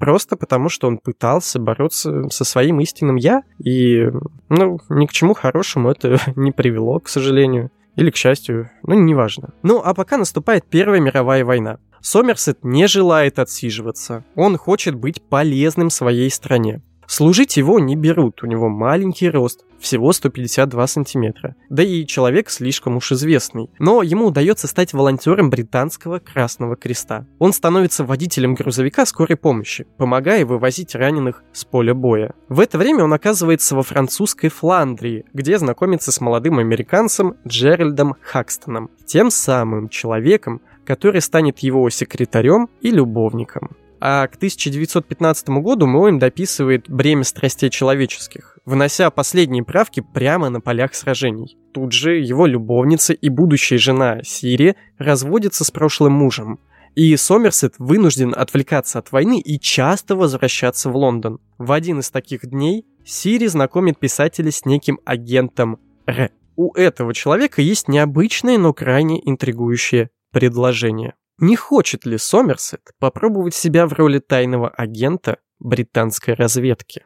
Просто 0.04 0.36
потому, 0.36 0.68
что 0.68 0.88
он 0.88 0.98
пытался 0.98 1.60
бороться 1.60 2.28
со 2.30 2.44
своим 2.44 2.82
истинным 2.82 3.16
«я», 3.16 3.44
и, 3.64 4.10
ну, 4.50 4.80
ни 4.90 5.06
к 5.06 5.14
чему 5.14 5.34
хорошему 5.34 5.90
это 5.90 6.20
не 6.36 6.52
привело, 6.52 7.00
к 7.00 7.08
сожалению. 7.08 7.72
Или 7.96 8.10
к 8.10 8.18
счастью, 8.18 8.70
ну, 8.86 8.96
неважно. 8.96 9.54
Ну, 9.62 9.82
а 9.84 9.94
пока 9.94 10.18
наступает 10.18 10.66
Первая 10.70 11.00
мировая 11.00 11.46
война. 11.46 11.78
Сомерсет 12.02 12.64
не 12.64 12.88
желает 12.88 13.40
отсиживаться. 13.40 14.26
Он 14.36 14.58
хочет 14.58 14.96
быть 14.96 15.22
полезным 15.22 15.90
своей 15.90 16.30
стране. 16.30 16.82
Служить 17.08 17.58
его 17.58 17.80
не 17.80 17.96
берут, 17.96 18.44
у 18.44 18.48
него 18.48 18.70
маленький 18.70 19.30
рост, 19.30 19.66
всего 19.80 20.14
152 20.14 20.88
сантиметра. 20.88 21.56
Да 21.70 21.84
и 21.84 22.06
человек 22.06 22.50
слишком 22.50 22.96
уж 22.98 23.12
известный. 23.12 23.70
Но 23.80 24.02
ему 24.02 24.28
удается 24.28 24.68
стать 24.68 24.94
волонтером 24.94 25.50
британского 25.50 26.20
Красного 26.20 26.76
Креста. 26.76 27.28
Он 27.38 27.52
становится 27.52 28.06
водителем 28.06 28.56
грузовика 28.56 29.06
скорой 29.06 29.36
помощи, 29.36 29.86
помогая 29.98 30.46
вывозить 30.46 30.96
раненых 30.96 31.44
с 31.52 31.66
поля 31.66 31.94
боя. 31.94 32.34
В 32.48 32.60
это 32.60 32.78
время 32.78 33.04
он 33.04 33.14
оказывается 33.14 33.76
во 33.76 33.84
французской 33.84 34.48
Фландрии, 34.48 35.26
где 35.34 35.58
знакомится 35.58 36.12
с 36.12 36.22
молодым 36.22 36.60
американцем 36.60 37.36
Джеральдом 37.46 38.16
Хакстоном, 38.22 38.90
тем 39.06 39.30
самым 39.30 39.90
человеком, 39.90 40.62
который 40.86 41.22
станет 41.22 41.60
его 41.60 41.90
секретарем 41.90 42.70
и 42.82 42.90
любовником. 42.90 43.76
А 44.06 44.28
к 44.28 44.36
1915 44.36 45.48
году 45.62 45.88
Моэм 45.88 46.20
дописывает 46.20 46.90
«Бремя 46.90 47.24
страстей 47.24 47.70
человеческих», 47.70 48.58
внося 48.66 49.10
последние 49.10 49.64
правки 49.64 50.02
прямо 50.02 50.50
на 50.50 50.60
полях 50.60 50.94
сражений. 50.94 51.58
Тут 51.74 51.94
же 51.94 52.18
его 52.18 52.46
любовница 52.46 53.14
и 53.14 53.30
будущая 53.30 53.78
жена 53.78 54.22
Сири 54.22 54.76
разводятся 54.98 55.64
с 55.64 55.72
прошлым 55.72 56.12
мужем, 56.12 56.60
и 56.96 57.16
Сомерсет 57.16 57.76
вынужден 57.78 58.34
отвлекаться 58.36 59.00
от 59.00 59.14
войны 59.14 59.40
и 59.40 59.58
часто 59.58 60.18
возвращаться 60.18 60.90
в 60.90 60.98
Лондон. 60.98 61.40
В 61.58 61.72
один 61.72 62.02
из 62.02 62.12
таких 62.12 62.46
дней 62.46 62.86
Сири 63.06 63.48
знакомит 63.48 64.00
писателя 64.00 64.52
с 64.52 64.66
неким 64.66 65.00
агентом 65.06 65.80
Р. 66.08 66.30
У 66.58 66.74
этого 66.74 67.14
человека 67.14 67.62
есть 67.62 67.88
необычное, 67.88 68.58
но 68.58 68.74
крайне 68.74 69.22
интригующее 69.26 70.10
предложение. 70.34 71.14
Не 71.46 71.58
хочет 71.58 72.06
ли 72.06 72.18
Сомерсет 72.18 72.94
попробовать 73.00 73.54
себя 73.54 73.86
в 73.86 73.92
роли 73.92 74.20
тайного 74.20 74.70
агента 74.70 75.40
британской 75.60 76.36
разведки? 76.36 77.04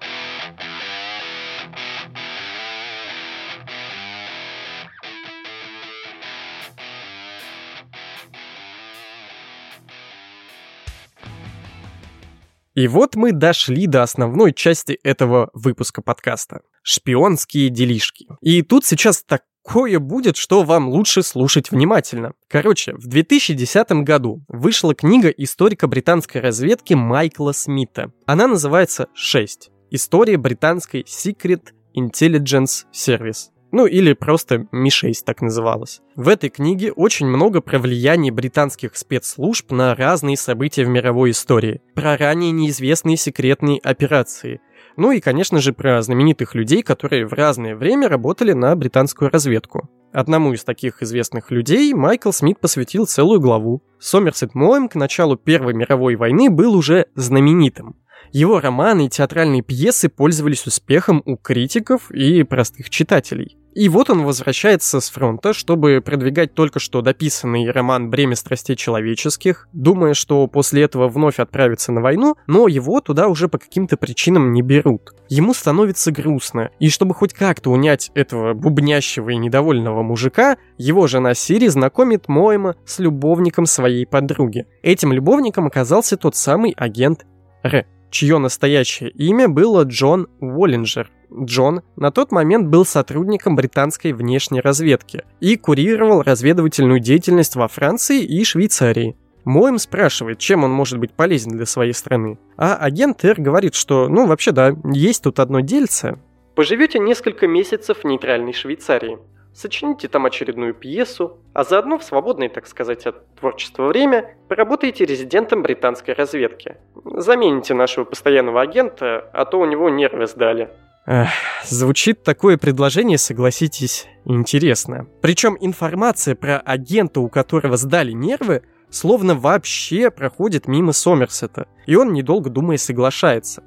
И 12.76 12.88
вот 12.88 13.16
мы 13.16 13.32
дошли 13.32 13.88
до 13.88 14.04
основной 14.04 14.54
части 14.54 15.00
этого 15.04 15.50
выпуска 15.56 16.04
подкаста. 16.04 16.62
Шпионские 16.84 17.70
делишки. 17.72 18.28
И 18.42 18.62
тут 18.62 18.86
сейчас 18.86 19.24
так 19.24 19.42
такое 19.68 20.00
будет, 20.00 20.38
что 20.38 20.64
вам 20.64 20.88
лучше 20.88 21.24
слушать 21.24 21.72
внимательно. 21.72 22.32
Короче, 22.48 22.94
в 22.94 23.08
2010 23.08 23.92
году 24.04 24.42
вышла 24.48 24.96
книга 24.96 25.28
историка 25.28 25.88
британской 25.88 26.40
разведки 26.40 26.94
Майкла 26.94 27.52
Смита. 27.52 28.12
Она 28.26 28.48
называется 28.48 29.08
«6. 29.14 29.70
История 29.92 30.38
британской 30.38 31.02
Secret 31.02 31.64
Intelligence 31.98 32.86
Service». 32.94 33.50
Ну 33.74 33.86
или 33.86 34.14
просто 34.14 34.68
Ми-6 34.72 35.16
так 35.26 35.42
называлась. 35.42 36.00
В 36.16 36.30
этой 36.30 36.50
книге 36.50 36.94
очень 36.94 37.28
много 37.28 37.60
про 37.60 37.78
влияние 37.78 38.32
британских 38.32 38.96
спецслужб 38.96 39.72
на 39.72 39.94
разные 39.94 40.38
события 40.38 40.86
в 40.86 40.88
мировой 40.88 41.32
истории, 41.32 41.82
про 41.94 42.16
ранее 42.16 42.52
неизвестные 42.52 43.18
секретные 43.18 43.80
операции, 43.80 44.62
ну 44.98 45.12
и, 45.12 45.20
конечно 45.20 45.60
же, 45.62 45.72
про 45.72 46.02
знаменитых 46.02 46.56
людей, 46.56 46.82
которые 46.82 47.26
в 47.26 47.34
разное 47.34 47.76
время 47.76 48.10
работали 48.10 48.52
на 48.52 48.76
британскую 48.76 49.30
разведку. 49.32 49.90
Одному 50.12 50.54
из 50.54 50.64
таких 50.64 51.04
известных 51.04 51.52
людей 51.52 51.94
Майкл 51.94 52.32
Смит 52.32 52.60
посвятил 52.60 53.06
целую 53.06 53.40
главу. 53.40 53.84
Сомерсет 54.00 54.56
Моэм 54.56 54.90
к 54.90 54.96
началу 54.96 55.38
Первой 55.38 55.74
мировой 55.74 56.16
войны 56.16 56.50
был 56.50 56.76
уже 56.76 57.06
знаменитым. 57.16 57.96
Его 58.32 58.60
романы 58.60 59.06
и 59.06 59.10
театральные 59.10 59.62
пьесы 59.62 60.10
пользовались 60.10 60.66
успехом 60.66 61.22
у 61.26 61.38
критиков 61.38 62.12
и 62.12 62.44
простых 62.44 62.90
читателей. 62.90 63.58
И 63.78 63.90
вот 63.90 64.10
он 64.10 64.24
возвращается 64.24 65.00
с 65.00 65.08
фронта, 65.08 65.54
чтобы 65.54 66.02
продвигать 66.04 66.56
только 66.56 66.80
что 66.80 67.04
дописанный 67.04 67.70
роман 67.70 68.10
«Бремя 68.10 68.36
страстей 68.36 68.76
человеческих», 68.76 69.68
думая, 69.72 70.16
что 70.16 70.48
после 70.48 70.82
этого 70.82 71.08
вновь 71.08 71.38
отправится 71.38 71.92
на 71.92 72.02
войну, 72.02 72.34
но 72.48 72.68
его 72.68 73.02
туда 73.02 73.28
уже 73.28 73.48
по 73.50 73.60
каким-то 73.60 73.96
причинам 73.96 74.52
не 74.52 74.64
берут. 74.64 75.14
Ему 75.30 75.54
становится 75.54 76.12
грустно, 76.12 76.72
и 76.80 76.90
чтобы 76.90 77.14
хоть 77.14 77.34
как-то 77.34 77.70
унять 77.70 78.10
этого 78.16 78.56
бубнящего 78.56 79.30
и 79.30 79.38
недовольного 79.38 80.02
мужика, 80.02 80.58
его 80.80 81.06
жена 81.06 81.36
Сири 81.36 81.68
знакомит 81.68 82.28
Моэма 82.28 82.78
с 82.84 82.98
любовником 82.98 83.68
своей 83.68 84.08
подруги. 84.08 84.66
Этим 84.82 85.14
любовником 85.14 85.68
оказался 85.68 86.18
тот 86.18 86.36
самый 86.36 86.74
агент 86.76 87.28
Р 87.62 87.86
чье 88.10 88.38
настоящее 88.38 89.10
имя 89.12 89.48
было 89.48 89.84
Джон 89.84 90.28
Уоллинджер. 90.40 91.12
Джон 91.34 91.82
на 91.96 92.12
тот 92.12 92.32
момент 92.32 92.68
был 92.68 92.86
сотрудником 92.86 93.56
британской 93.56 94.14
внешней 94.14 94.62
разведки 94.62 95.24
и 95.40 95.58
курировал 95.58 96.22
разведывательную 96.22 97.00
деятельность 97.00 97.56
во 97.56 97.68
Франции 97.68 98.24
и 98.24 98.44
Швейцарии. 98.44 99.18
Моем 99.44 99.78
спрашивает, 99.78 100.40
чем 100.40 100.64
он 100.64 100.72
может 100.72 101.00
быть 101.00 101.14
полезен 101.14 101.52
для 101.52 101.66
своей 101.66 101.94
страны. 101.94 102.38
А 102.58 102.76
агент 102.76 103.24
Р 103.24 103.40
говорит, 103.40 103.76
что, 103.76 104.10
ну, 104.10 104.28
вообще 104.28 104.52
да, 104.52 104.76
есть 104.92 105.24
тут 105.24 105.40
одно 105.40 105.62
дельце. 105.62 106.18
Поживете 106.56 107.00
несколько 107.00 107.48
месяцев 107.48 108.00
в 108.00 108.04
нейтральной 108.04 108.54
Швейцарии 108.54 109.20
сочините 109.58 110.08
там 110.08 110.26
очередную 110.26 110.74
пьесу, 110.74 111.40
а 111.54 111.64
заодно 111.64 111.98
в 111.98 112.04
свободное, 112.04 112.48
так 112.48 112.68
сказать, 112.68 113.08
от 113.08 113.36
творчества 113.36 113.88
время 113.88 114.36
поработаете 114.48 115.06
резидентом 115.06 115.64
британской 115.64 116.14
разведки. 116.14 116.78
Замените 117.04 117.74
нашего 117.74 118.06
постоянного 118.06 118.62
агента, 118.62 119.30
а 119.34 119.46
то 119.46 119.60
у 119.60 119.66
него 119.66 119.90
нервы 119.90 120.28
сдали. 120.28 120.70
Эх, 121.08 121.30
звучит 121.66 122.24
такое 122.24 122.58
предложение, 122.58 123.18
согласитесь, 123.18 124.08
интересно. 124.26 125.08
Причем 125.22 125.58
информация 125.60 126.36
про 126.36 126.60
агента, 126.60 127.20
у 127.22 127.30
которого 127.30 127.78
сдали 127.78 128.12
нервы, 128.12 128.62
словно 128.92 129.34
вообще 129.34 130.12
проходит 130.12 130.68
мимо 130.68 130.92
Сомерсета, 130.92 131.68
и 131.88 131.96
он, 131.96 132.14
недолго 132.14 132.50
думая, 132.50 132.78
соглашается. 132.78 133.64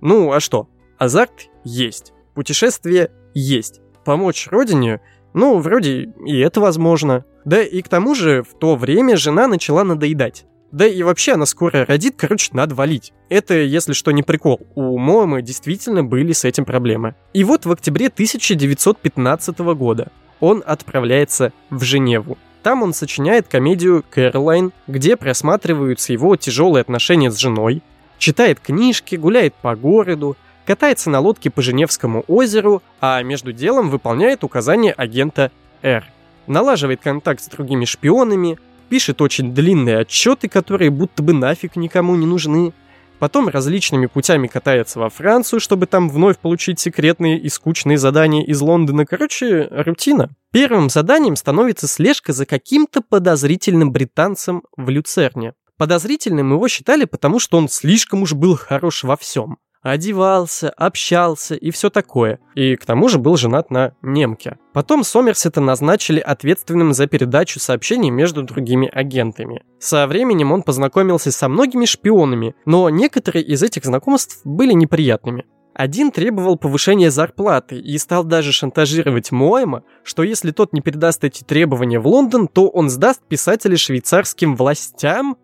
Ну, 0.00 0.32
а 0.32 0.40
что? 0.40 0.68
Азарт 0.96 1.48
есть, 1.64 2.12
путешествие 2.34 3.10
есть, 3.34 3.80
помочь 4.04 4.48
родине 4.50 5.00
ну, 5.34 5.58
вроде 5.58 6.12
и 6.24 6.38
это 6.38 6.60
возможно. 6.60 7.24
Да 7.44 7.60
и 7.60 7.82
к 7.82 7.88
тому 7.88 8.14
же 8.14 8.42
в 8.42 8.56
то 8.58 8.76
время 8.76 9.16
жена 9.16 9.48
начала 9.48 9.84
надоедать. 9.84 10.46
Да 10.70 10.86
и 10.86 11.02
вообще 11.02 11.32
она 11.32 11.44
скоро 11.44 11.84
родит, 11.84 12.14
короче, 12.16 12.50
надо 12.52 12.74
валить. 12.74 13.12
Это, 13.28 13.54
если 13.54 13.92
что, 13.92 14.12
не 14.12 14.22
прикол. 14.22 14.66
У 14.74 14.96
Моэма 14.98 15.42
действительно 15.42 16.02
были 16.02 16.32
с 16.32 16.44
этим 16.44 16.64
проблемы. 16.64 17.14
И 17.32 17.44
вот 17.44 17.66
в 17.66 17.70
октябре 17.70 18.06
1915 18.06 19.58
года 19.58 20.10
он 20.40 20.62
отправляется 20.64 21.52
в 21.70 21.82
Женеву. 21.82 22.38
Там 22.62 22.82
он 22.82 22.94
сочиняет 22.94 23.46
комедию 23.46 24.04
«Кэролайн», 24.08 24.72
где 24.86 25.16
просматриваются 25.16 26.12
его 26.12 26.34
тяжелые 26.36 26.80
отношения 26.80 27.30
с 27.30 27.36
женой, 27.36 27.82
читает 28.18 28.58
книжки, 28.58 29.16
гуляет 29.16 29.54
по 29.54 29.76
городу, 29.76 30.36
катается 30.66 31.10
на 31.10 31.20
лодке 31.20 31.50
по 31.50 31.62
Женевскому 31.62 32.24
озеру, 32.26 32.82
а 33.00 33.22
между 33.22 33.52
делом 33.52 33.90
выполняет 33.90 34.44
указания 34.44 34.92
агента 34.92 35.50
Р. 35.82 36.04
Налаживает 36.46 37.00
контакт 37.00 37.42
с 37.42 37.48
другими 37.48 37.84
шпионами, 37.84 38.58
пишет 38.88 39.20
очень 39.22 39.54
длинные 39.54 39.98
отчеты, 39.98 40.48
которые 40.48 40.90
будто 40.90 41.22
бы 41.22 41.32
нафиг 41.32 41.76
никому 41.76 42.16
не 42.16 42.26
нужны. 42.26 42.72
Потом 43.18 43.48
различными 43.48 44.06
путями 44.06 44.48
катается 44.48 44.98
во 44.98 45.08
Францию, 45.08 45.60
чтобы 45.60 45.86
там 45.86 46.10
вновь 46.10 46.38
получить 46.38 46.80
секретные 46.80 47.38
и 47.38 47.48
скучные 47.48 47.96
задания 47.96 48.44
из 48.44 48.60
Лондона. 48.60 49.06
Короче, 49.06 49.68
рутина. 49.70 50.30
Первым 50.52 50.90
заданием 50.90 51.36
становится 51.36 51.86
слежка 51.86 52.32
за 52.32 52.44
каким-то 52.44 53.00
подозрительным 53.00 53.92
британцем 53.92 54.62
в 54.76 54.90
Люцерне. 54.90 55.54
Подозрительным 55.78 56.52
его 56.52 56.68
считали, 56.68 57.04
потому 57.04 57.38
что 57.38 57.56
он 57.56 57.68
слишком 57.68 58.22
уж 58.22 58.34
был 58.34 58.56
хорош 58.56 59.04
во 59.04 59.16
всем 59.16 59.58
одевался, 59.84 60.70
общался 60.70 61.54
и 61.54 61.70
все 61.70 61.90
такое. 61.90 62.40
И 62.54 62.74
к 62.74 62.84
тому 62.84 63.08
же 63.08 63.18
был 63.18 63.36
женат 63.36 63.70
на 63.70 63.92
немке. 64.02 64.58
Потом 64.72 65.04
Сомерсета 65.04 65.60
назначили 65.60 66.18
ответственным 66.18 66.94
за 66.94 67.06
передачу 67.06 67.60
сообщений 67.60 68.10
между 68.10 68.42
другими 68.42 68.90
агентами. 68.92 69.62
Со 69.78 70.06
временем 70.06 70.50
он 70.50 70.62
познакомился 70.62 71.30
со 71.30 71.48
многими 71.48 71.84
шпионами, 71.84 72.54
но 72.64 72.88
некоторые 72.88 73.44
из 73.44 73.62
этих 73.62 73.84
знакомств 73.84 74.40
были 74.44 74.72
неприятными. 74.72 75.44
Один 75.74 76.12
требовал 76.12 76.56
повышения 76.56 77.10
зарплаты 77.10 77.78
и 77.78 77.98
стал 77.98 78.24
даже 78.24 78.52
шантажировать 78.52 79.32
Моэма, 79.32 79.82
что 80.04 80.22
если 80.22 80.52
тот 80.52 80.72
не 80.72 80.80
передаст 80.80 81.24
эти 81.24 81.42
требования 81.42 81.98
в 81.98 82.06
Лондон, 82.06 82.48
то 82.48 82.68
он 82.68 82.88
сдаст 82.88 83.20
писателя 83.28 83.76
швейцарским 83.76 84.56
властям. 84.56 85.36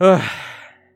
Ах, 0.00 0.22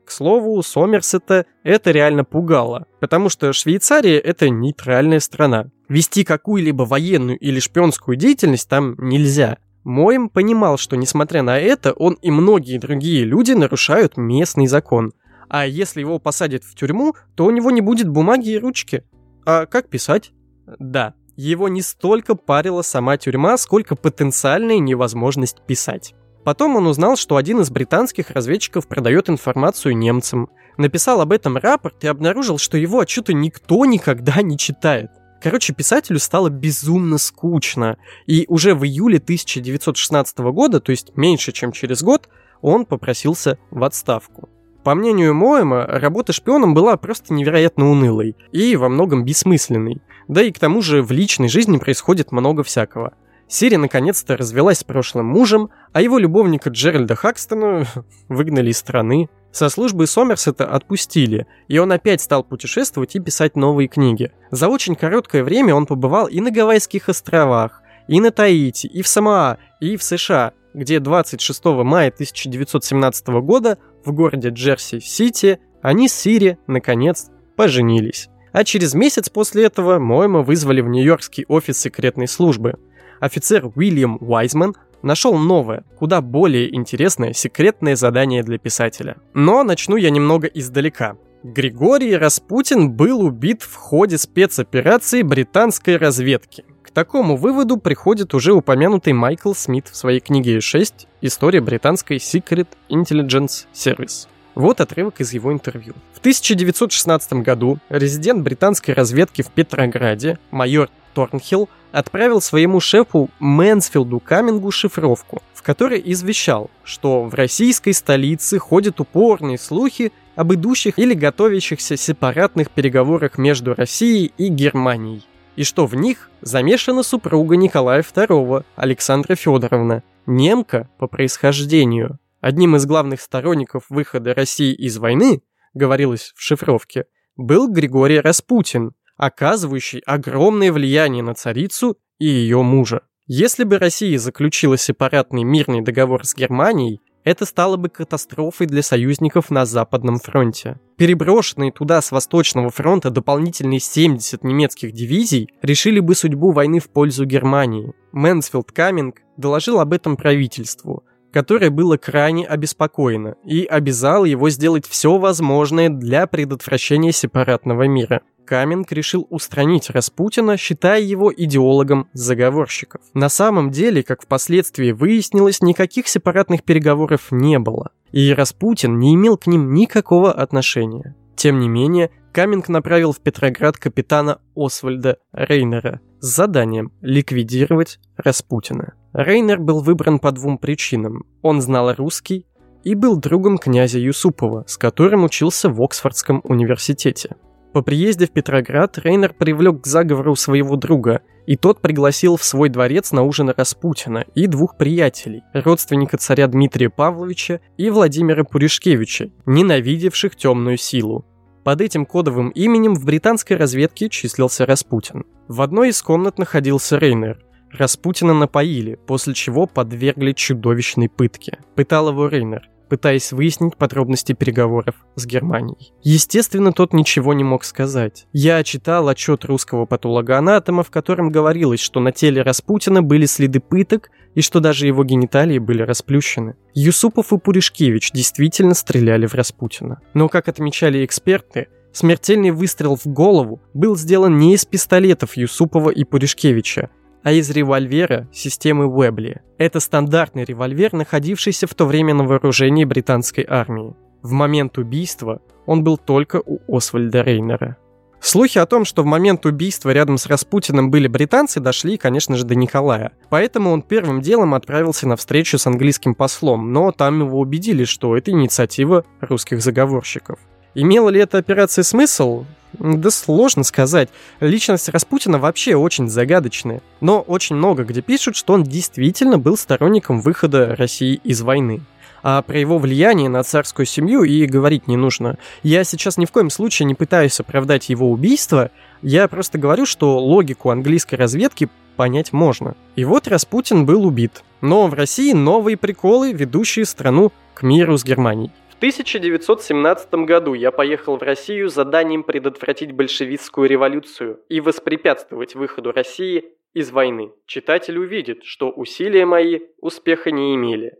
к 0.09 0.11
слову, 0.11 0.61
Сомерсета 0.63 1.45
это 1.63 1.91
реально 1.91 2.25
пугало, 2.25 2.87
потому 2.99 3.29
что 3.29 3.53
Швейцария— 3.53 4.17
это 4.19 4.49
нейтральная 4.49 5.19
страна. 5.19 5.67
Вести 5.87 6.23
какую-либо 6.23 6.81
военную 6.83 7.37
или 7.37 7.59
шпионскую 7.59 8.17
деятельность 8.17 8.67
там 8.67 8.95
нельзя. 8.97 9.59
Моем 9.83 10.29
понимал, 10.29 10.77
что 10.77 10.97
несмотря 10.97 11.43
на 11.43 11.59
это, 11.59 11.93
он 11.93 12.15
и 12.23 12.31
многие 12.31 12.79
другие 12.79 13.23
люди 13.23 13.51
нарушают 13.51 14.17
местный 14.17 14.65
закон. 14.65 15.13
А 15.47 15.67
если 15.67 15.99
его 15.99 16.17
посадят 16.17 16.63
в 16.63 16.73
тюрьму, 16.73 17.13
то 17.35 17.45
у 17.45 17.51
него 17.51 17.69
не 17.69 17.81
будет 17.81 18.09
бумаги 18.09 18.49
и 18.49 18.57
ручки. 18.57 19.03
А 19.45 19.67
как 19.67 19.89
писать? 19.89 20.31
Да, 20.79 21.13
его 21.35 21.69
не 21.69 21.83
столько 21.83 22.33
парила 22.33 22.81
сама 22.81 23.17
тюрьма, 23.17 23.57
сколько 23.57 23.95
потенциальная 23.95 24.79
невозможность 24.79 25.61
писать. 25.67 26.15
Потом 26.43 26.75
он 26.75 26.87
узнал, 26.87 27.17
что 27.17 27.35
один 27.35 27.59
из 27.59 27.69
британских 27.69 28.31
разведчиков 28.31 28.87
продает 28.87 29.29
информацию 29.29 29.97
немцам. 29.97 30.49
Написал 30.77 31.21
об 31.21 31.33
этом 31.33 31.57
рапорт 31.57 32.03
и 32.03 32.07
обнаружил, 32.07 32.57
что 32.57 32.77
его 32.77 32.99
отчеты 32.99 33.33
никто 33.33 33.85
никогда 33.85 34.41
не 34.41 34.57
читает. 34.57 35.11
Короче, 35.41 35.73
писателю 35.73 36.19
стало 36.19 36.49
безумно 36.49 37.17
скучно. 37.17 37.97
И 38.25 38.45
уже 38.47 38.73
в 38.73 38.85
июле 38.85 39.17
1916 39.17 40.37
года, 40.39 40.79
то 40.79 40.91
есть 40.91 41.15
меньше, 41.15 41.51
чем 41.51 41.71
через 41.71 42.03
год, 42.03 42.29
он 42.61 42.85
попросился 42.85 43.57
в 43.71 43.83
отставку. 43.83 44.49
По 44.83 44.95
мнению 44.95 45.35
Моэма, 45.35 45.85
работа 45.85 46.31
шпионом 46.31 46.73
была 46.73 46.95
просто 46.97 47.33
невероятно 47.33 47.91
унылой 47.91 48.35
и 48.51 48.75
во 48.77 48.87
многом 48.89 49.25
бессмысленной. 49.25 50.01
Да 50.29 50.41
и 50.41 50.51
к 50.51 50.59
тому 50.59 50.81
же 50.81 51.03
в 51.03 51.11
личной 51.11 51.49
жизни 51.49 51.77
происходит 51.77 52.31
много 52.31 52.63
всякого– 52.63 53.13
Сири 53.49 53.77
наконец-то 53.77 54.37
развелась 54.37 54.77
с 54.77 54.83
прошлым 54.83 55.25
мужем, 55.25 55.71
а 55.91 56.03
его 56.03 56.19
любовника 56.19 56.69
Джеральда 56.69 57.15
Хакстона 57.15 57.87
выгнали 58.29 58.69
из 58.69 58.77
страны. 58.77 59.27
Со 59.51 59.69
службы 59.69 60.05
Сомерсета 60.05 60.67
отпустили, 60.67 61.47
и 61.67 61.79
он 61.79 61.91
опять 61.91 62.21
стал 62.21 62.43
путешествовать 62.43 63.15
и 63.15 63.19
писать 63.19 63.55
новые 63.55 63.87
книги. 63.87 64.31
За 64.51 64.67
очень 64.67 64.95
короткое 64.95 65.43
время 65.43 65.73
он 65.73 65.87
побывал 65.87 66.27
и 66.27 66.39
на 66.39 66.51
Гавайских 66.51 67.09
островах, 67.09 67.81
и 68.07 68.21
на 68.21 68.29
Таити, 68.29 68.85
и 68.85 69.01
в 69.01 69.07
Самоа, 69.07 69.57
и 69.79 69.97
в 69.97 70.03
США, 70.03 70.53
где 70.75 70.99
26 70.99 71.65
мая 71.65 72.09
1917 72.09 73.27
года 73.41 73.79
в 74.05 74.13
городе 74.13 74.49
Джерси-Сити 74.49 75.59
они 75.81 76.07
с 76.07 76.13
Сири, 76.13 76.59
наконец, 76.67 77.31
поженились. 77.55 78.29
А 78.51 78.63
через 78.63 78.93
месяц 78.93 79.29
после 79.29 79.65
этого 79.65 79.97
Моэма 79.97 80.43
вызвали 80.43 80.81
в 80.81 80.87
Нью-Йоркский 80.87 81.45
офис 81.47 81.79
секретной 81.79 82.27
службы– 82.27 82.75
офицер 83.19 83.71
Уильям 83.75 84.17
Уайзман 84.21 84.75
нашел 85.01 85.37
новое, 85.37 85.83
куда 85.97 86.21
более 86.21 86.73
интересное 86.75 87.33
секретное 87.33 87.95
задание 87.95 88.43
для 88.43 88.57
писателя. 88.57 89.17
Но 89.33 89.63
начну 89.63 89.95
я 89.95 90.09
немного 90.09 90.47
издалека. 90.47 91.15
Григорий 91.43 92.15
Распутин 92.17 92.91
был 92.91 93.21
убит 93.21 93.61
в 93.61 93.75
ходе 93.75 94.17
спецоперации 94.17 95.21
британской 95.21 95.95
разведки. 95.95 96.65
К 96.83 96.91
такому 96.91 97.37
выводу 97.37 97.77
приходит 97.77 98.33
уже 98.33 98.51
упомянутый 98.51 99.13
Майкл 99.13 99.53
Смит 99.53 99.87
в 99.87 99.95
своей 99.95 100.19
книге 100.19 100.57
«6. 100.57 101.07
История 101.21 101.61
британской 101.61 102.17
Secret 102.17 102.67
Intelligence 102.89 103.67
Service». 103.73 104.27
Вот 104.55 104.81
отрывок 104.81 105.21
из 105.21 105.31
его 105.31 105.53
интервью. 105.53 105.93
В 106.13 106.19
1916 106.19 107.33
году 107.33 107.79
резидент 107.87 108.43
британской 108.43 108.93
разведки 108.93 109.41
в 109.41 109.51
Петрограде, 109.51 110.37
майор 110.51 110.89
Торнхилл, 111.13 111.69
отправил 111.91 112.41
своему 112.41 112.79
шефу 112.79 113.29
Мэнсфилду 113.39 114.19
Камингу 114.19 114.71
шифровку, 114.71 115.41
в 115.53 115.63
которой 115.63 116.01
извещал, 116.05 116.69
что 116.83 117.23
в 117.23 117.33
российской 117.33 117.93
столице 117.93 118.59
ходят 118.59 118.99
упорные 118.99 119.57
слухи 119.57 120.11
об 120.35 120.53
идущих 120.53 120.97
или 120.97 121.13
готовящихся 121.13 121.97
сепаратных 121.97 122.71
переговорах 122.71 123.37
между 123.37 123.73
Россией 123.73 124.31
и 124.37 124.47
Германией. 124.47 125.25
и 125.55 125.63
что 125.63 125.85
в 125.85 125.93
них 125.93 126.29
замешана 126.39 127.03
супруга 127.03 127.57
Николая 127.57 128.01
II, 128.01 128.63
Александра 128.77 129.35
Федоровна, 129.35 130.03
немка 130.25 130.89
по 130.97 131.07
происхождению. 131.07 132.17
Одним 132.39 132.77
из 132.77 132.85
главных 132.85 133.19
сторонников 133.19 133.83
выхода 133.89 134.33
России 134.33 134.73
из 134.73 134.97
войны, 134.97 135.41
говорилось 135.73 136.31
в 136.37 136.41
шифровке, 136.41 137.05
был 137.35 137.69
Григорий 137.69 138.21
Распутин, 138.21 138.93
оказывающий 139.19 139.99
огромное 139.99 140.71
влияние 140.71 141.21
на 141.21 141.35
царицу 141.35 141.97
и 142.17 142.25
ее 142.25 142.63
мужа. 142.63 143.01
Если 143.27 143.63
бы 143.63 143.77
Россия 143.77 144.17
заключила 144.17 144.77
сепаратный 144.77 145.43
мирный 145.43 145.81
договор 145.81 146.25
с 146.25 146.33
Германией, 146.33 147.01
это 147.25 147.45
стало 147.45 147.75
бы 147.75 147.89
катастрофой 147.89 148.65
для 148.65 148.81
союзников 148.81 149.51
на 149.51 149.65
Западном 149.65 150.19
фронте. 150.19 150.79
Переброшенные 150.97 151.71
туда 151.71 152.01
с 152.01 152.11
Восточного 152.11 152.69
фронта 152.69 153.11
дополнительные 153.11 153.81
70 153.81 154.43
немецких 154.43 154.93
дивизий 154.93 155.49
решили 155.61 155.99
бы 155.99 156.15
судьбу 156.15 156.51
войны 156.51 156.79
в 156.79 156.89
пользу 156.89 157.25
Германии. 157.25 157.93
Мэнсфилд 158.13 158.71
Каминг 158.71 159.17
доложил 159.37 159.79
об 159.79 159.93
этом 159.93 160.15
правительству, 160.15 161.03
которое 161.31 161.69
было 161.69 161.97
крайне 161.97 162.45
обеспокоено 162.45 163.35
и 163.45 163.65
обязало 163.65 164.25
его 164.25 164.49
сделать 164.49 164.87
все 164.87 165.17
возможное 165.17 165.89
для 165.89 166.27
предотвращения 166.27 167.11
сепаратного 167.11 167.87
мира. 167.87 168.21
Каменк 168.45 168.91
решил 168.91 169.27
устранить 169.29 169.91
Распутина, 169.91 170.57
считая 170.57 171.01
его 171.01 171.31
идеологом 171.31 172.09
заговорщиков. 172.13 173.01
На 173.13 173.29
самом 173.29 173.69
деле, 173.69 174.01
как 174.01 174.23
впоследствии 174.23 174.91
выяснилось, 174.91 175.61
никаких 175.61 176.07
сепаратных 176.07 176.63
переговоров 176.63 177.27
не 177.29 177.59
было, 177.59 177.91
и 178.11 178.33
Распутин 178.33 178.97
не 178.97 179.13
имел 179.13 179.37
к 179.37 179.45
ним 179.45 179.73
никакого 179.73 180.31
отношения. 180.31 181.15
Тем 181.35 181.59
не 181.59 181.69
менее, 181.69 182.09
Каминг 182.33 182.69
направил 182.69 183.13
в 183.13 183.19
Петроград 183.19 183.77
капитана 183.77 184.41
Освальда 184.55 185.17
Рейнера 185.31 186.01
с 186.19 186.35
заданием 186.35 186.91
ликвидировать 187.01 187.99
Распутина. 188.17 188.93
Рейнер 189.13 189.59
был 189.59 189.81
выбран 189.81 190.19
по 190.19 190.31
двум 190.31 190.57
причинам. 190.57 191.25
Он 191.41 191.61
знал 191.61 191.93
русский 191.93 192.45
и 192.83 192.95
был 192.95 193.17
другом 193.17 193.57
князя 193.57 193.99
Юсупова, 193.99 194.63
с 194.67 194.77
которым 194.77 195.23
учился 195.23 195.69
в 195.69 195.81
Оксфордском 195.81 196.41
университете. 196.43 197.35
По 197.73 197.83
приезде 197.83 198.25
в 198.25 198.31
Петроград 198.31 198.97
Рейнер 198.97 199.33
привлек 199.33 199.81
к 199.81 199.87
заговору 199.87 200.35
своего 200.35 200.75
друга, 200.75 201.21
и 201.45 201.55
тот 201.55 201.81
пригласил 201.81 202.35
в 202.35 202.43
свой 202.43 202.69
дворец 202.69 203.11
на 203.11 203.21
ужин 203.23 203.53
Распутина 203.55 204.25
и 204.33 204.47
двух 204.47 204.75
приятелей, 204.75 205.43
родственника 205.53 206.17
царя 206.17 206.47
Дмитрия 206.47 206.89
Павловича 206.89 207.59
и 207.77 207.89
Владимира 207.91 208.43
Пуришкевича, 208.43 209.29
ненавидевших 209.45 210.35
темную 210.35 210.77
силу. 210.77 211.25
Под 211.69 211.81
этим 211.81 212.07
кодовым 212.07 212.49
именем 212.49 212.95
в 212.95 213.05
британской 213.05 213.55
разведке 213.55 214.09
числился 214.09 214.65
Распутин. 214.65 215.27
В 215.47 215.61
одной 215.61 215.89
из 215.89 216.01
комнат 216.01 216.39
находился 216.39 216.97
Рейнер. 216.97 217.45
Распутина 217.71 218.33
напоили, 218.33 218.95
после 218.95 219.35
чего 219.35 219.67
подвергли 219.67 220.31
чудовищной 220.31 221.09
пытке. 221.09 221.59
Пытал 221.75 222.09
его 222.09 222.27
Рейнер– 222.27 222.67
пытаясь 222.89 223.31
выяснить 223.31 223.77
подробности 223.77 224.33
переговоров 224.33 224.95
с 225.15 225.25
Германией. 225.25 225.93
Естественно, 226.01 226.73
тот 226.73 226.93
ничего 226.93 227.33
не 227.33 227.43
мог 227.43 227.63
сказать. 227.63 228.27
Я 228.33 228.63
читал 228.63 229.07
отчет 229.07 229.45
русского 229.45 229.85
патологоанатома, 229.85 230.83
в 230.83 230.89
котором 230.89 231.31
говорилось, 231.31 231.79
что 231.79 231.99
на 231.99 232.11
теле 232.11 232.41
Распутина 232.41 233.01
были 233.01 233.25
следы 233.25 233.59
пыток 233.59 234.09
и 234.35 234.41
что 234.41 234.59
даже 234.59 234.87
его 234.87 235.03
гениталии 235.03 235.59
были 235.59 235.83
расплющены. 235.83 236.55
Юсупов 236.73 237.31
и 237.31 237.37
Пуришкевич 237.37 238.11
действительно 238.11 238.73
стреляли 238.73 239.27
в 239.27 239.35
Распутина. 239.35 240.01
Но, 240.13 240.27
как 240.27 240.47
отмечали 240.47 241.05
эксперты, 241.05 241.67
Смертельный 241.91 242.51
выстрел 242.51 242.95
в 242.95 243.07
голову 243.07 243.61
был 243.73 243.97
сделан 243.97 244.37
не 244.37 244.53
из 244.53 244.63
пистолетов 244.65 245.35
Юсупова 245.35 245.89
и 245.89 246.03
Пуришкевича, 246.03 246.89
а 247.23 247.31
из 247.31 247.49
револьвера 247.49 248.27
системы 248.31 248.87
Уэбли. 248.87 249.41
Это 249.57 249.79
стандартный 249.79 250.45
револьвер, 250.45 250.93
находившийся 250.93 251.67
в 251.67 251.73
то 251.73 251.85
время 251.85 252.13
на 252.13 252.23
вооружении 252.23 252.85
британской 252.85 253.45
армии. 253.47 253.95
В 254.21 254.31
момент 254.31 254.77
убийства 254.77 255.41
он 255.65 255.83
был 255.83 255.97
только 255.97 256.41
у 256.45 256.59
Освальда 256.75 257.21
Рейнера. 257.21 257.77
Слухи 258.21 258.57
о 258.57 258.65
том, 258.65 258.83
что 258.83 259.03
в 259.03 259.05
момент 259.05 259.45
убийства 259.45 259.91
рядом 259.91 260.17
с 260.17 260.25
Распутиным 260.25 260.91
были 260.91 261.07
британцы, 261.07 261.61
дошли, 261.61 261.97
конечно 261.97 262.35
же, 262.35 262.43
до 262.43 262.53
Николая. 262.53 263.13
Поэтому 263.29 263.71
он 263.71 263.81
первым 263.81 264.21
делом 264.21 264.53
отправился 264.53 265.07
на 265.07 265.15
встречу 265.15 265.57
с 265.57 265.65
английским 265.67 266.15
послом, 266.15 266.73
но 266.73 266.91
там 266.91 267.21
его 267.21 267.39
убедили, 267.39 267.85
что 267.85 268.17
это 268.17 268.31
инициатива 268.31 269.05
русских 269.21 269.61
заговорщиков. 269.61 270.37
Имела 270.75 271.09
ли 271.09 271.19
эта 271.19 271.37
операция 271.37 271.83
смысл? 271.83 272.45
Да 272.73 273.09
сложно 273.09 273.63
сказать. 273.63 274.09
Личность 274.39 274.89
Распутина 274.89 275.39
вообще 275.39 275.75
очень 275.75 276.07
загадочная. 276.07 276.81
Но 277.01 277.21
очень 277.21 277.55
много 277.55 277.83
где 277.83 278.01
пишут, 278.01 278.35
что 278.35 278.53
он 278.53 278.63
действительно 278.63 279.39
был 279.39 279.57
сторонником 279.57 280.21
выхода 280.21 280.75
России 280.75 281.19
из 281.23 281.41
войны. 281.41 281.81
А 282.21 282.41
про 282.41 282.59
его 282.59 282.77
влияние 282.77 283.29
на 283.29 283.43
царскую 283.43 283.85
семью 283.85 284.23
и 284.23 284.45
говорить 284.45 284.87
не 284.87 284.97
нужно. 284.97 285.37
Я 285.63 285.83
сейчас 285.83 286.17
ни 286.17 286.25
в 286.25 286.31
коем 286.31 286.49
случае 286.49 286.85
не 286.85 286.93
пытаюсь 286.93 287.39
оправдать 287.39 287.89
его 287.89 288.11
убийство, 288.11 288.71
я 289.01 289.27
просто 289.29 289.57
говорю, 289.57 289.85
что 289.85 290.19
логику 290.19 290.69
английской 290.69 291.15
разведки 291.15 291.69
понять 291.95 292.33
можно. 292.33 292.75
И 292.95 293.05
вот 293.05 293.27
Распутин 293.27 293.85
был 293.85 294.05
убит. 294.05 294.43
Но 294.61 294.87
в 294.87 294.93
России 294.93 295.31
новые 295.31 295.77
приколы, 295.77 296.33
ведущие 296.33 296.85
страну 296.85 297.31
к 297.53 297.63
миру 297.63 297.97
с 297.97 298.03
Германией. 298.03 298.51
1917 298.79 300.13
году 300.25 300.53
я 300.53 300.71
поехал 300.71 301.17
в 301.17 301.21
Россию 301.21 301.69
с 301.69 301.73
заданием 301.73 302.23
предотвратить 302.23 302.93
большевистскую 302.93 303.67
революцию 303.67 304.39
и 304.47 304.61
воспрепятствовать 304.61 305.53
выходу 305.53 305.91
России 305.91 306.45
из 306.73 306.89
войны. 306.89 307.33
Читатель 307.45 307.99
увидит, 307.99 308.45
что 308.45 308.71
усилия 308.71 309.25
мои 309.25 309.59
успеха 309.81 310.31
не 310.31 310.55
имели. 310.55 310.93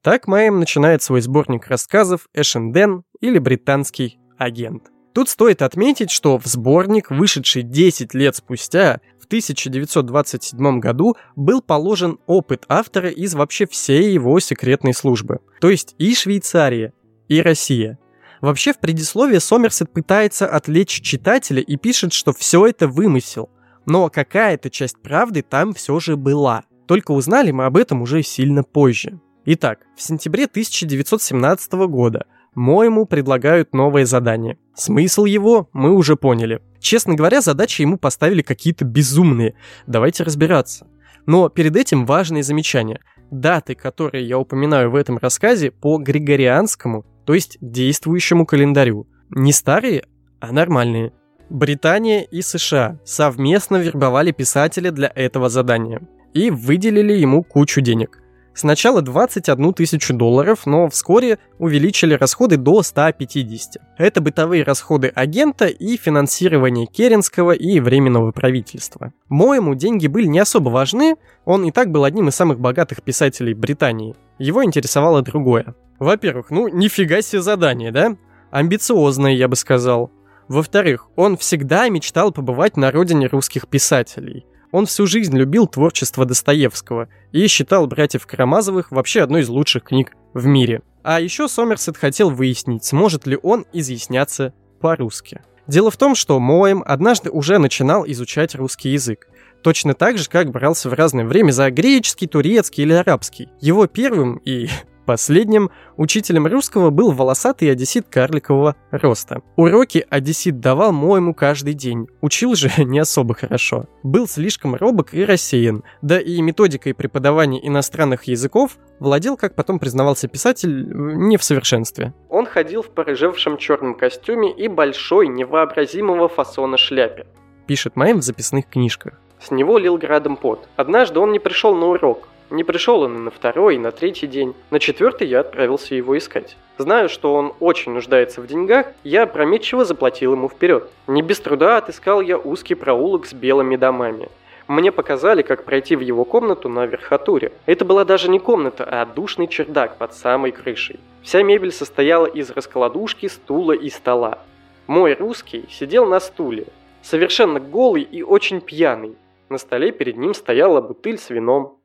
Так 0.00 0.28
Майем 0.28 0.60
начинает 0.60 1.02
свой 1.02 1.22
сборник 1.22 1.66
рассказов 1.66 2.28
«Эшенден» 2.34 3.02
или 3.20 3.40
«Британский 3.40 4.20
агент». 4.38 4.84
Тут 5.12 5.28
стоит 5.28 5.60
отметить, 5.62 6.12
что 6.12 6.38
в 6.38 6.46
сборник, 6.46 7.10
вышедший 7.10 7.62
10 7.62 8.14
лет 8.14 8.36
спустя, 8.36 9.00
в 9.20 9.26
1927 9.26 10.78
году 10.78 11.16
был 11.34 11.62
положен 11.62 12.20
опыт 12.26 12.64
автора 12.68 13.10
из 13.10 13.34
вообще 13.34 13.66
всей 13.66 14.12
его 14.12 14.38
секретной 14.38 14.94
службы. 14.94 15.40
То 15.60 15.68
есть 15.68 15.96
и 15.98 16.14
Швейцария, 16.14 16.92
и 17.28 17.40
Россия. 17.40 17.98
Вообще 18.40 18.72
в 18.72 18.78
предисловии 18.78 19.38
Сомерсет 19.38 19.92
пытается 19.92 20.46
отвлечь 20.46 21.00
читателя 21.00 21.62
и 21.62 21.76
пишет, 21.76 22.12
что 22.12 22.32
все 22.32 22.66
это 22.66 22.88
вымысел. 22.88 23.50
Но 23.86 24.08
какая-то 24.10 24.70
часть 24.70 25.00
правды 25.02 25.42
там 25.42 25.72
все 25.72 25.98
же 26.00 26.16
была. 26.16 26.64
Только 26.86 27.12
узнали 27.12 27.50
мы 27.50 27.64
об 27.64 27.76
этом 27.76 28.02
уже 28.02 28.22
сильно 28.22 28.62
позже. 28.62 29.20
Итак, 29.46 29.80
в 29.96 30.02
сентябре 30.02 30.44
1917 30.44 31.72
года 31.88 32.26
Моему 32.54 33.04
предлагают 33.04 33.74
новое 33.74 34.04
задание. 34.04 34.58
Смысл 34.74 35.24
его 35.24 35.68
мы 35.72 35.92
уже 35.92 36.14
поняли. 36.14 36.60
Честно 36.78 37.14
говоря, 37.14 37.40
задачи 37.40 37.82
ему 37.82 37.98
поставили 37.98 38.42
какие-то 38.42 38.84
безумные. 38.84 39.54
Давайте 39.88 40.22
разбираться. 40.22 40.86
Но 41.26 41.48
перед 41.48 41.74
этим 41.74 42.06
важные 42.06 42.44
замечания. 42.44 43.00
Даты, 43.32 43.74
которые 43.74 44.28
я 44.28 44.38
упоминаю 44.38 44.90
в 44.90 44.94
этом 44.94 45.18
рассказе, 45.18 45.72
по 45.72 45.98
григорианскому 45.98 47.04
то 47.24 47.34
есть 47.34 47.58
действующему 47.60 48.46
календарю. 48.46 49.06
Не 49.30 49.52
старые, 49.52 50.04
а 50.40 50.52
нормальные. 50.52 51.12
Британия 51.50 52.22
и 52.22 52.42
США 52.42 52.98
совместно 53.04 53.76
вербовали 53.76 54.32
писателя 54.32 54.90
для 54.90 55.10
этого 55.14 55.48
задания 55.48 56.02
и 56.32 56.50
выделили 56.50 57.12
ему 57.12 57.42
кучу 57.42 57.80
денег. 57.80 58.20
Сначала 58.56 59.02
21 59.02 59.74
тысячу 59.74 60.14
долларов, 60.14 60.64
но 60.64 60.88
вскоре 60.88 61.38
увеличили 61.58 62.14
расходы 62.14 62.56
до 62.56 62.82
150. 62.82 63.82
Это 63.98 64.20
бытовые 64.20 64.62
расходы 64.62 65.08
агента 65.08 65.66
и 65.66 65.96
финансирование 65.96 66.86
Керенского 66.86 67.50
и 67.50 67.80
Временного 67.80 68.30
правительства. 68.30 69.12
Моему 69.28 69.74
деньги 69.74 70.06
были 70.06 70.26
не 70.26 70.38
особо 70.38 70.68
важны, 70.68 71.16
он 71.44 71.64
и 71.64 71.72
так 71.72 71.90
был 71.90 72.04
одним 72.04 72.28
из 72.28 72.36
самых 72.36 72.60
богатых 72.60 73.02
писателей 73.02 73.54
Британии. 73.54 74.14
Его 74.38 74.64
интересовало 74.64 75.22
другое. 75.22 75.74
Во-первых, 75.98 76.50
ну 76.50 76.68
нифига 76.68 77.22
себе 77.22 77.42
задание, 77.42 77.92
да? 77.92 78.16
Амбициозное, 78.50 79.32
я 79.32 79.48
бы 79.48 79.56
сказал. 79.56 80.10
Во-вторых, 80.48 81.08
он 81.16 81.36
всегда 81.36 81.88
мечтал 81.88 82.32
побывать 82.32 82.76
на 82.76 82.90
родине 82.90 83.26
русских 83.26 83.68
писателей. 83.68 84.46
Он 84.72 84.86
всю 84.86 85.06
жизнь 85.06 85.36
любил 85.36 85.66
творчество 85.68 86.24
Достоевского 86.24 87.08
и 87.32 87.46
считал 87.46 87.86
«Братьев 87.86 88.26
Карамазовых» 88.26 88.90
вообще 88.90 89.22
одной 89.22 89.42
из 89.42 89.48
лучших 89.48 89.84
книг 89.84 90.12
в 90.34 90.46
мире. 90.46 90.82
А 91.04 91.20
еще 91.20 91.48
Сомерсет 91.48 91.96
хотел 91.96 92.30
выяснить, 92.30 92.84
сможет 92.84 93.26
ли 93.26 93.38
он 93.40 93.66
изъясняться 93.72 94.52
по-русски. 94.80 95.42
Дело 95.66 95.90
в 95.90 95.96
том, 95.96 96.14
что 96.14 96.40
Моэм 96.40 96.82
однажды 96.84 97.30
уже 97.30 97.58
начинал 97.58 98.04
изучать 98.06 98.54
русский 98.54 98.90
язык. 98.90 99.28
Точно 99.64 99.94
так 99.94 100.18
же, 100.18 100.28
как 100.28 100.50
брался 100.50 100.90
в 100.90 100.92
разное 100.92 101.24
время 101.24 101.50
за 101.50 101.70
греческий, 101.70 102.26
турецкий 102.26 102.84
или 102.84 102.92
арабский. 102.92 103.48
Его 103.60 103.86
первым 103.86 104.36
и 104.44 104.68
Последним 105.06 105.70
учителем 105.96 106.46
русского 106.46 106.90
был 106.90 107.12
волосатый 107.12 107.70
одессит 107.70 108.06
карликового 108.08 108.76
роста. 108.90 109.42
Уроки 109.56 110.06
одессит 110.08 110.60
давал 110.60 110.92
моему 110.92 111.34
каждый 111.34 111.72
день, 111.72 112.08
учил 112.20 112.54
же 112.54 112.70
не 112.78 112.98
особо 112.98 113.34
хорошо. 113.34 113.86
Был 114.02 114.28
слишком 114.28 114.74
робок 114.74 115.14
и 115.14 115.24
рассеян, 115.24 115.82
да 116.02 116.18
и 116.20 116.42
методикой 116.42 116.94
преподавания 116.94 117.66
иностранных 117.66 118.24
языков 118.24 118.76
владел, 118.98 119.38
как 119.38 119.54
потом 119.54 119.78
признавался 119.78 120.28
писатель, 120.28 120.90
не 120.94 121.38
в 121.38 121.44
совершенстве. 121.44 122.12
Он 122.28 122.44
ходил 122.44 122.82
в 122.82 122.90
порыжевшем 122.90 123.56
черном 123.56 123.94
костюме 123.94 124.52
и 124.52 124.68
большой, 124.68 125.28
невообразимого 125.28 126.28
фасона 126.28 126.76
шляпе. 126.76 127.26
Пишет 127.66 127.96
Майм 127.96 128.18
в 128.18 128.22
записных 128.22 128.68
книжках. 128.68 129.20
С 129.44 129.50
него 129.50 129.76
лил 129.76 129.98
градом 129.98 130.36
пот. 130.38 130.66
Однажды 130.74 131.20
он 131.20 131.30
не 131.30 131.38
пришел 131.38 131.74
на 131.74 131.88
урок, 131.88 132.28
не 132.48 132.64
пришел 132.64 133.02
он 133.02 133.16
и 133.16 133.18
на 133.18 133.30
второй, 133.30 133.74
и 133.74 133.78
на 133.78 133.92
третий 133.92 134.26
день. 134.26 134.54
На 134.70 134.80
четвертый 134.80 135.28
я 135.28 135.40
отправился 135.40 135.94
его 135.94 136.16
искать. 136.16 136.56
Знаю, 136.78 137.10
что 137.10 137.34
он 137.34 137.52
очень 137.60 137.92
нуждается 137.92 138.40
в 138.40 138.46
деньгах, 138.46 138.86
я 139.02 139.24
опрометчиво 139.24 139.84
заплатил 139.84 140.32
ему 140.32 140.48
вперед. 140.48 140.88
Не 141.06 141.20
без 141.20 141.40
труда 141.40 141.76
отыскал 141.76 142.22
я 142.22 142.38
узкий 142.38 142.74
проулок 142.74 143.26
с 143.26 143.34
белыми 143.34 143.76
домами. 143.76 144.30
Мне 144.66 144.90
показали, 144.90 145.42
как 145.42 145.64
пройти 145.64 145.94
в 145.94 146.00
его 146.00 146.24
комнату 146.24 146.70
на 146.70 146.86
верхотуре. 146.86 147.52
Это 147.66 147.84
была 147.84 148.06
даже 148.06 148.30
не 148.30 148.38
комната, 148.38 148.84
а 148.90 149.04
душный 149.04 149.46
чердак 149.46 149.98
под 149.98 150.14
самой 150.14 150.52
крышей. 150.52 151.00
Вся 151.22 151.42
мебель 151.42 151.72
состояла 151.72 152.24
из 152.24 152.48
раскладушки, 152.48 153.26
стула 153.26 153.72
и 153.72 153.90
стола. 153.90 154.38
Мой 154.86 155.12
русский 155.12 155.66
сидел 155.70 156.06
на 156.06 156.18
стуле, 156.18 156.68
совершенно 157.02 157.60
голый 157.60 158.02
и 158.02 158.22
очень 158.22 158.62
пьяный. 158.62 159.16
На 159.54 159.58
столе 159.58 159.92
перед 159.92 160.16
ним 160.16 160.34
стояла 160.34 160.80
бутыль 160.80 161.16
с 161.16 161.30
вином. 161.30 161.78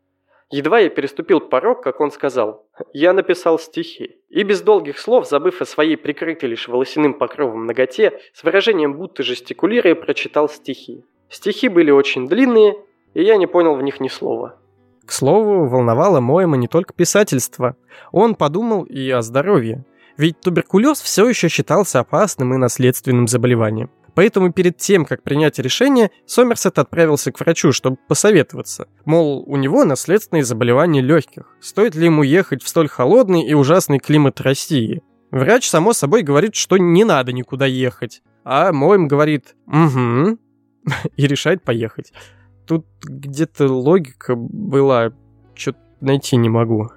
Едва 0.49 0.79
я 0.79 0.89
переступил 0.89 1.39
порог, 1.39 1.83
как 1.83 1.99
он 2.01 2.09
сказал, 2.09 2.65
я 2.93 3.13
написал 3.13 3.59
стихи. 3.59 4.17
И 4.27 4.41
без 4.41 4.61
долгих 4.61 4.97
слов, 4.97 5.29
забыв 5.29 5.61
о 5.61 5.65
своей 5.65 5.95
прикрытой 5.95 6.49
лишь 6.49 6.67
волосяным 6.67 7.13
покровом 7.13 7.67
ноготе, 7.67 8.19
с 8.33 8.43
выражением 8.43 8.95
будто 8.95 9.21
жестикулируя, 9.21 9.93
прочитал 9.93 10.49
стихи. 10.49 11.05
Стихи 11.29 11.69
были 11.69 11.91
очень 11.91 12.27
длинные, 12.27 12.73
и 13.13 13.21
я 13.21 13.37
не 13.37 13.45
понял 13.45 13.75
в 13.75 13.83
них 13.83 13.99
ни 13.99 14.07
слова. 14.07 14.55
К 15.05 15.11
слову, 15.11 15.67
волновало 15.67 16.21
Моэма 16.21 16.57
не 16.57 16.67
только 16.67 16.95
писательство. 16.95 17.75
Он 18.11 18.33
подумал 18.33 18.81
и 18.81 19.11
о 19.11 19.21
здоровье. 19.21 19.85
Ведь 20.17 20.41
туберкулез 20.41 20.99
все 21.01 21.29
еще 21.29 21.49
считался 21.49 21.99
опасным 21.99 22.51
и 22.55 22.57
наследственным 22.57 23.27
заболеванием. 23.27 23.91
Поэтому 24.19 24.51
перед 24.51 24.75
тем, 24.75 25.05
как 25.05 25.23
принять 25.23 25.59
решение, 25.59 26.11
Сомерсет 26.25 26.77
отправился 26.77 27.31
к 27.31 27.39
врачу, 27.39 27.71
чтобы 27.71 27.95
посоветоваться. 28.05 28.89
Мол, 29.05 29.45
у 29.47 29.55
него 29.55 29.85
наследственные 29.85 30.43
заболевания 30.43 30.99
легких. 30.99 31.55
Стоит 31.61 31.95
ли 31.95 32.03
ему 32.03 32.23
ехать 32.23 32.61
в 32.61 32.67
столь 32.67 32.89
холодный 32.89 33.47
и 33.47 33.53
ужасный 33.53 33.97
климат 33.97 34.41
России? 34.41 35.03
Врач, 35.31 35.69
само 35.69 35.93
собой, 35.93 36.23
говорит, 36.23 36.55
что 36.55 36.75
не 36.75 37.05
надо 37.05 37.31
никуда 37.31 37.65
ехать. 37.65 38.21
А 38.43 38.73
Моем 38.73 39.07
говорит 39.07 39.55
«Угу», 39.67 40.37
и 41.15 41.25
решает 41.25 41.63
поехать. 41.63 42.11
Тут 42.67 42.85
где-то 43.01 43.69
логика 43.69 44.35
была, 44.35 45.13
что-то 45.55 45.79
найти 46.01 46.35
не 46.35 46.49
могу. 46.49 46.89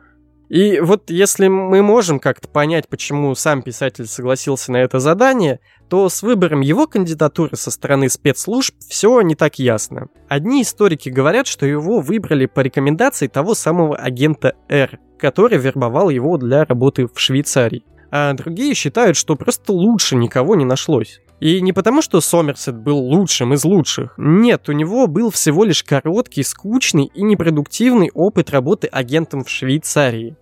И 0.53 0.81
вот 0.81 1.09
если 1.09 1.49
мы 1.49 1.81
можем 1.81 2.21
как-то 2.21 2.47
понять, 2.47 2.87
почему 2.87 3.35
сам 3.35 3.63
писатель 3.63 4.07
согласился 4.07 4.71
на 4.71 4.77
это 4.77 4.99
задание, 4.99 5.61
то 5.89 6.11
с 6.11 6.23
выбором 6.23 6.61
его 6.61 6.87
кандидатуры 6.87 7.57
со 7.57 7.71
стороны 7.71 8.11
спецслужб 8.11 8.75
все 8.87 9.19
не 9.23 9.35
так 9.35 9.59
ясно. 9.59 10.09
Одни 10.29 10.61
историки 10.61 11.09
говорят, 11.09 11.47
что 11.47 11.65
его 11.65 12.01
выбрали 12.01 12.45
по 12.45 12.61
рекомендации 12.61 13.29
того 13.29 13.55
самого 13.55 13.97
агента 13.97 14.53
Р, 14.69 14.99
который 15.19 15.57
вербовал 15.57 16.11
его 16.11 16.37
для 16.37 16.67
работы 16.67 17.07
в 17.07 17.19
Швейцарии. 17.19 17.87
А 18.11 18.35
другие 18.35 18.75
считают, 18.75 19.17
что 19.17 19.37
просто 19.37 19.73
лучше 19.73 20.17
никого 20.17 20.55
не 20.55 20.67
нашлось. 20.67 21.23
И 21.41 21.63
не 21.63 21.73
потому, 21.73 22.03
что 22.03 22.21
Сомерсет 22.21 22.77
был 22.77 22.99
лучшим 22.99 23.55
из 23.55 23.65
лучших. 23.65 24.13
Нет, 24.19 24.69
у 24.69 24.73
него 24.73 25.07
был 25.07 25.31
всего 25.31 25.65
лишь 25.65 25.83
короткий, 25.83 26.43
скучный 26.43 27.07
и 27.07 27.23
непродуктивный 27.23 28.11
опыт 28.13 28.51
работы 28.51 28.87
агентом 28.87 29.45
в 29.45 29.49
Швейцарии. 29.49 30.37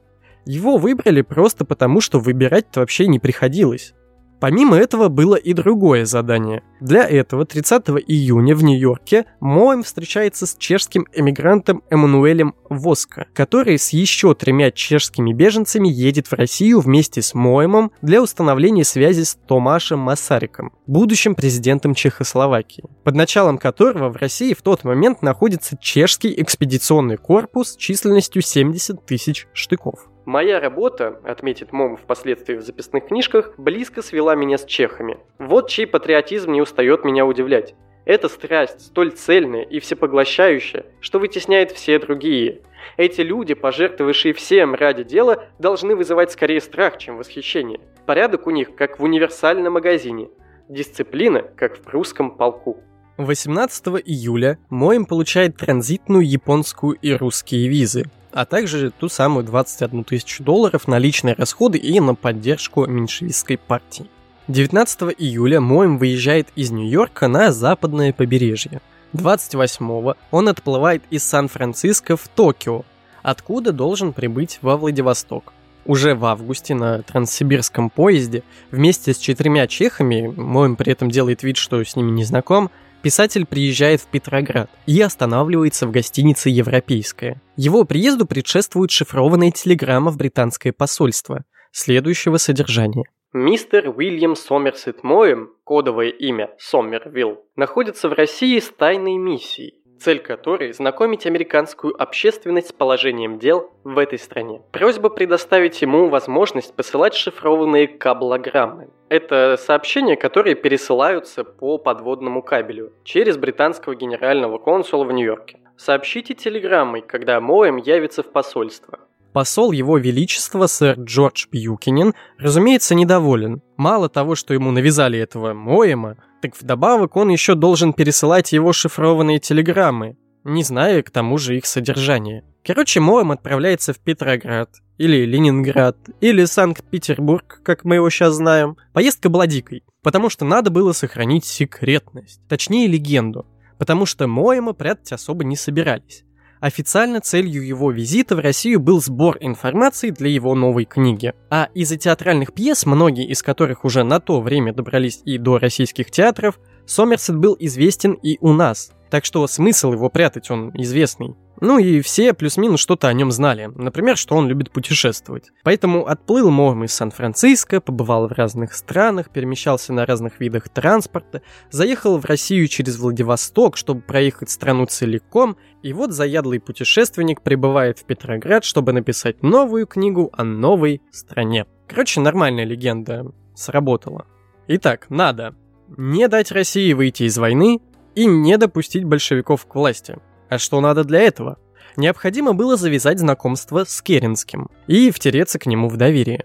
Его 0.44 0.76
выбрали 0.79 1.22
просто 1.22 1.64
потому, 1.64 2.00
что 2.00 2.20
выбирать-то 2.20 2.81
вообще 2.81 3.07
не 3.07 3.18
приходилось. 3.18 3.94
Помимо 4.40 4.79
этого 4.79 5.09
было 5.09 5.35
и 5.35 5.53
другое 5.53 6.07
задание. 6.07 6.62
Для 6.81 7.07
этого 7.07 7.44
30 7.44 7.90
июня 8.07 8.57
в 8.57 8.64
Нью-Йорке 8.64 9.26
Моем 9.38 9.83
встречается 9.83 10.46
с 10.46 10.57
чешским 10.57 11.07
эмигрантом 11.12 11.83
Эммануэлем 11.90 12.55
Воско, 12.70 13.26
который 13.35 13.79
с 13.79 13.90
еще 13.90 14.35
тремя 14.35 14.70
чешскими 14.70 15.35
беженцами 15.35 15.88
едет 15.88 16.29
в 16.29 16.33
Россию 16.33 16.81
вместе 16.81 17.20
с 17.20 17.35
Моемом 17.35 17.92
для 18.00 18.22
установления 18.22 18.85
связи 18.85 19.24
с 19.24 19.35
Томашем 19.46 19.98
Масариком, 19.98 20.72
будущим 20.87 21.35
президентом 21.35 21.94
Чехословакии, 21.94 22.85
под 23.05 23.16
началом 23.16 23.59
которого 23.59 24.09
в 24.09 24.16
России 24.16 24.55
в 24.55 24.62
тот 24.62 24.85
момент 24.85 25.20
находится 25.20 25.76
чешский 25.76 26.33
экспедиционный 26.40 27.18
корпус 27.18 27.76
численностью 27.76 28.40
70 28.40 29.05
тысяч 29.05 29.48
штыков. 29.53 30.10
Моя 30.26 30.61
работа, 30.61 31.18
отметит 31.24 31.72
Мом 31.72 31.96
впоследствии 31.96 32.54
в 32.54 32.62
записных 32.62 33.06
книжках, 33.06 33.54
близко 33.56 34.02
свела 34.02 34.35
меня 34.35 34.59
с 34.59 34.64
чехами. 34.64 35.18
Вот 35.38 35.70
чей 35.70 35.87
патриотизм 35.87 36.52
не 36.52 36.61
устает 36.61 37.04
меня 37.04 37.24
удивлять. 37.24 37.74
Это 38.04 38.28
страсть, 38.28 38.80
столь 38.87 39.12
цельная 39.12 39.62
и 39.62 39.80
всепоглощающая, 39.80 40.85
что 41.00 41.18
вытесняет 41.18 41.70
все 41.70 41.98
другие. 41.98 42.61
Эти 42.96 43.22
люди, 43.22 43.54
пожертвовавшие 43.54 44.35
всем 44.35 44.74
ради 44.74 45.04
дела, 45.04 45.44
должны 45.59 45.96
вызывать 45.96 46.33
скорее 46.33 46.61
страх, 46.61 46.98
чем 46.98 47.16
восхищение. 47.16 47.80
Порядок 48.06 48.46
у 48.46 48.50
них, 48.50 48.74
как 48.74 48.98
в 48.98 49.04
универсальном 49.04 49.74
магазине. 49.74 50.28
Дисциплина, 50.68 51.42
как 51.42 51.78
в 51.78 51.83
прусском 51.83 52.37
полку. 52.37 52.78
18 53.16 53.87
июля 54.04 54.59
Моем 54.70 55.04
получает 55.04 55.56
транзитную 55.56 56.28
японскую 56.28 56.94
и 56.94 57.12
русские 57.12 57.68
визы 57.68 58.06
а 58.33 58.45
также 58.45 58.90
ту 58.90 59.09
самую 59.09 59.45
21 59.45 60.05
тысячу 60.05 60.43
долларов 60.43 60.88
на 60.88 60.99
личные 60.99 61.35
расходы 61.35 61.79
и 61.79 61.99
на 62.01 62.14
поддержку 62.14 62.87
меньшевистской 62.87 63.59
партии. 63.59 64.07
19 64.49 65.14
июля 65.19 65.61
Моем 65.61 65.99
выезжает 65.99 66.49
из 66.57 66.71
Нью-Йорка 66.71 67.29
на 67.29 67.53
западное 67.53 68.12
побережье. 68.12 68.81
28 69.12 70.14
он 70.31 70.49
отплывает 70.49 71.03
из 71.11 71.25
Сан-Франциско 71.25 72.16
в 72.16 72.29
Токио, 72.29 72.85
откуда 73.23 73.73
должен 73.73 74.12
прибыть 74.12 74.59
во 74.62 74.77
Владивосток. 74.77 75.53
Уже 75.87 76.14
в 76.14 76.25
августе 76.25 76.75
на 76.75 77.03
транссибирском 77.03 77.90
поезде 77.90 78.43
вместе 78.71 79.14
с 79.14 79.19
четырьмя 79.19 79.66
чехами, 79.66 80.27
Моем 80.27 80.77
при 80.77 80.93
этом 80.93 81.11
делает 81.11 81.43
вид, 81.43 81.57
что 81.57 81.83
с 81.83 81.97
ними 81.97 82.11
не 82.11 82.25
знаком, 82.25 82.71
Писатель 83.03 83.47
приезжает 83.47 84.03
в 84.03 84.07
Петроград 84.09 84.69
и 84.87 85.01
останавливается 85.01 85.87
в 85.87 85.91
гостинице 85.91 86.51
«Европейская». 86.51 87.41
Его 87.57 87.85
приезду 87.85 88.27
предшествует 88.27 88.91
шифрованная 88.91 89.51
телеграмма 89.53 90.11
в 90.11 90.19
британское 90.19 90.75
посольство, 90.75 91.45
следующего 91.73 92.37
содержания. 92.37 93.05
Мистер 93.33 93.89
Уильям 93.89 94.37
Сомерсет 94.37 95.03
Моем, 95.03 95.51
кодовое 95.65 96.11
имя 96.11 96.51
Сомервилл, 96.59 97.39
находится 97.57 98.09
в 98.09 98.13
России 98.13 98.59
с 98.59 98.69
тайной 98.69 99.17
миссией 99.17 99.80
цель 100.01 100.19
которой– 100.19 100.73
знакомить 100.75 101.27
американскую 101.27 102.01
общественность 102.01 102.69
с 102.69 102.73
положением 102.73 103.39
дел 103.39 103.71
в 103.85 103.99
этой 103.99 104.19
стране. 104.19 104.63
Просьба 104.73 105.11
предоставить 105.11 105.81
ему 105.83 106.09
возможность 106.09 106.75
посылать 106.75 107.15
шифрованные 107.15 107.87
каблограммы. 107.87 108.89
Это 109.09 109.57
сообщения, 109.59 110.17
которые 110.17 110.55
пересылаются 110.55 111.45
по 111.45 111.79
подводному 111.79 112.43
кабелю 112.43 112.93
через 113.05 113.37
британского 113.37 113.95
генерального 113.95 114.59
консула 114.59 115.05
в 115.05 115.13
Нью-Йорке. 115.13 115.59
Сообщите 115.77 116.35
телеграммой, 116.35 117.03
когда 117.03 117.41
Моэм 117.41 117.77
явится 117.77 118.23
в 118.23 118.33
посольство. 118.33 118.99
Посол 119.33 119.71
Его 119.71 119.97
Величества, 119.97 120.67
сэр 120.67 120.97
Джордж 120.99 121.47
Бьюкинин, 121.51 122.15
разумеется, 122.39 122.97
недоволен. 122.97 123.63
Мало 123.77 124.09
того, 124.09 124.35
что 124.35 124.55
ему 124.55 124.73
навязали 124.73 125.19
этого 125.19 125.53
Моэма, 125.55 126.17
так 126.40 126.61
вдобавок 126.61 127.16
он 127.16 127.29
еще 127.29 127.55
должен 127.55 127.92
пересылать 127.92 128.53
его 128.53 128.72
шифрованные 128.72 129.38
телеграммы, 129.38 130.16
не 130.44 130.62
зная 130.62 131.03
к 131.03 131.10
тому 131.10 131.38
же 131.38 131.56
их 131.56 131.67
содержания. 131.67 132.44
Короче, 132.65 133.00
Моэм 133.00 133.33
отправляется 133.33 133.92
в 133.92 133.98
Петроград, 133.98 134.71
или 134.98 135.25
Ленинград, 135.25 135.96
или 136.21 136.44
Санкт-Петербург, 136.44 137.60
как 137.62 137.85
мы 137.85 137.94
его 137.96 138.10
сейчас 138.10 138.35
знаем. 138.35 138.77
Поездка 138.92 139.31
была 139.31 139.46
дикой, 139.46 139.83
потому 140.02 140.29
что 140.29 140.44
надо 140.44 140.71
было 140.71 140.92
сохранить 140.92 141.46
секретность, 141.46 142.40
точнее 142.48 142.87
легенду, 142.87 143.46
потому 143.79 144.04
что 144.04 144.27
Моэма 144.27 144.75
прятать 144.75 145.12
особо 145.12 145.44
не 145.44 145.56
собирались. 145.56 146.25
Официально 146.61 147.21
целью 147.23 147.67
его 147.67 147.90
визита 147.90 148.37
в 148.37 148.40
Россию 148.40 148.81
был 148.81 149.00
сбор 149.00 149.38
информации 149.40 150.11
для 150.11 150.29
его 150.29 150.54
новой 150.54 150.85
книги. 150.85 151.33
А 151.48 151.69
из-за 151.75 151.96
театральных 151.96 152.52
пьес, 152.52 152.85
многие 152.85 153.27
из 153.27 153.42
которых 153.42 153.85
уже 153.85 154.04
на 154.04 154.21
то 154.21 154.42
время 154.42 154.75
добрались 154.75 155.23
и 155.25 155.38
до 155.38 155.58
российских 155.58 156.11
театров, 156.11 156.61
Сомерсет 156.85 157.37
был 157.37 157.56
известен 157.58 158.13
и 158.13 158.37
у 158.40 158.52
нас. 158.52 158.92
Так 159.11 159.25
что 159.25 159.46
смысл 159.46 159.92
его 159.92 160.11
прятать 160.11 160.50
он 160.50 160.71
известный. 160.75 161.35
Ну 161.61 161.79
и 161.79 162.00
все 162.00 162.33
плюс-минус 162.33 162.81
что-то 162.81 163.08
о 163.08 163.13
нем 163.13 163.31
знали. 163.31 163.71
Например, 163.75 164.17
что 164.17 164.35
он 164.35 164.48
любит 164.48 164.71
путешествовать. 164.71 165.50
Поэтому 165.63 166.06
отплыл 166.06 166.50
Моэм 166.50 166.85
из 166.85 166.92
Сан-Франциско, 166.94 167.81
побывал 167.81 168.29
в 168.29 168.33
разных 168.33 168.73
странах, 168.75 169.31
перемещался 169.31 169.92
на 169.92 170.06
разных 170.06 170.40
видах 170.40 170.69
транспорта, 170.69 171.42
заехал 171.71 172.19
в 172.19 172.25
Россию 172.25 172.67
через 172.69 172.98
Владивосток, 172.98 173.77
чтобы 173.77 174.00
проехать 174.00 174.50
страну 174.50 174.87
целиком, 174.87 175.56
и 175.83 175.92
вот 175.92 176.13
заядлый 176.13 176.61
путешественник 176.61 177.42
прибывает 177.42 177.98
в 177.98 178.04
Петроград, 178.04 178.65
чтобы 178.65 178.92
написать 178.92 179.42
новую 179.42 179.87
книгу 179.87 180.31
о 180.33 180.44
новой 180.44 181.02
стране. 181.11 181.67
Короче, 181.88 182.21
нормальная 182.21 182.65
легенда. 182.65 183.27
Сработала. 183.54 184.27
Итак, 184.69 185.06
надо 185.11 185.54
не 185.96 186.29
дать 186.29 186.52
России 186.52 186.92
выйти 186.92 187.25
из 187.25 187.37
войны 187.37 187.81
и 188.15 188.27
не 188.27 188.56
допустить 188.56 189.04
большевиков 189.04 189.67
к 189.67 189.75
власти. 189.75 190.19
А 190.51 190.59
что 190.59 190.81
надо 190.81 191.05
для 191.05 191.21
этого? 191.21 191.59
Необходимо 191.96 192.53
было 192.53 192.77
завязать 192.77 193.21
знакомство 193.21 193.85
с 193.85 194.03
Керенским 194.03 194.69
и 194.88 195.11
втереться 195.11 195.59
к 195.59 195.67
нему 195.67 195.88
в 195.88 195.96
доверие. 195.96 196.44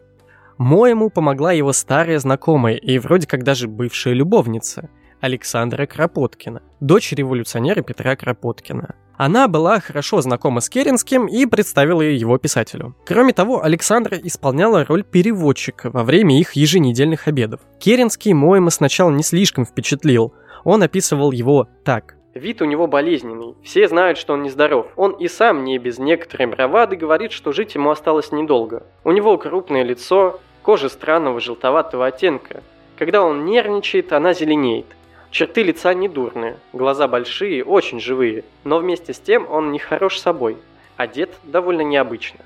Моему 0.57 1.09
помогла 1.09 1.51
его 1.51 1.73
старая 1.73 2.19
знакомая 2.19 2.75
и 2.75 2.99
вроде 2.99 3.27
как 3.27 3.43
даже 3.43 3.67
бывшая 3.67 4.13
любовница 4.13 4.89
Александра 5.21 5.87
Кропоткина, 5.87 6.61
дочь 6.79 7.11
революционера 7.13 7.81
Петра 7.81 8.15
Кропоткина. 8.15 8.95
Она 9.17 9.47
была 9.47 9.79
хорошо 9.79 10.21
знакома 10.21 10.61
с 10.61 10.69
Керенским 10.69 11.25
и 11.25 11.45
представила 11.45 12.01
его 12.01 12.37
писателю. 12.37 12.95
Кроме 13.05 13.33
того, 13.33 13.63
Александра 13.63 14.17
исполняла 14.21 14.85
роль 14.85 15.03
переводчика 15.03 15.89
во 15.89 16.03
время 16.03 16.39
их 16.39 16.53
еженедельных 16.53 17.27
обедов. 17.27 17.61
Керенский 17.79 18.33
Моема 18.33 18.69
сначала 18.69 19.09
не 19.09 19.23
слишком 19.23 19.65
впечатлил. 19.65 20.33
Он 20.63 20.83
описывал 20.83 21.31
его 21.31 21.69
так. 21.83 22.15
Вид 22.35 22.61
у 22.61 22.65
него 22.65 22.85
болезненный. 22.85 23.55
Все 23.63 23.87
знают, 23.87 24.17
что 24.17 24.33
он 24.33 24.43
нездоров. 24.43 24.87
Он 24.97 25.13
и 25.13 25.29
сам 25.29 25.63
не 25.63 25.77
без 25.77 25.99
некоторой 25.99 26.47
бравады 26.47 26.97
говорит, 26.97 27.31
что 27.31 27.53
жить 27.53 27.75
ему 27.75 27.89
осталось 27.89 28.33
недолго. 28.33 28.83
У 29.05 29.13
него 29.13 29.37
крупное 29.37 29.83
лицо, 29.83 30.41
кожа 30.61 30.89
странного 30.89 31.39
желтоватого 31.39 32.05
оттенка. 32.05 32.61
Когда 32.97 33.23
он 33.23 33.45
нервничает, 33.45 34.11
она 34.11 34.33
зеленеет. 34.33 34.85
Черты 35.31 35.63
лица 35.63 35.93
не 35.93 36.09
дурные, 36.09 36.57
глаза 36.73 37.07
большие, 37.07 37.63
очень 37.63 38.01
живые, 38.01 38.43
но 38.65 38.79
вместе 38.79 39.13
с 39.13 39.19
тем 39.19 39.49
он 39.49 39.71
не 39.71 39.79
хорош 39.79 40.19
собой. 40.19 40.57
Одет 40.97 41.29
довольно 41.43 41.81
необычно. 41.81 42.41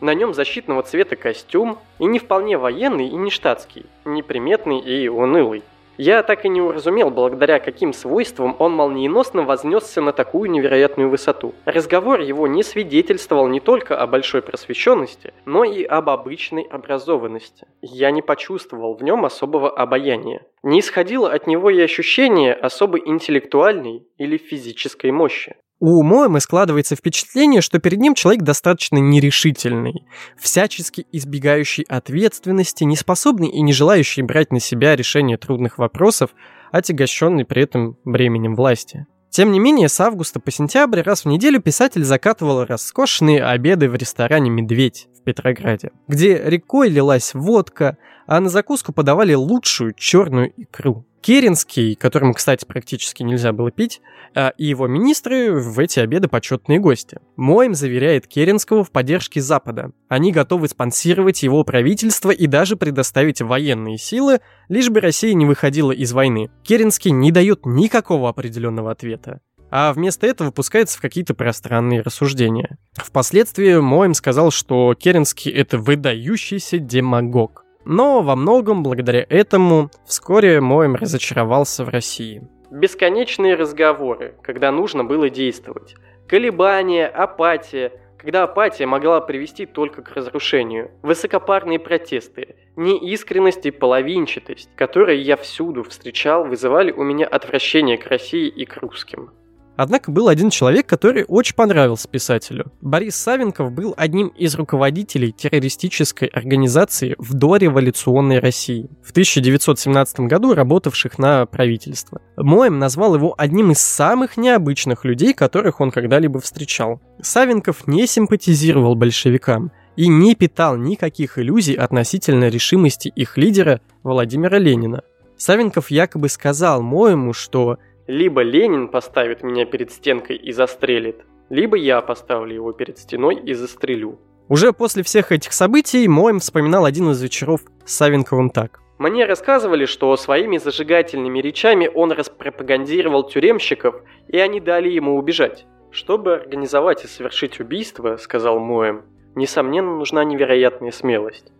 На 0.00 0.14
нем 0.14 0.32
защитного 0.32 0.82
цвета 0.82 1.16
костюм, 1.16 1.78
и 1.98 2.06
не 2.06 2.18
вполне 2.18 2.56
военный, 2.56 3.08
и 3.08 3.16
не 3.16 3.30
штатский, 3.30 3.84
неприметный 4.06 4.78
и 4.78 5.08
унылый. 5.08 5.62
Я 5.98 6.22
так 6.22 6.44
и 6.44 6.48
не 6.48 6.60
уразумел, 6.60 7.10
благодаря 7.10 7.58
каким 7.58 7.92
свойствам 7.92 8.54
он 8.58 8.72
молниеносно 8.72 9.42
вознесся 9.42 10.00
на 10.00 10.12
такую 10.12 10.50
невероятную 10.50 11.08
высоту. 11.08 11.54
Разговор 11.64 12.20
его 12.20 12.46
не 12.46 12.62
свидетельствовал 12.62 13.48
не 13.48 13.60
только 13.60 13.96
о 13.96 14.06
большой 14.06 14.42
просвещенности, 14.42 15.32
но 15.44 15.64
и 15.64 15.84
об 15.84 16.10
обычной 16.10 16.62
образованности. 16.62 17.66
Я 17.80 18.10
не 18.10 18.22
почувствовал 18.22 18.94
в 18.94 19.02
нем 19.02 19.24
особого 19.24 19.70
обаяния. 19.70 20.42
Не 20.62 20.80
исходило 20.80 21.32
от 21.32 21.46
него 21.46 21.70
и 21.70 21.80
ощущение 21.80 22.52
особой 22.52 23.02
интеллектуальной 23.04 24.06
или 24.18 24.36
физической 24.36 25.10
мощи. 25.12 25.56
У 25.78 26.02
Моэма 26.02 26.40
складывается 26.40 26.96
впечатление, 26.96 27.60
что 27.60 27.78
перед 27.78 27.98
ним 27.98 28.14
человек 28.14 28.42
достаточно 28.42 28.96
нерешительный, 28.96 30.06
всячески 30.38 31.06
избегающий 31.12 31.84
ответственности, 31.84 32.84
неспособный 32.84 33.48
и 33.48 33.60
не 33.60 33.74
желающий 33.74 34.22
брать 34.22 34.52
на 34.52 34.60
себя 34.60 34.96
решение 34.96 35.36
трудных 35.36 35.76
вопросов, 35.76 36.30
отягощенный 36.72 37.44
при 37.44 37.62
этом 37.62 37.98
бременем 38.04 38.54
власти. 38.54 39.06
Тем 39.28 39.52
не 39.52 39.60
менее, 39.60 39.90
с 39.90 40.00
августа 40.00 40.40
по 40.40 40.50
сентябрь 40.50 41.02
раз 41.02 41.26
в 41.26 41.28
неделю 41.28 41.60
писатель 41.60 42.04
закатывал 42.04 42.64
роскошные 42.64 43.44
обеды 43.44 43.90
в 43.90 43.94
ресторане 43.94 44.48
«Медведь» 44.48 45.08
в 45.20 45.24
Петрограде, 45.24 45.90
где 46.08 46.40
рекой 46.42 46.88
лилась 46.88 47.34
водка, 47.34 47.98
а 48.26 48.40
на 48.40 48.48
закуску 48.48 48.94
подавали 48.94 49.34
лучшую 49.34 49.92
черную 49.92 50.50
икру. 50.56 51.04
Керенский, 51.26 51.96
которому, 51.96 52.34
кстати, 52.34 52.64
практически 52.64 53.24
нельзя 53.24 53.52
было 53.52 53.72
пить, 53.72 54.00
а, 54.36 54.50
и 54.50 54.66
его 54.66 54.86
министры 54.86 55.58
в 55.60 55.76
эти 55.80 55.98
обеды 55.98 56.28
почетные 56.28 56.78
гости. 56.78 57.18
Моем 57.34 57.74
заверяет 57.74 58.28
Керенского 58.28 58.84
в 58.84 58.92
поддержке 58.92 59.40
Запада. 59.40 59.90
Они 60.06 60.30
готовы 60.30 60.68
спонсировать 60.68 61.42
его 61.42 61.64
правительство 61.64 62.30
и 62.30 62.46
даже 62.46 62.76
предоставить 62.76 63.42
военные 63.42 63.98
силы, 63.98 64.38
лишь 64.68 64.88
бы 64.88 65.00
Россия 65.00 65.34
не 65.34 65.46
выходила 65.46 65.90
из 65.90 66.12
войны. 66.12 66.48
Керенский 66.62 67.10
не 67.10 67.32
дает 67.32 67.66
никакого 67.66 68.28
определенного 68.28 68.92
ответа 68.92 69.40
а 69.68 69.92
вместо 69.92 70.28
этого 70.28 70.52
пускается 70.52 70.96
в 70.96 71.00
какие-то 71.00 71.34
пространные 71.34 72.00
рассуждения. 72.00 72.78
Впоследствии 72.94 73.74
Моем 73.74 74.14
сказал, 74.14 74.52
что 74.52 74.94
Керенский— 74.94 75.50
это 75.52 75.76
выдающийся 75.76 76.78
демагог. 76.78 77.65
Но 77.88 78.20
во 78.20 78.34
многом 78.34 78.82
благодаря 78.82 79.24
этому 79.28 79.90
вскоре 80.04 80.60
Моем 80.60 80.96
разочаровался 80.96 81.84
в 81.84 81.88
России. 81.88 82.42
Бесконечные 82.68 83.54
разговоры, 83.54 84.34
когда 84.42 84.72
нужно 84.72 85.04
было 85.04 85.30
действовать. 85.30 85.94
Колебания, 86.26 87.06
апатия, 87.06 87.92
когда 88.18 88.42
апатия 88.42 88.86
могла 88.86 89.20
привести 89.20 89.66
только 89.66 90.02
к 90.02 90.10
разрушению. 90.14 90.90
Высокопарные 91.02 91.78
протесты, 91.78 92.56
неискренность 92.74 93.66
и 93.66 93.70
половинчатость, 93.70 94.68
которые 94.74 95.22
я 95.22 95.36
всюду 95.36 95.84
встречал, 95.84 96.44
вызывали 96.44 96.90
у 96.90 97.04
меня 97.04 97.28
отвращение 97.28 97.98
к 97.98 98.08
России 98.08 98.48
и 98.48 98.64
к 98.64 98.78
русским. 98.78 99.30
Однако 99.76 100.10
был 100.10 100.28
один 100.28 100.50
человек, 100.50 100.86
который 100.86 101.24
очень 101.28 101.54
понравился 101.54 102.08
писателю. 102.08 102.72
Борис 102.80 103.16
Савенков 103.16 103.72
был 103.72 103.94
одним 103.96 104.28
из 104.28 104.54
руководителей 104.54 105.32
террористической 105.32 106.28
организации 106.28 107.14
в 107.18 107.34
дореволюционной 107.34 108.38
России, 108.38 108.88
в 109.02 109.10
1917 109.10 110.20
году 110.20 110.54
работавших 110.54 111.18
на 111.18 111.46
правительство. 111.46 112.20
Моем 112.36 112.78
назвал 112.78 113.14
его 113.14 113.34
одним 113.36 113.72
из 113.72 113.78
самых 113.78 114.36
необычных 114.36 115.04
людей, 115.04 115.34
которых 115.34 115.80
он 115.80 115.90
когда-либо 115.90 116.40
встречал. 116.40 117.00
Савенков 117.22 117.86
не 117.86 118.06
симпатизировал 118.06 118.94
большевикам 118.94 119.72
и 119.96 120.08
не 120.08 120.34
питал 120.34 120.76
никаких 120.76 121.38
иллюзий 121.38 121.74
относительно 121.74 122.48
решимости 122.48 123.08
их 123.08 123.36
лидера 123.36 123.80
Владимира 124.02 124.58
Ленина. 124.58 125.02
Савенков 125.36 125.90
якобы 125.90 126.28
сказал 126.28 126.82
Моему, 126.82 127.32
что 127.32 127.78
либо 128.06 128.42
Ленин 128.42 128.88
поставит 128.88 129.42
меня 129.42 129.64
перед 129.64 129.90
стенкой 129.90 130.36
и 130.36 130.52
застрелит, 130.52 131.24
либо 131.50 131.76
я 131.76 132.00
поставлю 132.00 132.54
его 132.54 132.72
перед 132.72 132.98
стеной 132.98 133.36
и 133.36 133.52
застрелю. 133.54 134.18
Уже 134.48 134.72
после 134.72 135.02
всех 135.02 135.32
этих 135.32 135.52
событий 135.52 136.06
Моем 136.06 136.38
вспоминал 136.38 136.84
один 136.84 137.10
из 137.10 137.20
вечеров 137.20 137.62
с 137.84 137.94
Савенковым 137.94 138.50
так. 138.50 138.80
Мне 138.98 139.26
рассказывали, 139.26 139.84
что 139.84 140.16
своими 140.16 140.56
зажигательными 140.56 141.40
речами 141.40 141.90
он 141.92 142.12
распропагандировал 142.12 143.24
тюремщиков, 143.24 143.96
и 144.28 144.38
они 144.38 144.60
дали 144.60 144.88
ему 144.88 145.18
убежать. 145.18 145.66
Чтобы 145.90 146.34
организовать 146.34 147.04
и 147.04 147.08
совершить 147.08 147.60
убийство, 147.60 148.16
сказал 148.16 148.58
Моем, 148.58 149.02
несомненно 149.34 149.96
нужна 149.96 150.24
невероятная 150.24 150.92
смелость. 150.92 151.52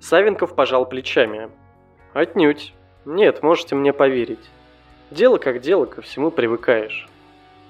Савенков 0.00 0.54
пожал 0.54 0.88
плечами. 0.88 1.50
Отнюдь. 2.12 2.74
Нет, 3.04 3.42
можете 3.42 3.74
мне 3.74 3.92
поверить. 3.92 4.50
Дело 5.10 5.38
как 5.38 5.60
дело, 5.60 5.86
ко 5.86 6.02
всему 6.02 6.30
привыкаешь. 6.30 7.08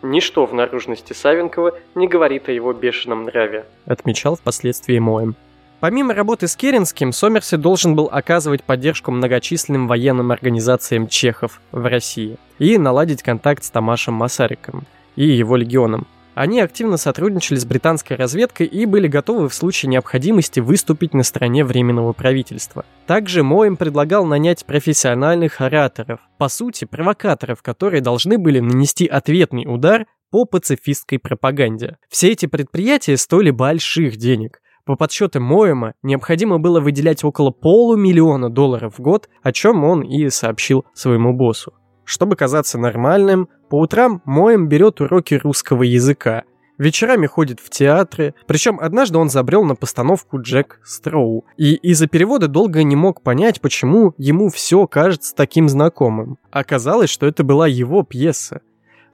Ничто 0.03 0.47
в 0.47 0.53
наружности 0.53 1.13
Савенкова 1.13 1.79
не 1.95 2.09
говорит 2.09 2.49
о 2.49 2.53
его 2.53 2.73
бешеном 2.73 3.25
нраве. 3.25 3.65
Отмечал 3.87 4.37
впоследствии 4.37 4.99
Моем. 4.99 5.35
Помимо 5.81 6.15
работы 6.15 6.49
с 6.49 6.57
Керенским, 6.57 7.13
Сомерси 7.13 7.57
должен 7.57 7.95
был 7.95 8.09
оказывать 8.11 8.65
поддержку 8.65 9.11
многочисленным 9.11 9.87
военным 9.87 10.31
организациям 10.31 11.09
чехов 11.09 11.61
в 11.73 11.87
России 11.87 12.39
и 12.59 12.79
наладить 12.79 13.23
контакт 13.23 13.65
с 13.65 13.71
Тамашем 13.71 14.15
Масариком 14.15 14.85
и 15.17 15.27
его 15.27 15.57
легионом. 15.57 16.07
Они 16.35 16.61
активно 16.61 16.97
сотрудничали 16.97 17.59
с 17.59 17.65
британской 17.65 18.17
разведкой 18.17 18.67
и 18.67 18.87
были 18.87 19.07
готовы 19.07 19.49
в 19.49 19.55
случае 19.55 19.91
необходимости 19.91 20.59
выступить 20.59 21.15
на 21.15 21.23
стороне 21.23 21.65
Временного 21.65 22.13
правительства. 22.13 22.85
Также 23.07 23.43
Моем 23.45 23.77
предлагал 23.77 24.25
нанять 24.27 24.65
профессиональных 24.65 25.61
ораторов, 25.61 26.21
по 26.39 26.49
сути 26.49 26.85
провокаторов, 26.87 27.63
которые 27.63 28.01
должны 28.01 28.37
были 28.37 28.59
нанести 28.59 29.07
ответный 29.07 29.65
удар 29.67 30.07
по 30.31 30.45
пацифистской 30.45 31.21
пропаганде. 31.21 31.99
Все 32.09 32.33
эти 32.33 32.47
предприятия 32.47 33.17
стоили 33.17 33.51
больших 33.51 34.17
денег. 34.17 34.61
По 34.85 34.97
подсчетам 34.97 35.45
Моема, 35.45 35.95
необходимо 36.03 36.59
было 36.59 36.81
выделять 36.81 37.25
около 37.25 37.51
полумиллиона 37.51 38.51
долларов 38.51 38.99
в 38.99 39.01
год, 39.01 39.29
о 39.43 39.53
чем 39.53 39.85
он 39.85 40.03
и 40.03 40.29
сообщил 40.29 40.85
своему 40.93 41.33
боссу. 41.33 41.73
Чтобы 42.05 42.37
казаться 42.37 42.79
нормальным, 42.79 43.49
по 43.69 43.81
утрам 43.81 44.23
Моем 44.25 44.69
берет 44.69 45.01
уроки 45.01 45.35
русского 45.35 45.83
языка, 45.83 46.45
вечерами 46.79 47.27
ходит 47.27 47.61
в 47.61 47.71
театры, 47.71 48.35
причем 48.47 48.79
однажды 48.81 49.19
он 49.19 49.31
забрел 49.31 49.65
на 49.65 49.75
постановку 49.75 50.41
Джек 50.41 50.81
Строу, 50.85 51.45
и 51.57 51.75
из-за 51.75 52.07
перевода 52.07 52.49
долго 52.49 52.83
не 52.83 52.97
мог 52.97 53.23
понять, 53.23 53.61
почему 53.61 54.15
ему 54.19 54.51
все 54.51 54.87
кажется 54.87 55.35
таким 55.35 55.69
знакомым. 55.69 56.39
Оказалось, 56.51 57.11
что 57.11 57.27
это 57.27 57.45
была 57.45 57.67
его 57.67 58.03
пьеса. 58.03 58.61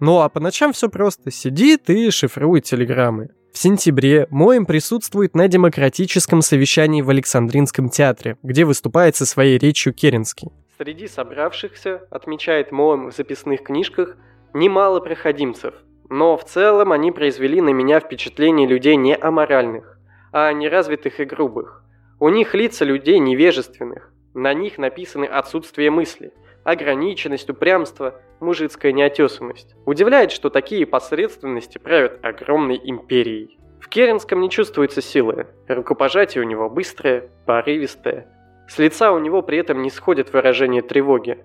Ну 0.01 0.20
а 0.20 0.28
по 0.30 0.41
ночам 0.41 0.72
все 0.72 0.88
просто. 0.88 1.30
Сидит 1.30 1.91
и 1.91 2.11
шифрует 2.11 2.64
телеграммы. 2.64 3.28
В 3.53 3.59
сентябре 3.59 4.26
Моем 4.30 4.64
присутствует 4.64 5.34
на 5.34 5.47
демократическом 5.47 6.41
совещании 6.41 7.03
в 7.03 7.11
Александринском 7.11 7.91
театре, 7.91 8.38
где 8.43 8.64
выступает 8.64 9.16
со 9.16 9.26
своей 9.26 9.59
речью 9.59 9.93
Керенский. 9.93 10.49
Среди 10.83 11.09
собравшихся, 11.09 12.07
отмечает 12.09 12.72
Моем 12.72 13.11
в 13.11 13.14
записных 13.14 13.64
книжках, 13.64 14.16
немало 14.55 15.01
проходимцев, 15.01 15.74
но 16.09 16.39
в 16.39 16.45
целом 16.45 16.93
они 16.93 17.12
произвели 17.12 17.61
на 17.61 17.68
меня 17.68 18.01
впечатление 18.01 18.66
людей 18.66 18.97
не 18.97 19.14
аморальных, 19.14 19.99
а 20.33 20.51
неразвитых 20.55 21.20
и 21.20 21.26
грубых. 21.26 21.85
У 22.18 22.31
них 22.31 22.55
лица 22.55 22.87
людей 22.87 23.18
невежественных, 23.18 24.11
на 24.33 24.55
них 24.55 24.78
написаны 24.78 25.26
отсутствие 25.26 25.91
мысли, 25.91 26.33
ограниченность, 26.64 27.51
упрямство, 27.51 28.14
мужицкая 28.41 28.93
неотесанность. 28.93 29.74
Удивляет, 29.85 30.33
что 30.33 30.49
такие 30.49 30.87
посредственности 30.87 31.76
правят 31.76 32.24
огромной 32.24 32.81
империей. 32.83 33.59
В 33.83 33.89
Керенском 33.91 34.41
не 34.41 34.49
чувствуется 34.49 35.03
силы, 35.03 35.47
рукопожатие 35.68 36.43
у 36.43 36.47
него 36.47 36.70
быстрое, 36.70 37.28
порывистое. 37.45 38.35
С 38.71 38.79
лица 38.79 39.11
у 39.11 39.18
него 39.18 39.43
при 39.43 39.59
этом 39.59 39.83
не 39.83 39.91
сходит 39.91 40.33
выражение 40.33 40.81
тревоги. 40.81 41.39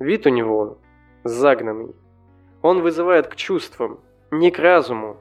Вид 0.00 0.24
у 0.24 0.30
него 0.30 0.78
загнанный. 1.22 1.94
Он 2.62 2.80
вызывает 2.80 3.26
к 3.26 3.36
чувствам, 3.36 4.00
не 4.30 4.50
к 4.50 4.58
разуму. 4.58 5.18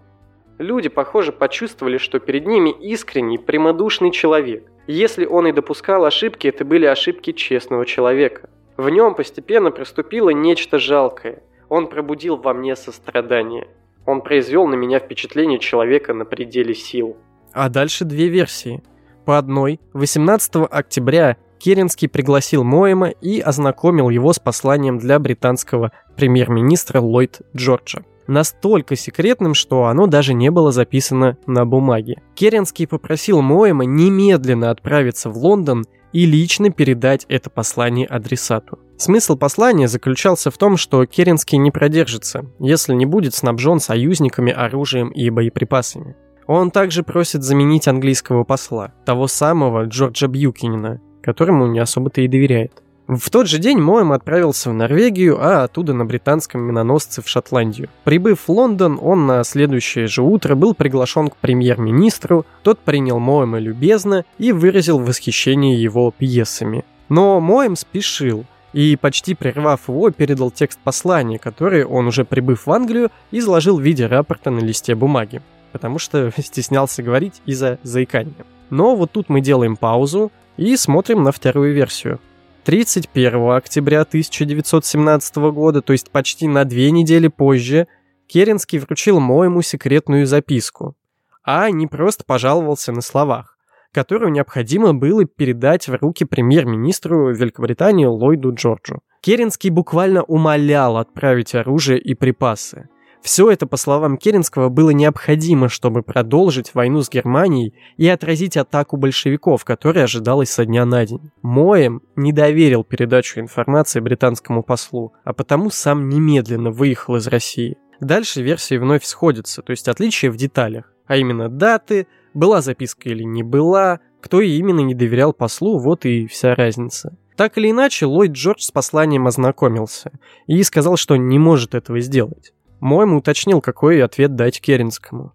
Люди, 0.60 0.88
похоже, 0.88 1.34
почувствовали, 1.34 1.98
что 1.98 2.20
перед 2.20 2.48
ними 2.48 2.70
искренний, 2.70 3.38
прямодушный 3.38 4.12
человек. 4.12 4.72
Если 4.88 5.26
он 5.26 5.46
и 5.46 5.52
допускал 5.52 6.06
ошибки, 6.06 6.48
это 6.48 6.64
были 6.64 6.86
ошибки 6.86 7.34
честного 7.34 7.86
человека. 7.86 8.50
В 8.78 8.88
нем 8.88 9.14
постепенно 9.14 9.72
проступило 9.72 10.30
нечто 10.30 10.80
жалкое. 10.80 11.44
Он 11.68 11.88
пробудил 11.88 12.38
во 12.38 12.54
мне 12.54 12.78
сострадание. 12.78 13.68
Он 14.06 14.22
произвел 14.22 14.68
на 14.68 14.76
меня 14.76 15.00
впечатление 15.00 15.60
человека 15.60 16.14
на 16.14 16.24
пределе 16.24 16.74
сил. 16.74 17.18
А 17.52 17.68
дальше 17.68 18.06
две 18.06 18.30
версии. 18.30 18.82
По 19.26 19.38
одной, 19.38 19.80
18 19.94 20.68
октября 20.70 21.38
Керенский 21.60 22.10
пригласил 22.10 22.64
Моэма 22.64 23.10
и 23.10 23.40
ознакомил 23.40 24.10
его 24.10 24.34
с 24.34 24.40
посланием 24.40 24.98
для 24.98 25.20
британского 25.20 25.92
премьер-министра 26.16 27.00
Ллойд 27.00 27.42
Джорджа 27.56 28.04
настолько 28.28 28.96
секретным, 28.96 29.54
что 29.54 29.86
оно 29.86 30.08
даже 30.08 30.34
не 30.34 30.50
было 30.50 30.72
записано 30.72 31.38
на 31.46 31.66
бумаге. 31.66 32.22
Керенский 32.34 32.88
попросил 32.88 33.42
Моэма 33.42 33.86
немедленно 33.86 34.72
отправиться 34.72 35.30
в 35.30 35.38
Лондон 35.38 35.86
и 36.14 36.26
лично 36.26 36.72
передать 36.72 37.26
это 37.30 37.50
послание 37.50 38.08
адресату. 38.08 38.80
Смысл 38.98 39.38
послания 39.38 39.88
заключался 39.88 40.52
в 40.52 40.58
том, 40.58 40.78
что 40.78 41.06
Керенский 41.06 41.58
не 41.58 41.72
продержится, 41.72 42.46
если 42.60 42.94
не 42.94 43.06
будет 43.06 43.34
снабжен 43.34 43.80
союзниками 43.80 44.52
оружием 44.52 45.10
и 45.10 45.30
боеприпасами. 45.30 46.16
Он 46.54 46.70
также 46.70 47.02
просит 47.02 47.44
заменить 47.44 47.88
английского 47.88 48.44
посла, 48.44 48.92
того 49.06 49.28
самого 49.28 49.86
Джорджа 49.86 50.28
Бьюкинина, 50.28 51.00
которому 51.24 51.66
не 51.68 51.80
особо-то 51.80 52.20
и 52.20 52.28
доверяет. 52.28 52.84
В 53.08 53.30
тот 53.30 53.48
же 53.48 53.58
день 53.58 53.80
Моэм 53.80 54.12
отправился 54.12 54.70
в 54.70 54.74
Норвегию, 54.74 55.38
а 55.42 55.64
оттуда 55.64 55.94
на 55.94 56.04
британском 56.04 56.60
миноносце 56.60 57.22
в 57.22 57.30
Шотландию. 57.30 57.88
Прибыв 58.04 58.42
в 58.42 58.52
Лондон, 58.52 59.00
он 59.02 59.28
на 59.28 59.46
следующее 59.46 60.08
же 60.08 60.24
утро 60.24 60.56
был 60.56 60.74
приглашен 60.74 61.30
к 61.30 61.38
премьер-министру, 61.38 62.46
тот 62.64 62.80
принял 62.80 63.18
Моэма 63.18 63.58
любезно 63.58 64.26
и 64.38 64.52
выразил 64.52 65.00
восхищение 65.00 65.82
его 65.82 66.12
пьесами. 66.12 66.84
Но 67.08 67.40
Моэм 67.40 67.78
спешил, 67.78 68.44
и, 68.74 68.98
почти 69.00 69.36
прервав 69.36 69.88
его, 69.88 70.12
передал 70.12 70.52
текст 70.52 70.80
послания, 70.84 71.40
который 71.40 71.86
он, 71.86 72.08
уже 72.08 72.26
прибыв 72.26 72.66
в 72.66 72.72
Англию, 72.72 73.10
изложил 73.32 73.78
в 73.78 73.82
виде 73.82 74.06
рапорта 74.06 74.50
на 74.50 74.60
листе 74.60 74.96
бумаги, 74.96 75.42
потому 75.72 76.00
что 76.00 76.32
стеснялся 76.38 77.04
говорить 77.04 77.42
из-за 77.46 77.80
заикания. 77.84 78.46
Но 78.70 78.96
вот 78.96 79.12
тут 79.12 79.30
мы 79.30 79.42
делаем 79.42 79.76
паузу 79.76 80.32
и 80.58 80.76
смотрим 80.76 81.24
на 81.24 81.32
вторую 81.32 81.74
версию– 81.74 82.20
31 82.64 83.52
октября 83.52 84.02
1917 84.02 85.36
года, 85.52 85.82
то 85.82 85.94
есть 85.94 86.12
почти 86.12 86.48
на 86.48 86.64
две 86.64 86.92
недели 86.92 87.28
позже, 87.28 87.88
Керенский 88.28 88.78
вручил 88.78 89.20
Моему 89.20 89.64
секретную 89.64 90.28
записку, 90.28 90.96
а 91.44 91.72
не 91.72 91.88
просто 91.88 92.24
пожаловался 92.24 92.92
на 92.92 93.02
словах, 93.02 93.58
которую 93.92 94.32
необходимо 94.32 94.94
было 94.94 95.26
передать 95.26 95.88
в 95.88 95.96
руки 95.96 96.24
премьер-министру 96.24 97.34
Великобритании 97.34 98.06
Ллойду 98.06 98.54
Джорджу. 98.54 99.02
Керенский 99.22 99.72
буквально 99.72 100.22
умолял 100.24 100.98
отправить 100.98 101.56
оружие 101.56 102.00
и 102.00 102.14
припасы– 102.14 102.90
все 103.22 103.52
это, 103.52 103.68
по 103.68 103.78
словам 103.78 104.18
Керенского, 104.18 104.70
было 104.70 104.90
необходимо, 104.90 105.70
чтобы 105.70 106.02
продолжить 106.02 106.74
войну 106.74 107.02
с 107.04 107.10
Германией 107.10 107.74
и 107.98 108.08
отразить 108.08 108.58
атаку 108.58 108.98
большевиков, 108.98 109.64
которая 109.64 110.06
ожидалась 110.06 110.50
со 110.50 110.66
дня 110.66 110.86
на 110.86 111.06
день. 111.06 111.32
Моем 111.42 112.02
не 112.16 112.34
доверил 112.34 112.84
передачу 112.84 113.40
информации 113.40 114.00
британскому 114.00 114.64
послу, 114.64 115.14
а 115.24 115.34
потому 115.34 115.70
сам 115.70 116.10
немедленно 116.10 116.72
выехал 116.72 117.16
из 117.18 117.28
России. 117.28 117.78
Дальше 118.00 118.42
версии 118.42 118.78
вновь 118.78 119.06
сходятся, 119.06 119.62
то 119.62 119.72
есть 119.72 119.88
отличия 119.88 120.32
в 120.32 120.36
деталях, 120.36 120.92
а 121.06 121.18
именно 121.18 121.50
даты, 121.50 122.08
была 122.34 122.62
записка 122.62 123.10
или 123.10 123.24
не 123.24 123.44
была, 123.44 124.00
кто 124.22 124.42
именно 124.42 124.80
не 124.80 124.96
доверял 124.96 125.34
послу, 125.34 125.78
вот 125.78 126.06
и 126.06 126.26
вся 126.28 126.56
разница. 126.56 127.16
Так 127.36 127.58
или 127.58 127.72
иначе, 127.72 128.06
Ллойд 128.06 128.32
Джордж 128.32 128.62
с 128.62 128.72
посланием 128.72 129.28
ознакомился 129.28 130.12
и 130.48 130.62
сказал, 130.64 130.98
что 130.98 131.16
не 131.16 131.40
может 131.40 131.76
этого 131.76 132.00
сделать. 132.00 132.54
Моему 132.82 133.20
уточнил, 133.20 133.62
какой 133.62 134.04
ответ 134.04 134.36
дать 134.36 134.60
Керенскому. 134.60 135.34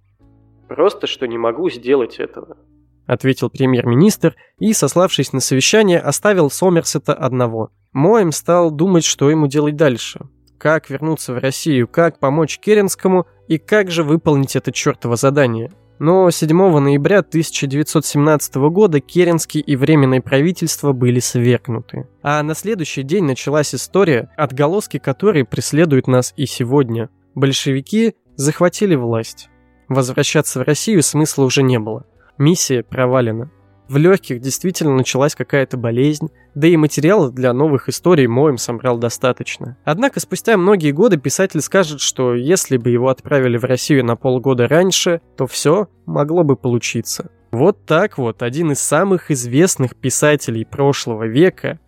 «Просто, 0.68 1.07
что 1.07 1.26
не 1.26 1.38
могу 1.38 1.70
сделать 1.70 2.16
этого»,— 2.18 2.59
ответил 3.07 3.51
премьер-министр 3.51 4.34
и, 4.59 4.72
сославшись 4.72 5.32
на 5.32 5.38
совещание, 5.40 6.01
оставил 6.01 6.51
Сомерсета 6.51 7.14
одного. 7.14 7.70
Моем 7.92 8.32
стал 8.32 8.72
думать, 8.72 9.05
что 9.05 9.30
ему 9.30 9.47
делать 9.47 9.76
дальше. 9.76 10.28
Как 10.59 10.90
вернуться 10.90 11.34
в 11.34 11.38
Россию, 11.38 11.86
как 11.86 12.18
помочь 12.18 12.59
Керенскому 12.59 13.26
и 13.47 13.59
как 13.59 13.92
же 13.92 14.03
выполнить 14.03 14.57
это 14.57 14.72
чертово 14.72 15.14
задание. 15.14 15.70
Но 15.99 16.30
7 16.30 16.49
ноября 16.80 17.20
1917 17.20 18.57
года 18.57 19.01
Керенский 19.01 19.61
и 19.61 19.76
Временное 19.76 20.20
правительство 20.20 20.92
были 20.92 21.20
свергнуты. 21.20 22.07
А 22.22 22.42
на 22.42 22.55
следующий 22.55 23.03
день 23.03 23.24
началась 23.24 23.74
история, 23.74 24.30
отголоски 24.36 24.99
которой 24.99 25.44
преследуют 25.44 26.07
нас 26.07 26.34
и 26.36 26.44
сегодня. 26.44 27.09
Большевики 27.37 28.14
захватили 28.37 28.95
власть. 28.95 29.51
Возвращаться 29.89 30.59
в 30.59 30.62
Россию 30.62 31.03
смысла 31.03 31.45
уже 31.45 31.62
не 31.62 31.78
было. 31.78 32.07
Миссия 32.39 32.82
провалена. 32.82 33.51
В 33.89 33.99
легких 33.99 34.41
действительно 34.41 34.97
началась 34.97 35.34
какая-то 35.34 35.76
болезнь, 35.76 36.30
да 36.55 36.66
и 36.66 36.76
материалов 36.78 37.34
для 37.34 37.53
новых 37.53 37.91
историй 37.91 38.26
Моем 38.26 38.57
собрал 38.57 38.97
достаточно. 38.97 39.76
Однако 39.84 40.18
спустя 40.18 40.57
многие 40.57 40.93
годы 40.93 41.18
писатель 41.18 41.61
скажет, 41.61 42.01
что 42.01 42.34
если 42.34 42.78
бы 42.78 42.89
его 42.89 43.11
отправили 43.11 43.59
в 43.59 43.64
Россию 43.64 44.07
на 44.07 44.16
полгода 44.16 44.66
раньше, 44.66 45.20
то 45.37 45.47
все 45.47 45.89
могло 46.07 46.43
бы 46.43 46.57
получиться. 46.57 47.30
Вот 47.53 47.84
так 47.84 48.16
вот 48.16 48.43
один 48.43 48.72
из 48.72 48.80
самых 48.80 49.30
известных 49.30 49.95
писателей 49.95 50.64
прошлого 50.64 51.24
века 51.24 51.80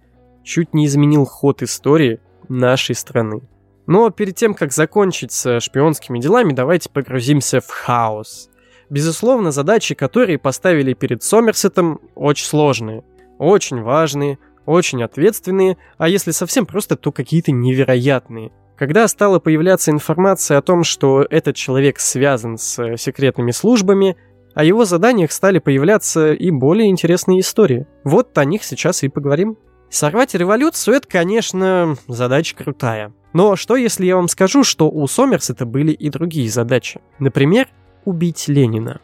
чуть 0.45 0.75
не 0.75 0.85
изменил 0.85 1.25
ход 1.25 1.63
истории 1.63 2.21
нашей 2.49 2.95
страны. 2.95 3.41
Но 3.89 4.11
перед 4.11 4.37
тем, 4.37 4.53
как 4.53 4.71
закончить 4.71 5.33
с 5.33 5.61
шпионскими 5.61 6.19
делами, 6.19 6.53
давайте 6.53 6.91
погрузимся 6.91 7.63
в 7.63 7.71
хаос. 7.71 8.51
Безусловно, 8.91 9.51
задачи, 9.51 9.95
которые 9.95 10.39
поставили 10.39 10.93
перед 10.93 11.23
Сомерсетом, 11.23 11.99
очень 12.15 12.45
сложные, 12.45 13.03
очень 13.39 13.81
важные, 13.81 14.39
очень 14.67 15.03
ответственные, 15.03 15.79
а 15.97 16.11
если 16.11 16.33
совсем 16.33 16.67
просто, 16.67 16.97
то 16.97 17.13
какие-то 17.13 17.51
невероятные. 17.51 18.53
Когда 18.77 19.09
стала 19.09 19.39
появляться 19.39 19.91
информация 19.91 20.59
о 20.59 20.63
том, 20.63 20.85
что 20.85 21.27
этот 21.29 21.57
человек 21.57 21.99
связан 21.99 22.59
с 22.59 22.99
секретными 22.99 23.53
службами, 23.53 24.19
о 24.55 24.65
его 24.65 24.85
заданиях 24.85 25.33
стали 25.33 25.61
появляться 25.61 26.35
и 26.35 26.51
более 26.51 26.91
интересные 26.91 27.41
истории. 27.41 27.87
Вот 28.05 28.37
о 28.37 28.45
них 28.45 28.65
сейчас 28.65 29.03
и 29.03 29.09
поговорим. 29.09 29.57
Сорвать 29.89 30.35
революцию— 30.35 30.97
это, 30.97 31.09
конечно, 31.09 31.97
задача 32.07 32.55
крутая. 32.55 33.15
Но 33.33 33.57
что 33.57 33.77
если 33.77 34.07
я 34.07 34.17
вам 34.17 34.29
скажу, 34.29 34.65
что 34.65 34.89
у 34.89 35.07
Сомерсета 35.07 35.67
были 35.67 35.93
и 35.93 36.11
другие 36.11 36.51
задачи? 36.51 37.01
Например, 37.19 37.69
убить 38.05 38.49
Ленина. 38.49 39.01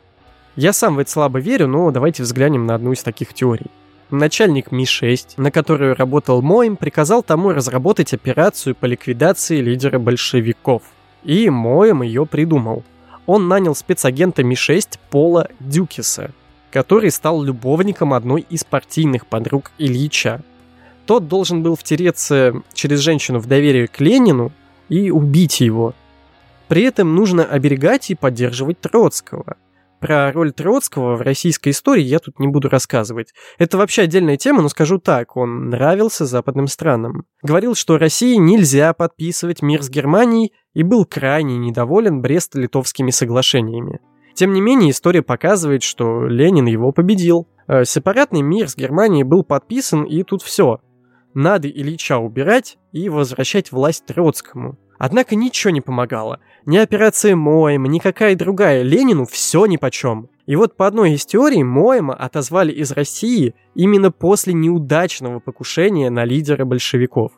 Я 0.56 0.72
сам 0.72 0.96
в 0.96 0.98
это 1.00 1.10
слабо 1.10 1.40
верю, 1.40 1.66
но 1.66 1.90
давайте 1.90 2.22
взглянем 2.22 2.66
на 2.66 2.74
одну 2.74 2.92
из 2.92 3.02
таких 3.02 3.34
теорий. 3.34 3.66
Начальник 4.10 4.70
Ми-6, 4.70 5.34
на 5.36 5.50
которую 5.50 5.96
работал 5.96 6.42
Моим, 6.42 6.76
приказал 6.76 7.22
тому 7.22 7.50
разработать 7.50 8.14
операцию 8.14 8.74
по 8.74 8.86
ликвидации 8.86 9.60
лидера 9.60 9.98
большевиков. 9.98 10.82
И 11.24 11.50
Моим 11.50 12.02
ее 12.02 12.24
придумал. 12.24 12.84
Он 13.26 13.48
нанял 13.48 13.74
спецагента 13.74 14.44
Ми-6 14.44 14.98
Пола 15.10 15.48
Дюкиса, 15.58 16.30
который 16.70 17.10
стал 17.10 17.42
любовником 17.42 18.12
одной 18.12 18.42
из 18.48 18.62
партийных 18.62 19.26
подруг 19.26 19.72
Ильича, 19.78 20.42
тот 21.06 21.28
должен 21.28 21.62
был 21.62 21.76
втереться 21.76 22.62
через 22.72 23.00
женщину 23.00 23.38
в 23.38 23.46
доверие 23.46 23.88
к 23.88 24.00
Ленину 24.00 24.52
и 24.88 25.10
убить 25.10 25.60
его. 25.60 25.94
При 26.68 26.82
этом 26.82 27.14
нужно 27.14 27.44
оберегать 27.44 28.10
и 28.10 28.14
поддерживать 28.14 28.80
Троцкого. 28.80 29.56
Про 30.00 30.32
роль 30.32 30.52
Троцкого 30.52 31.16
в 31.16 31.22
российской 31.22 31.70
истории 31.70 32.02
я 32.02 32.18
тут 32.18 32.38
не 32.38 32.46
буду 32.46 32.68
рассказывать. 32.68 33.32
Это 33.58 33.78
вообще 33.78 34.02
отдельная 34.02 34.36
тема, 34.36 34.60
но 34.60 34.68
скажу 34.68 34.98
так, 34.98 35.34
он 35.36 35.70
нравился 35.70 36.26
западным 36.26 36.66
странам. 36.66 37.24
Говорил, 37.42 37.74
что 37.74 37.96
России 37.96 38.34
нельзя 38.34 38.92
подписывать 38.92 39.62
мир 39.62 39.82
с 39.82 39.88
Германией 39.88 40.52
и 40.74 40.82
был 40.82 41.06
крайне 41.06 41.56
недоволен 41.56 42.20
Брест-Литовскими 42.20 43.10
соглашениями. 43.10 44.00
Тем 44.34 44.52
не 44.52 44.60
менее, 44.60 44.90
история 44.90 45.22
показывает, 45.22 45.82
что 45.82 46.26
Ленин 46.26 46.66
его 46.66 46.92
победил. 46.92 47.48
Э, 47.66 47.84
сепаратный 47.84 48.42
мир 48.42 48.68
с 48.68 48.76
Германией 48.76 49.24
был 49.24 49.42
подписан, 49.42 50.04
и 50.04 50.22
тут 50.22 50.42
все. 50.42 50.80
Надо 51.34 51.68
Ильича 51.68 52.18
убирать 52.18 52.78
и 52.92 53.08
возвращать 53.08 53.72
власть 53.72 54.06
Троцкому. 54.06 54.78
Однако 54.98 55.34
ничего 55.34 55.70
не 55.72 55.80
помогало. 55.80 56.38
Ни 56.64 56.76
операция 56.76 57.34
Моэма, 57.34 57.88
ни 57.88 57.98
какая 57.98 58.36
другая. 58.36 58.82
Ленину 58.82 59.26
все 59.26 59.66
нипочем. 59.66 60.28
И 60.46 60.54
вот 60.56 60.76
по 60.76 60.86
одной 60.86 61.12
из 61.12 61.26
теорий 61.26 61.64
Моэма 61.64 62.14
отозвали 62.14 62.72
из 62.72 62.92
России 62.92 63.54
именно 63.74 64.12
после 64.12 64.54
неудачного 64.54 65.40
покушения 65.40 66.10
на 66.10 66.24
лидера 66.24 66.64
большевиков. 66.64 67.32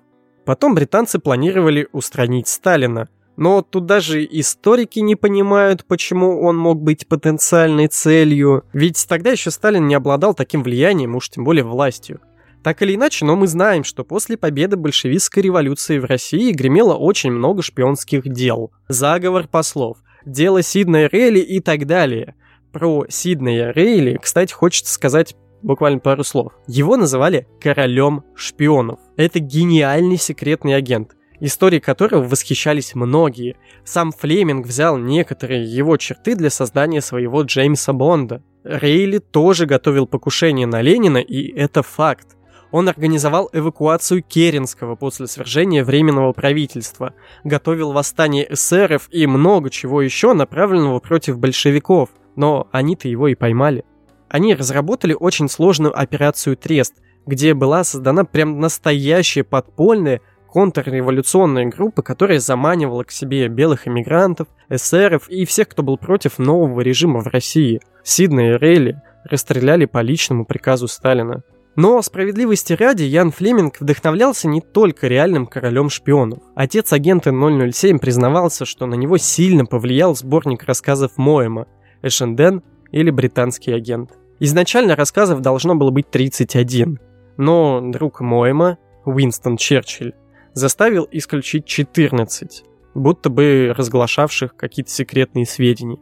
Потом 0.44 0.74
британцы 0.74 1.18
планировали 1.18 1.88
устранить 1.92 2.48
Сталина. 2.48 3.08
Но 3.36 3.62
тут 3.62 3.86
даже 3.86 4.24
историки 4.24 5.00
не 5.00 5.16
понимают, 5.16 5.84
почему 5.86 6.40
он 6.42 6.56
мог 6.56 6.80
быть 6.80 7.06
потенциальной 7.06 7.88
целью. 7.88 8.64
Ведь 8.72 9.06
тогда 9.08 9.30
еще 9.30 9.50
Сталин 9.50 9.86
не 9.86 9.94
обладал 9.94 10.34
таким 10.34 10.62
влиянием, 10.62 11.16
уж 11.16 11.28
тем 11.30 11.44
более 11.44 11.64
властью. 11.64 12.20
Так 12.66 12.82
или 12.82 12.96
иначе, 12.96 13.24
но 13.24 13.36
мы 13.36 13.46
знаем, 13.46 13.84
что 13.84 14.02
после 14.02 14.36
победы 14.36 14.76
большевистской 14.76 15.40
революции 15.40 16.00
в 16.00 16.04
России 16.04 16.50
гремело 16.50 16.94
очень 16.96 17.30
много 17.30 17.62
шпионских 17.62 18.28
дел. 18.28 18.72
Заговор 18.88 19.46
послов, 19.46 19.98
дело 20.24 20.62
Сиднея 20.62 21.08
Рейли 21.08 21.38
и 21.38 21.60
так 21.60 21.86
далее. 21.86 22.34
Про 22.72 23.06
Сиднея 23.08 23.70
Рейли, 23.72 24.18
кстати, 24.20 24.52
хочется 24.52 24.92
сказать 24.92 25.36
буквально 25.62 26.00
пару 26.00 26.24
слов. 26.24 26.54
Его 26.66 26.96
называли 26.96 27.46
королем 27.60 28.24
шпионов. 28.34 28.98
Это 29.16 29.38
гениальный 29.38 30.18
секретный 30.18 30.74
агент 30.74 31.12
истории 31.38 31.80
которого 31.80 32.22
восхищались 32.22 32.94
многие. 32.94 33.56
Сам 33.84 34.10
Флеминг 34.10 34.66
взял 34.66 34.96
некоторые 34.96 35.62
его 35.62 35.98
черты 35.98 36.34
для 36.34 36.48
создания 36.48 37.02
своего 37.02 37.42
Джеймса 37.42 37.92
Бонда. 37.92 38.42
Рейли 38.64 39.18
тоже 39.18 39.66
готовил 39.66 40.06
покушение 40.06 40.66
на 40.66 40.80
Ленина, 40.80 41.18
и 41.18 41.52
это 41.54 41.82
факт. 41.82 42.36
Он 42.76 42.90
организовал 42.90 43.48
эвакуацию 43.54 44.22
Керенского 44.22 44.96
после 44.96 45.28
свержения 45.28 45.82
Временного 45.82 46.34
правительства, 46.34 47.14
готовил 47.42 47.92
восстание 47.92 48.52
эсеров 48.52 49.08
и 49.10 49.26
много 49.26 49.70
чего 49.70 50.02
еще, 50.02 50.34
направленного 50.34 51.00
против 51.00 51.38
большевиков, 51.38 52.10
но 52.34 52.68
они-то 52.72 53.08
его 53.08 53.28
и 53.28 53.34
поймали. 53.34 53.86
Они 54.28 54.54
разработали 54.54 55.16
очень 55.18 55.48
сложную 55.48 55.98
операцию 55.98 56.54
«Трест», 56.58 56.96
где 57.24 57.54
была 57.54 57.82
создана 57.82 58.24
прям 58.24 58.60
настоящая 58.60 59.44
подпольная 59.44 60.20
контрреволюционная 60.46 61.64
группа, 61.64 62.02
которая 62.02 62.40
заманивала 62.40 63.04
к 63.04 63.10
себе 63.10 63.48
белых 63.48 63.88
иммигрантов, 63.88 64.48
эсеров 64.68 65.30
и 65.30 65.46
всех, 65.46 65.70
кто 65.70 65.82
был 65.82 65.96
против 65.96 66.38
нового 66.38 66.82
режима 66.82 67.20
в 67.20 67.28
России. 67.28 67.80
Сиднey 68.04 68.56
и 68.56 68.58
Рейли 68.58 69.00
расстреляли 69.24 69.86
по 69.86 70.02
личному 70.02 70.44
приказу 70.44 70.88
Сталина. 70.88 71.42
Но 71.76 72.00
справедливости 72.00 72.72
ради 72.72 73.02
Ян 73.02 73.30
Флеминг 73.30 73.80
вдохновлялся 73.80 74.48
не 74.48 74.62
только 74.62 75.08
реальным 75.08 75.46
королем 75.46 75.90
шпионов. 75.90 76.40
Отец 76.54 76.90
агента 76.94 77.32
007 77.32 77.98
признавался, 77.98 78.64
что 78.64 78.86
на 78.86 78.94
него 78.94 79.18
сильно 79.18 79.66
повлиял 79.66 80.16
сборник 80.16 80.64
рассказов 80.64 81.12
Моэма 81.18 81.66
«Эшенден» 82.02 82.62
или 82.92 83.10
«Британский 83.10 83.72
агент». 83.72 84.12
Изначально 84.40 84.96
рассказов 84.96 85.42
должно 85.42 85.74
было 85.74 85.90
быть 85.90 86.10
31, 86.10 86.98
но 87.36 87.82
друг 87.82 88.20
Моэма, 88.20 88.78
Уинстон 89.04 89.58
Черчилль, 89.58 90.14
заставил 90.54 91.06
исключить 91.10 91.66
14, 91.66 92.64
будто 92.94 93.28
бы 93.28 93.74
разглашавших 93.76 94.56
какие-то 94.56 94.90
секретные 94.90 95.44
сведения. 95.44 95.98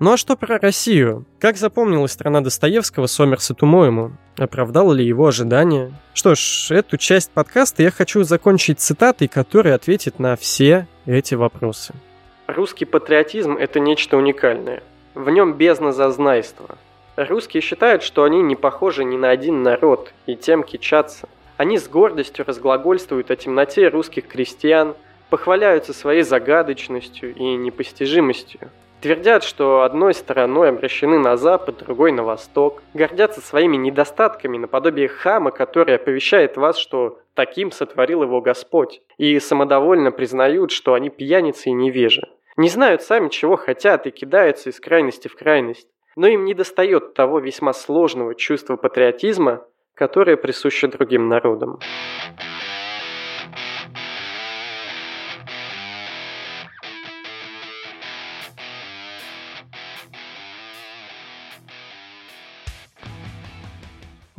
Ну 0.00 0.12
а 0.12 0.16
что 0.16 0.36
про 0.36 0.58
Россию? 0.58 1.24
Как 1.38 1.56
запомнилась 1.56 2.10
страна 2.10 2.40
Достоевского 2.40 3.06
Сомерсету 3.06 3.64
Моему? 3.64 4.12
Оправдала 4.36 4.92
ли 4.92 5.06
его 5.06 5.28
ожидания? 5.28 5.92
Что 6.14 6.34
ж, 6.34 6.72
эту 6.72 6.96
часть 6.96 7.30
подкаста 7.30 7.84
я 7.84 7.92
хочу 7.92 8.24
закончить 8.24 8.80
цитатой, 8.80 9.28
которая 9.28 9.76
ответит 9.76 10.18
на 10.18 10.34
все 10.34 10.88
эти 11.06 11.36
вопросы. 11.36 11.94
Русский 12.48 12.86
патриотизм– 12.86 13.56
это 13.60 13.78
нечто 13.78 14.16
уникальное. 14.16 14.82
В 15.14 15.30
нем 15.30 15.52
бездна 15.52 15.92
зазнайства. 15.92 16.76
Русские 17.14 17.60
считают, 17.60 18.02
что 18.02 18.24
они 18.24 18.42
не 18.42 18.56
похожи 18.56 19.04
ни 19.04 19.16
на 19.16 19.30
один 19.30 19.62
народ, 19.62 20.12
и 20.26 20.34
тем 20.34 20.64
кичатся. 20.64 21.28
Они 21.56 21.78
с 21.78 21.88
гордостью 21.88 22.44
разглагольствуют 22.44 23.30
о 23.30 23.36
темноте 23.36 23.86
русских 23.86 24.26
крестьян, 24.26 24.96
похваляются 25.30 25.92
своей 25.92 26.22
загадочностью 26.22 27.32
и 27.32 27.54
непостижимостью. 27.54 28.70
Твердят, 29.04 29.44
что 29.44 29.82
одной 29.82 30.14
стороной 30.14 30.70
обращены 30.70 31.18
на 31.18 31.36
запад, 31.36 31.76
другой 31.76 32.10
на 32.10 32.22
восток. 32.22 32.82
Гордятся 32.94 33.42
своими 33.42 33.76
недостатками 33.76 34.56
наподобие 34.56 35.08
хама, 35.08 35.50
который 35.50 35.96
оповещает 35.96 36.56
вас, 36.56 36.78
что 36.78 37.18
таким 37.34 37.70
сотворил 37.70 38.22
его 38.22 38.40
Господь. 38.40 39.02
И 39.18 39.38
самодовольно 39.40 40.10
признают, 40.10 40.70
что 40.70 40.94
они 40.94 41.10
пьяницы 41.10 41.68
и 41.68 41.72
невежи. 41.74 42.30
Не 42.56 42.70
знают 42.70 43.02
сами, 43.02 43.28
чего 43.28 43.56
хотят, 43.56 44.06
и 44.06 44.10
кидаются 44.10 44.70
из 44.70 44.80
крайности 44.80 45.28
в 45.28 45.36
крайность. 45.36 45.88
Но 46.16 46.26
им 46.26 46.46
не 46.46 46.54
достает 46.54 47.12
того 47.12 47.40
весьма 47.40 47.74
сложного 47.74 48.34
чувства 48.34 48.76
патриотизма, 48.76 49.66
которое 49.92 50.38
присуще 50.38 50.86
другим 50.86 51.28
народам. 51.28 51.78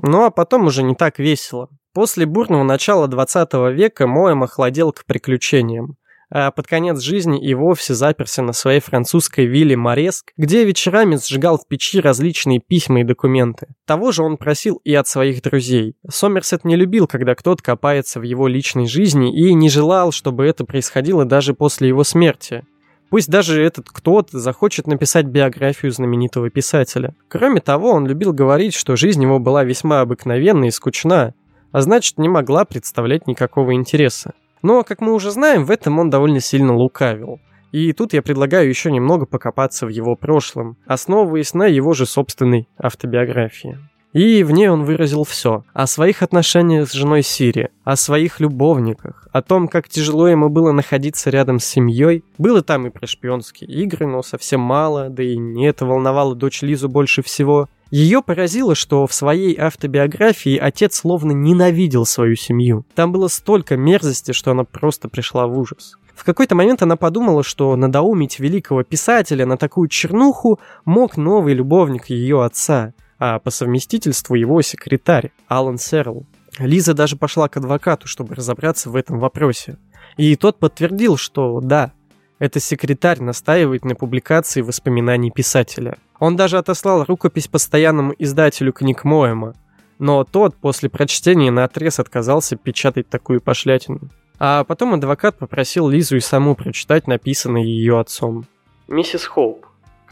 Ну 0.07 0.23
а 0.23 0.29
потом 0.29 0.67
уже 0.67 0.83
не 0.83 0.93
так 0.93 1.17
весело. 1.17 1.67
После 1.91 2.27
бурного 2.27 2.63
начала 2.63 3.07
20 3.07 3.51
века 3.73 4.05
Моэм 4.05 4.43
охладел 4.43 4.91
к 4.91 5.03
приключениям. 5.05 5.97
А 6.29 6.51
под 6.51 6.67
конец 6.67 6.99
жизни 6.99 7.43
и 7.43 7.55
вовсе 7.55 7.95
заперся 7.95 8.43
на 8.43 8.53
своей 8.53 8.81
французской 8.81 9.47
вилле 9.47 9.75
Мореск, 9.75 10.31
где 10.37 10.63
вечерами 10.63 11.15
сжигал 11.15 11.57
в 11.57 11.67
печи 11.67 11.99
различные 11.99 12.59
письма 12.59 13.01
и 13.01 13.03
документы. 13.03 13.67
Того 13.87 14.11
же 14.11 14.21
он 14.21 14.37
просил 14.37 14.79
и 14.83 14.93
от 14.93 15.07
своих 15.07 15.41
друзей. 15.41 15.95
Сомерсет 16.07 16.65
не 16.65 16.75
любил, 16.75 17.07
когда 17.07 17.33
кто-то 17.33 17.63
копается 17.63 18.19
в 18.19 18.23
его 18.23 18.47
личной 18.47 18.87
жизни 18.87 19.35
и 19.35 19.53
не 19.55 19.69
желал, 19.69 20.11
чтобы 20.11 20.45
это 20.45 20.65
происходило 20.65 21.25
даже 21.25 21.55
после 21.55 21.87
его 21.87 22.03
смерти. 22.03 22.63
Пусть 23.09 23.29
даже 23.29 23.63
этот 23.63 23.89
кто-то 23.89 24.39
захочет 24.39 24.87
написать 24.87 25.25
биографию 25.25 25.91
знаменитого 25.91 26.49
писателя. 26.49 27.15
Кроме 27.27 27.61
того, 27.61 27.91
он 27.91 28.07
любил 28.07 28.33
говорить, 28.33 28.73
что 28.73 28.95
жизнь 28.95 29.21
его 29.21 29.39
была 29.39 29.63
весьма 29.63 30.01
обыкновенна 30.01 30.65
и 30.65 30.71
скучна, 30.71 31.33
а 31.71 31.81
значит 31.81 32.17
не 32.17 32.29
могла 32.29 32.65
представлять 32.65 33.27
никакого 33.27 33.73
интереса. 33.73 34.33
Но, 34.61 34.83
как 34.83 35.01
мы 35.01 35.13
уже 35.13 35.31
знаем, 35.31 35.65
в 35.65 35.71
этом 35.71 35.99
он 35.99 36.09
довольно 36.09 36.39
сильно 36.39 36.73
лукавил. 36.73 37.39
И 37.71 37.91
тут 37.93 38.13
я 38.13 38.21
предлагаю 38.21 38.69
еще 38.69 38.91
немного 38.91 39.25
покопаться 39.25 39.85
в 39.85 39.89
его 39.89 40.15
прошлом, 40.15 40.77
основываясь 40.87 41.53
на 41.53 41.67
его 41.67 41.93
же 41.93 42.05
собственной 42.05 42.67
автобиографии. 42.77 43.77
И 44.15 44.43
в 44.43 44.51
ней 44.51 44.69
он 44.69 44.85
выразил 44.85 45.25
все. 45.25 45.65
О 45.73 45.87
своих 45.87 46.23
отношениях 46.23 46.89
с 46.89 46.93
женой 46.93 47.21
Сири, 47.21 47.67
о 47.83 47.97
своих 47.97 48.39
любовниках, 48.39 49.27
о 49.33 49.41
том, 49.41 49.67
как 49.67 49.89
тяжело 49.89 50.29
ему 50.29 50.47
было 50.47 50.71
находиться 50.71 51.29
рядом 51.29 51.59
с 51.59 51.65
семьей. 51.65 52.23
Было 52.37 52.61
там 52.61 52.87
и 52.87 52.91
про 52.91 53.07
шпионские 53.07 53.69
игры, 53.69 54.07
но 54.07 54.23
совсем 54.23 54.61
мало, 54.61 55.09
да 55.09 55.21
и 55.21 55.35
не 55.35 55.67
это 55.67 55.85
волновало 55.85 56.33
дочь 56.33 56.61
Лизу 56.61 56.87
больше 56.87 57.23
всего. 57.23 57.67
Ее 57.91 58.21
поразило, 58.21 58.73
что 58.73 59.05
в 59.05 59.13
своей 59.13 59.53
автобиографии 59.59 60.57
отец 60.57 60.95
словно 60.95 61.33
ненавидел 61.33 62.05
свою 62.05 62.37
семью. 62.37 62.85
Там 62.95 63.11
было 63.11 63.27
столько 63.27 63.75
мерзости, 63.75 64.31
что 64.31 64.51
она 64.51 64.63
просто 64.63 65.09
пришла 65.09 65.45
в 65.45 65.59
ужас. 65.59 65.97
В 66.15 66.23
какой-то 66.23 66.55
момент 66.55 66.81
она 66.81 66.95
подумала, 66.95 67.43
что 67.43 67.75
надоумить 67.75 68.39
великого 68.39 68.83
писателя 68.83 69.45
на 69.45 69.57
такую 69.57 69.89
чернуху 69.89 70.61
мог 70.85 71.17
новый 71.17 71.53
любовник 71.53 72.05
ее 72.05 72.45
отца– 72.45 72.93
а 73.19 73.39
по 73.39 73.49
совместительству 73.49 74.35
его 74.35 74.61
секретарь 74.61 75.31
Алан 75.47 75.77
Серл. 75.77 76.25
Лиза 76.57 76.93
даже 76.93 77.17
пошла 77.17 77.47
к 77.49 77.57
адвокату, 77.57 78.07
чтобы 78.07 78.35
разобраться 78.35 78.89
в 78.89 78.95
этом 78.95 79.19
вопросе. 79.19 79.77
И 80.17 80.35
тот 80.35 80.59
подтвердил, 80.59 81.17
что 81.17 81.59
да, 81.61 81.91
это 82.39 82.59
секретарь 82.59 83.21
настаивает 83.21 83.85
на 83.85 83.95
публикации 83.95 84.61
воспоминаний 84.61 85.31
писателя. 85.31 85.97
Он 86.19 86.35
даже 86.35 86.57
отослал 86.57 87.03
рукопись 87.03 87.47
постоянному 87.47 88.13
издателю 88.17 88.71
книг 88.73 89.03
Моэма, 89.03 89.53
но 89.99 90.23
тот 90.23 90.55
после 90.55 90.89
прочтения 90.89 91.51
на 91.51 91.63
отрез 91.63 91.99
отказался 91.99 92.55
печатать 92.55 93.09
такую 93.09 93.41
пошлятину. 93.41 94.09
А 94.37 94.63
потом 94.65 94.93
адвокат 94.93 95.37
попросил 95.37 95.87
Лизу 95.87 96.17
и 96.17 96.21
саму 96.21 96.55
прочитать 96.55 97.07
написанное 97.07 97.63
ее 97.63 97.99
отцом. 97.99 98.45
«Миссис 98.87 99.25
Хоуп, 99.25 99.65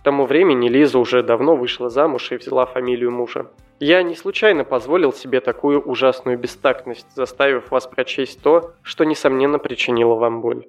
тому 0.04 0.26
времени 0.26 0.70
Лиза 0.70 0.99
уже 0.99 1.24
давно 1.24 1.56
вышла 1.56 1.89
замуж 1.89 2.32
и 2.32 2.36
взяла 2.36 2.66
фамилию 2.66 3.12
мужа. 3.12 3.47
Я 3.80 4.04
не 4.04 4.16
случайно 4.16 4.64
позволил 4.64 5.12
себе 5.12 5.41
такую 5.41 5.82
ужасную 5.82 6.38
бестактность, 6.38 7.08
заставив 7.16 7.72
вас 7.72 7.88
прочесть 7.88 8.41
то, 8.41 8.74
что, 8.82 9.04
несомненно, 9.04 9.60
причинило 9.60 10.16
вам 10.16 10.41
боль. 10.41 10.68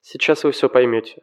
Сейчас 0.00 0.44
вы 0.44 0.52
все 0.52 0.68
поймете. 0.68 1.22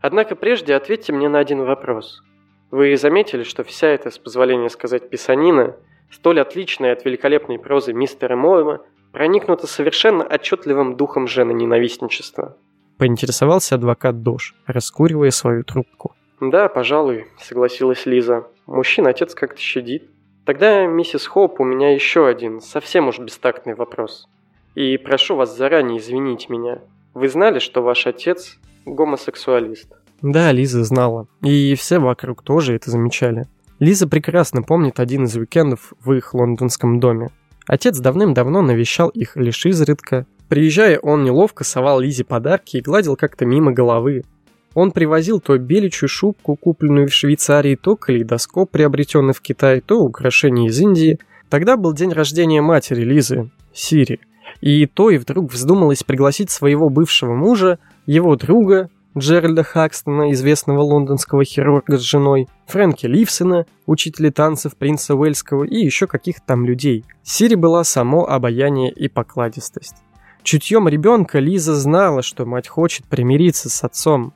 Однако 0.00 0.36
прежде 0.36 0.74
ответьте 0.74 1.12
мне 1.12 1.28
на 1.28 1.38
один 1.38 1.64
вопрос. 1.64 2.22
Вы 2.70 2.96
заметили, 2.96 3.42
что 3.42 3.64
вся 3.64 3.88
эта, 3.88 4.10
с 4.10 4.18
позволения 4.18 4.68
сказать, 4.68 5.10
писанина, 5.10 5.76
столь 6.10 6.40
отличная 6.40 6.92
от 6.92 7.04
великолепной 7.04 7.58
прозы 7.58 7.92
мистера 7.92 8.36
Моэма, 8.36 8.82
проникнута 9.12 9.66
совершенно 9.66 10.24
отчетливым 10.24 10.96
духом 10.96 11.26
женоненавистничества? 11.26 12.56
Поинтересовался 12.98 13.76
адвокат 13.76 14.22
Дош, 14.22 14.54
раскуривая 14.66 15.30
свою 15.30 15.64
трубку. 15.64 16.14
«Да, 16.40 16.68
пожалуй»,— 16.68 17.26
согласилась 17.40 18.06
Лиза. 18.06 18.46
«Мужчин 18.66 19.06
отец 19.06 19.34
как-то 19.34 19.60
щадит. 19.60 20.10
Тогда, 20.44 20.86
миссис 20.86 21.26
Хоуп, 21.26 21.60
у 21.60 21.64
меня 21.64 21.92
еще 21.92 22.26
один, 22.26 22.60
совсем 22.60 23.08
уж 23.08 23.18
бестактный 23.18 23.74
вопрос. 23.74 24.28
И 24.74 24.96
прошу 24.96 25.36
вас 25.36 25.54
заранее 25.56 25.98
извинить 25.98 26.48
меня. 26.48 26.78
Вы 27.12 27.28
знали, 27.28 27.58
что 27.58 27.82
ваш 27.82 28.06
отец 28.06 28.58
гомосексуалист? 28.86 29.92
Да, 30.22 30.52
Лиза 30.52 30.84
знала. 30.84 31.26
И 31.42 31.74
все 31.74 31.98
вокруг 31.98 32.42
тоже 32.42 32.74
это 32.74 32.90
замечали. 32.90 33.46
Лиза 33.78 34.08
прекрасно 34.08 34.62
помнит 34.62 35.00
один 35.00 35.24
из 35.24 35.36
уикендов 35.36 35.92
в 36.00 36.12
их 36.12 36.32
лондонском 36.32 36.98
доме. 36.98 37.28
Отец 37.66 37.98
давным-давно 37.98 38.62
навещал 38.62 39.08
их 39.10 39.36
лишь 39.36 39.66
изредка. 39.66 40.26
Приезжая, 40.48 40.98
он 40.98 41.24
неловко 41.24 41.62
совал 41.62 42.00
Лизе 42.00 42.24
подарки 42.24 42.78
и 42.78 42.80
гладил 42.80 43.16
как-то 43.16 43.44
мимо 43.44 43.72
головы, 43.72 44.24
он 44.74 44.92
привозил 44.92 45.40
то 45.40 45.56
беличью 45.58 46.08
шубку, 46.08 46.56
купленную 46.56 47.08
в 47.08 47.12
Швейцарии, 47.12 47.76
то 47.76 47.96
калейдоскоп, 47.96 48.70
приобретенный 48.70 49.32
в 49.32 49.40
Китае, 49.40 49.80
то 49.80 50.00
украшение 50.00 50.68
из 50.68 50.80
Индии. 50.80 51.18
Тогда 51.48 51.76
был 51.76 51.92
день 51.92 52.12
рождения 52.12 52.60
матери 52.60 53.02
Лизы, 53.02 53.50
Сири. 53.72 54.20
И 54.60 54.86
то 54.86 55.10
и 55.10 55.18
вдруг 55.18 55.52
вздумалось 55.52 56.02
пригласить 56.02 56.50
своего 56.50 56.88
бывшего 56.90 57.34
мужа, 57.34 57.78
его 58.06 58.36
друга, 58.36 58.90
Джеральда 59.16 59.62
Хакстона, 59.62 60.32
известного 60.32 60.82
лондонского 60.82 61.44
хирурга 61.44 61.98
с 61.98 62.02
женой, 62.02 62.48
Фрэнки 62.66 63.06
Ливсона, 63.06 63.66
учителя 63.86 64.30
танцев 64.30 64.76
принца 64.76 65.14
Уэльского 65.14 65.64
и 65.64 65.76
еще 65.76 66.06
каких-то 66.06 66.42
там 66.46 66.64
людей. 66.64 67.04
Сири 67.22 67.54
была 67.54 67.84
само 67.84 68.28
обаяние 68.28 68.92
и 68.92 69.08
покладистость. 69.08 69.96
Чутьем 70.42 70.88
ребенка 70.88 71.40
Лиза 71.40 71.74
знала, 71.74 72.22
что 72.22 72.46
мать 72.46 72.68
хочет 72.68 73.06
примириться 73.06 73.68
с 73.68 73.82
отцом, 73.84 74.32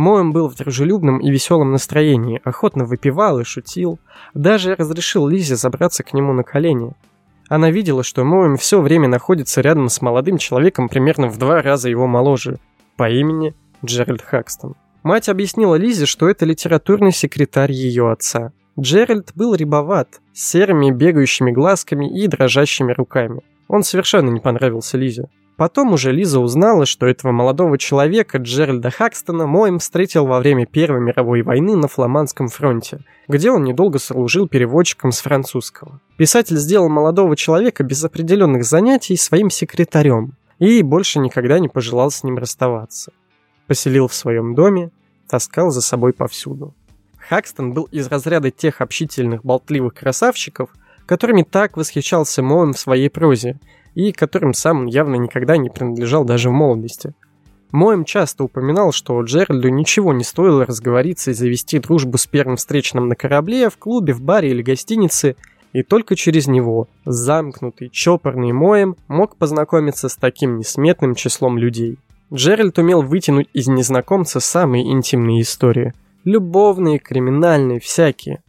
Моем 0.00 0.32
был 0.32 0.48
в 0.48 0.56
дружелюбном 0.56 1.18
и 1.18 1.30
веселом 1.30 1.72
настроении, 1.72 2.40
охотно 2.42 2.86
выпивал 2.86 3.38
и 3.38 3.44
шутил, 3.44 3.98
даже 4.32 4.74
разрешил 4.74 5.28
Лизе 5.28 5.56
забраться 5.56 6.02
к 6.02 6.14
нему 6.14 6.32
на 6.32 6.42
колени. 6.42 6.94
Она 7.50 7.70
видела, 7.70 8.02
что 8.02 8.24
Моем 8.24 8.56
все 8.56 8.80
время 8.80 9.08
находится 9.08 9.60
рядом 9.60 9.90
с 9.90 10.00
молодым 10.00 10.38
человеком 10.38 10.88
примерно 10.88 11.28
в 11.28 11.36
два 11.36 11.60
раза 11.60 11.90
его 11.90 12.06
моложе, 12.06 12.58
по 12.96 13.10
имени 13.10 13.54
Джеральд 13.84 14.22
Хакстон. 14.22 14.74
Мать 15.02 15.28
объяснила 15.28 15.74
Лизе, 15.74 16.06
что 16.06 16.30
это 16.30 16.46
литературный 16.46 17.12
секретарь 17.12 17.72
ее 17.72 18.10
отца. 18.10 18.52
Джеральд 18.78 19.32
был 19.34 19.54
рябоват, 19.54 20.22
с 20.32 20.48
серыми 20.48 20.90
бегающими 20.90 21.50
глазками 21.50 22.08
и 22.08 22.26
дрожащими 22.26 22.92
руками. 22.92 23.42
Он 23.68 23.82
совершенно 23.82 24.30
не 24.30 24.40
понравился 24.40 24.96
Лизе. 24.96 25.28
Потом 25.60 25.92
уже 25.92 26.10
Лиза 26.10 26.40
узнала, 26.40 26.86
что 26.86 27.06
этого 27.06 27.32
молодого 27.32 27.76
человека, 27.76 28.38
Джеральда 28.38 28.90
Хакстона, 28.90 29.46
Моем 29.46 29.78
встретил 29.78 30.24
во 30.24 30.38
время 30.38 30.64
Первой 30.64 31.02
мировой 31.02 31.42
войны 31.42 31.76
на 31.76 31.86
Фламандском 31.86 32.48
фронте, 32.48 33.00
где 33.28 33.50
он 33.50 33.64
недолго 33.64 33.98
служил 33.98 34.48
переводчиком 34.48 35.12
с 35.12 35.20
французского. 35.20 36.00
Писатель 36.16 36.56
сделал 36.56 36.88
молодого 36.88 37.36
человека 37.36 37.84
без 37.84 38.02
определенных 38.02 38.64
занятий 38.64 39.18
своим 39.18 39.50
секретарем 39.50 40.32
и 40.58 40.80
больше 40.80 41.18
никогда 41.18 41.58
не 41.58 41.68
пожелал 41.68 42.10
с 42.10 42.24
ним 42.24 42.38
расставаться. 42.38 43.12
Поселил 43.66 44.08
в 44.08 44.14
своем 44.14 44.54
доме, 44.54 44.90
таскал 45.28 45.70
за 45.70 45.82
собой 45.82 46.14
повсюду. 46.14 46.72
Хакстон 47.18 47.74
был 47.74 47.84
из 47.92 48.06
разряда 48.06 48.50
тех 48.50 48.80
общительных 48.80 49.44
болтливых 49.44 49.92
красавчиков, 49.92 50.70
которыми 51.04 51.42
так 51.42 51.76
восхищался 51.76 52.42
Моем 52.42 52.72
в 52.72 52.78
своей 52.78 53.10
прозе– 53.10 53.60
и 53.94 54.12
которым 54.12 54.54
сам 54.54 54.86
явно 54.86 55.16
никогда 55.16 55.56
не 55.56 55.70
принадлежал 55.70 56.24
даже 56.24 56.50
в 56.50 56.52
молодости. 56.52 57.14
Моем 57.72 58.04
часто 58.04 58.44
упоминал, 58.44 58.90
что 58.92 59.20
Джеральду 59.22 59.68
ничего 59.68 60.12
не 60.12 60.24
стоило 60.24 60.66
разговориться 60.66 61.30
и 61.30 61.34
завести 61.34 61.78
дружбу 61.78 62.18
с 62.18 62.26
первым 62.26 62.56
встречным 62.56 63.08
на 63.08 63.14
корабле, 63.14 63.70
в 63.70 63.76
клубе, 63.76 64.12
в 64.12 64.20
баре 64.20 64.50
или 64.50 64.62
гостинице, 64.62 65.36
и 65.72 65.84
только 65.84 66.16
через 66.16 66.48
него, 66.48 66.88
замкнутый, 67.04 67.88
чопорный 67.90 68.52
Моем, 68.52 68.96
мог 69.06 69.36
познакомиться 69.36 70.08
с 70.08 70.16
таким 70.16 70.58
несметным 70.58 71.14
числом 71.14 71.58
людей. 71.58 71.98
Джеральд 72.32 72.76
умел 72.78 73.02
вытянуть 73.02 73.48
из 73.52 73.68
незнакомца 73.68 74.40
самые 74.40 74.90
интимные 74.90 75.42
истории. 75.42 75.92
Любовные, 76.24 76.98
криминальные, 76.98 77.78
всякие. 77.78 78.42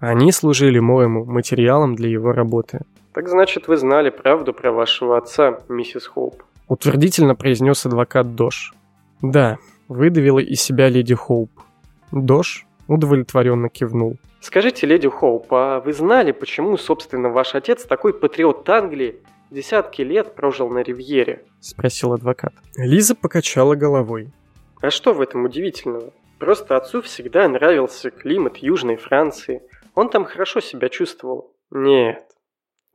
Они 0.00 0.32
служили 0.32 0.78
Моему 0.78 1.24
материалом 1.24 1.94
для 1.94 2.08
его 2.08 2.32
работы. 2.32 2.80
«Так 3.14 3.28
значит, 3.28 3.68
вы 3.68 3.76
знали 3.76 4.10
правду 4.10 4.54
про 4.54 4.72
вашего 4.72 5.18
отца, 5.18 5.60
миссис 5.68 6.06
Хоуп?» 6.06 6.42
Утвердительно 6.68 7.34
произнес 7.34 7.84
адвокат 7.84 8.34
Дош. 8.34 8.72
«Да»,— 9.20 9.58
выдавила 9.88 10.38
из 10.38 10.62
себя 10.62 10.88
леди 10.88 11.14
Хоуп. 11.14 11.50
Дош 12.10 12.66
удовлетворенно 12.88 13.68
кивнул. 13.68 14.16
«Скажите, 14.40 14.86
леди 14.86 15.08
Хоуп, 15.08 15.46
а 15.50 15.80
вы 15.80 15.92
знали, 15.92 16.32
почему, 16.32 16.76
собственно, 16.78 17.28
ваш 17.28 17.54
отец, 17.54 17.84
такой 17.84 18.14
патриот 18.14 18.68
Англии, 18.68 19.16
десятки 19.50 20.02
лет 20.02 20.34
прожил 20.34 20.70
на 20.70 20.82
Ривьере?»— 20.82 21.44
спросил 21.60 22.14
адвокат. 22.14 22.54
Лиза 22.76 23.14
покачала 23.14 23.74
головой. 23.74 24.32
«А 24.80 24.90
что 24.90 25.12
в 25.12 25.20
этом 25.20 25.44
удивительного? 25.44 26.12
Просто 26.38 26.76
отцу 26.76 27.02
всегда 27.02 27.46
нравился 27.46 28.10
климат 28.10 28.56
Южной 28.56 28.96
Франции. 28.96 29.62
Он 29.94 30.08
там 30.08 30.24
хорошо 30.24 30.60
себя 30.60 30.88
чувствовал. 30.88 31.52
Нет, 31.70 32.24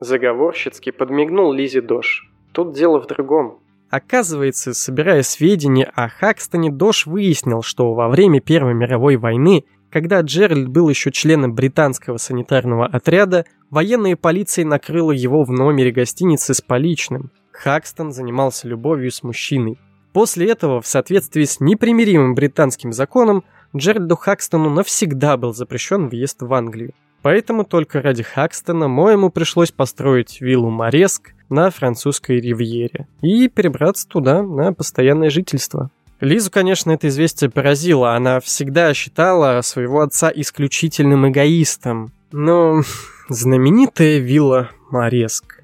Заговорщицки 0.00 0.90
подмигнул 0.90 1.52
Лизе 1.52 1.80
Дош. 1.80 2.30
Тут 2.52 2.72
дело 2.72 3.00
в 3.00 3.06
другом. 3.06 3.58
Оказывается, 3.90 4.72
собирая 4.72 5.22
сведения 5.22 5.90
о 5.94 6.08
Хакстоне, 6.08 6.70
Дош 6.70 7.06
выяснил, 7.06 7.62
что 7.62 7.94
во 7.94 8.08
время 8.08 8.40
Первой 8.40 8.74
мировой 8.74 9.16
войны, 9.16 9.64
когда 9.90 10.20
Джеральд 10.20 10.68
был 10.68 10.88
еще 10.88 11.10
членом 11.10 11.54
британского 11.54 12.18
санитарного 12.18 12.86
отряда, 12.86 13.44
военная 13.70 14.14
полиция 14.14 14.64
накрыла 14.64 15.10
его 15.10 15.42
в 15.42 15.50
номере 15.50 15.90
гостиницы 15.90 16.54
с 16.54 16.60
поличным. 16.60 17.32
Хакстон 17.50 18.12
занимался 18.12 18.68
любовью 18.68 19.10
с 19.10 19.24
мужчиной. 19.24 19.78
После 20.12 20.48
этого, 20.48 20.80
в 20.80 20.86
соответствии 20.86 21.44
с 21.44 21.58
непримиримым 21.58 22.34
британским 22.34 22.92
законом, 22.92 23.42
Джеральду 23.76 24.16
Хакстону 24.16 24.70
навсегда 24.70 25.36
был 25.36 25.52
запрещен 25.52 26.08
въезд 26.08 26.40
в 26.40 26.52
Англию. 26.54 26.92
Поэтому 27.22 27.64
только 27.64 28.00
ради 28.00 28.22
Хакстона 28.22 28.88
моему 28.88 29.30
пришлось 29.30 29.72
построить 29.72 30.40
виллу 30.40 30.70
Мореск 30.70 31.32
на 31.48 31.70
французской 31.70 32.40
ривьере 32.40 33.08
и 33.22 33.48
перебраться 33.48 34.06
туда 34.06 34.42
на 34.42 34.72
постоянное 34.72 35.30
жительство. 35.30 35.90
Лизу, 36.20 36.50
конечно, 36.50 36.90
это 36.90 37.08
известие 37.08 37.48
поразило. 37.48 38.14
Она 38.14 38.40
всегда 38.40 38.92
считала 38.92 39.60
своего 39.62 40.00
отца 40.00 40.32
исключительным 40.34 41.28
эгоистом. 41.28 42.12
Но 42.32 42.82
знаменитая 43.28 44.18
вилла 44.18 44.70
Мореск. 44.90 45.62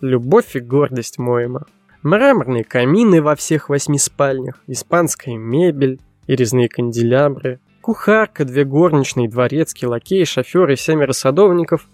Любовь 0.00 0.56
и 0.56 0.60
гордость 0.60 1.18
Моема. 1.18 1.66
Мраморные 2.02 2.64
камины 2.64 3.20
во 3.20 3.34
всех 3.34 3.68
восьми 3.68 3.98
спальнях, 3.98 4.62
испанская 4.68 5.36
мебель 5.36 6.00
и 6.28 6.36
резные 6.36 6.68
канделябры, 6.68 7.58
Кухарка, 7.88 8.44
две 8.44 8.66
горничные, 8.66 9.30
дворецкий, 9.30 9.88
лакей, 9.88 10.26
шофер 10.26 10.68
и 10.68 10.76
семеро 10.76 11.12
садовников. 11.12 11.88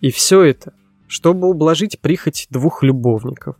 И 0.00 0.10
все 0.10 0.42
это, 0.42 0.72
чтобы 1.06 1.48
ублажить 1.48 2.00
прихоть 2.00 2.48
двух 2.50 2.82
любовников, 2.82 3.54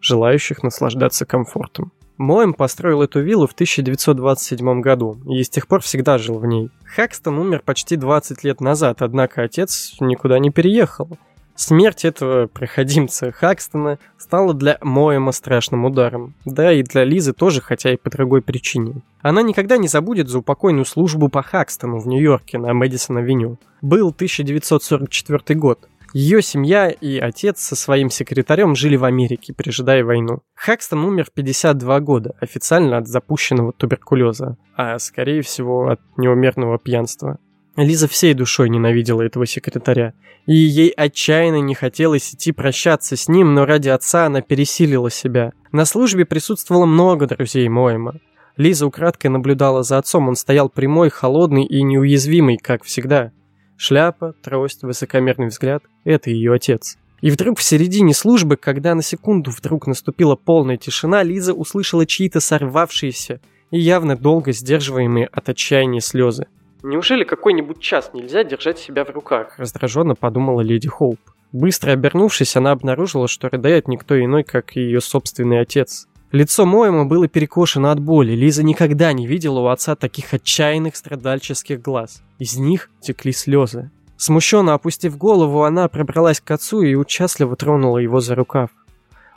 желающих 0.00 0.62
наслаждаться 0.62 1.26
комфортом. 1.26 1.90
Моэм 2.16 2.54
построил 2.54 3.02
эту 3.02 3.22
виллу 3.22 3.48
в 3.48 3.54
1927 3.54 4.80
году 4.82 5.20
и 5.28 5.42
с 5.42 5.50
тех 5.50 5.66
пор 5.66 5.80
всегда 5.80 6.16
жил 6.16 6.38
в 6.38 6.46
ней. 6.46 6.70
Хакстон 6.84 7.36
умер 7.40 7.62
почти 7.64 7.96
20 7.96 8.44
лет 8.44 8.60
назад, 8.60 9.02
однако 9.02 9.42
отец 9.42 9.96
никуда 9.98 10.38
не 10.38 10.50
переехал– 10.50 11.18
Смерть 11.62 12.04
этого 12.04 12.48
проходимца 12.48 13.30
Хакстона 13.30 14.00
стала 14.18 14.52
для 14.52 14.78
Моэма 14.80 15.30
страшным 15.30 15.84
ударом. 15.84 16.34
Да, 16.44 16.72
и 16.72 16.82
для 16.82 17.04
Лизы 17.04 17.32
тоже, 17.32 17.60
хотя 17.60 17.92
и 17.92 17.96
по 17.96 18.10
другой 18.10 18.42
причине. 18.42 19.02
Она 19.20 19.42
никогда 19.42 19.76
не 19.76 19.86
забудет 19.86 20.28
за 20.28 20.40
упокойную 20.40 20.84
службу 20.84 21.28
по 21.28 21.40
Хакстону 21.40 22.00
в 22.00 22.08
Нью-Йорке 22.08 22.58
на 22.58 22.72
Мэдисон-авеню. 22.72 23.58
Был 23.80 24.08
1944 24.08 25.56
год. 25.56 25.88
Ее 26.12 26.42
семья 26.42 26.90
и 26.90 27.18
отец 27.18 27.60
со 27.60 27.76
своим 27.76 28.10
секретарем 28.10 28.74
жили 28.74 28.96
в 28.96 29.04
Америке, 29.04 29.54
пережидая 29.56 30.04
войну. 30.04 30.40
Хакстон 30.56 31.04
умер 31.04 31.26
в 31.26 31.32
52 31.32 32.00
года, 32.00 32.34
официально 32.40 32.96
от 32.96 33.06
запущенного 33.06 33.72
туберкулеза, 33.72 34.56
а 34.76 34.98
скорее 34.98 35.42
всего 35.42 35.90
от 35.90 36.00
неумерного 36.16 36.80
пьянства. 36.80 37.38
Лиза 37.76 38.06
всей 38.06 38.34
душой 38.34 38.68
ненавидела 38.68 39.22
этого 39.22 39.46
секретаря, 39.46 40.12
и 40.46 40.54
ей 40.54 40.90
отчаянно 40.90 41.60
не 41.60 41.74
хотелось 41.74 42.34
идти 42.34 42.52
прощаться 42.52 43.16
с 43.16 43.28
ним, 43.28 43.54
но 43.54 43.64
ради 43.64 43.88
отца 43.88 44.26
она 44.26 44.42
пересилила 44.42 45.10
себя. 45.10 45.52
На 45.72 45.86
службе 45.86 46.26
присутствовало 46.26 46.84
много 46.84 47.26
друзей 47.26 47.68
Моэма. 47.68 48.16
Лиза 48.58 48.86
украдкой 48.86 49.30
наблюдала 49.30 49.82
за 49.82 49.96
отцом, 49.96 50.28
он 50.28 50.36
стоял 50.36 50.68
прямой, 50.68 51.08
холодный 51.08 51.64
и 51.64 51.82
неуязвимый, 51.82 52.58
как 52.58 52.84
всегда. 52.84 53.32
Шляпа, 53.78 54.34
трость, 54.42 54.82
высокомерный 54.82 55.46
взгляд– 55.46 55.82
это 56.04 56.28
ее 56.28 56.52
отец. 56.52 56.98
И 57.22 57.30
вдруг 57.30 57.58
в 57.58 57.62
середине 57.62 58.12
службы, 58.12 58.56
когда 58.56 58.94
на 58.94 59.02
секунду 59.02 59.50
вдруг 59.50 59.86
наступила 59.86 60.36
полная 60.36 60.76
тишина, 60.76 61.22
Лиза 61.22 61.54
услышала 61.54 62.04
чьи-то 62.04 62.40
сорвавшиеся 62.40 63.40
и 63.70 63.78
явно 63.78 64.16
долго 64.16 64.52
сдерживаемые 64.52 65.26
от 65.26 65.48
отчаяния 65.48 66.00
слезы. 66.00 66.48
Неужели 66.82 67.22
какой-нибудь 67.24 67.80
час 67.80 68.10
нельзя 68.12 68.42
держать 68.42 68.78
себя 68.78 69.04
в 69.04 69.10
руках? 69.10 69.54
Раздраженно 69.58 70.14
подумала 70.14 70.60
леди 70.62 70.88
Хоуп. 70.88 71.20
Быстро 71.52 71.92
обернувшись, 71.92 72.56
она 72.56 72.72
обнаружила, 72.72 73.28
что 73.28 73.48
рыдает 73.48 73.86
никто 73.86 74.18
иной, 74.18 74.42
как 74.42 74.74
ее 74.74 75.00
собственный 75.00 75.60
отец. 75.60 76.08
Лицо 76.32 76.64
Моема 76.64 77.04
было 77.04 77.28
перекошено 77.28 77.92
от 77.92 78.00
боли. 78.00 78.32
Лиза 78.32 78.64
никогда 78.64 79.12
не 79.12 79.26
видела 79.26 79.60
у 79.60 79.66
отца 79.66 79.94
таких 79.94 80.32
отчаянных 80.32 80.96
страдальческих 80.96 81.80
глаз. 81.80 82.22
Из 82.38 82.56
них 82.56 82.90
текли 83.00 83.32
слезы. 83.32 83.90
Смущенно 84.16 84.74
опустив 84.74 85.18
голову, 85.18 85.64
она 85.64 85.88
пробралась 85.88 86.40
к 86.40 86.50
отцу 86.50 86.82
и 86.82 86.94
участливо 86.94 87.54
тронула 87.54 87.98
его 87.98 88.20
за 88.20 88.34
рукав. 88.34 88.70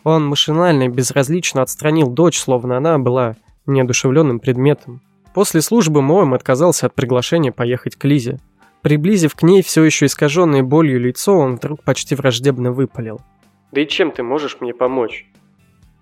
Он 0.03 0.25
машинально 0.25 0.83
и 0.83 0.87
безразлично 0.87 1.61
отстранил 1.61 2.09
дочь, 2.09 2.39
словно 2.39 2.77
она 2.77 2.97
была 2.97 3.35
неодушевленным 3.65 4.39
предметом. 4.39 5.01
После 5.35 5.61
службы 5.61 6.01
Моем 6.01 6.33
отказался 6.33 6.85
от 6.85 6.95
приглашения 6.95 7.51
поехать 7.51 7.97
к 7.97 8.05
Лизе. 8.05 8.39
Приблизив 8.81 9.35
к 9.35 9.43
ней 9.43 9.61
все 9.61 9.83
еще 9.83 10.05
искаженное 10.05 10.63
болью 10.63 10.97
лицо, 10.97 11.37
он 11.37 11.57
вдруг 11.57 11.83
почти 11.83 12.15
враждебно 12.15 12.71
выпалил. 12.71 13.19
«Да 13.73 13.81
и 13.81 13.87
чем 13.87 14.11
ты 14.11 14.23
можешь 14.23 14.61
мне 14.61 14.73
помочь? 14.73 15.27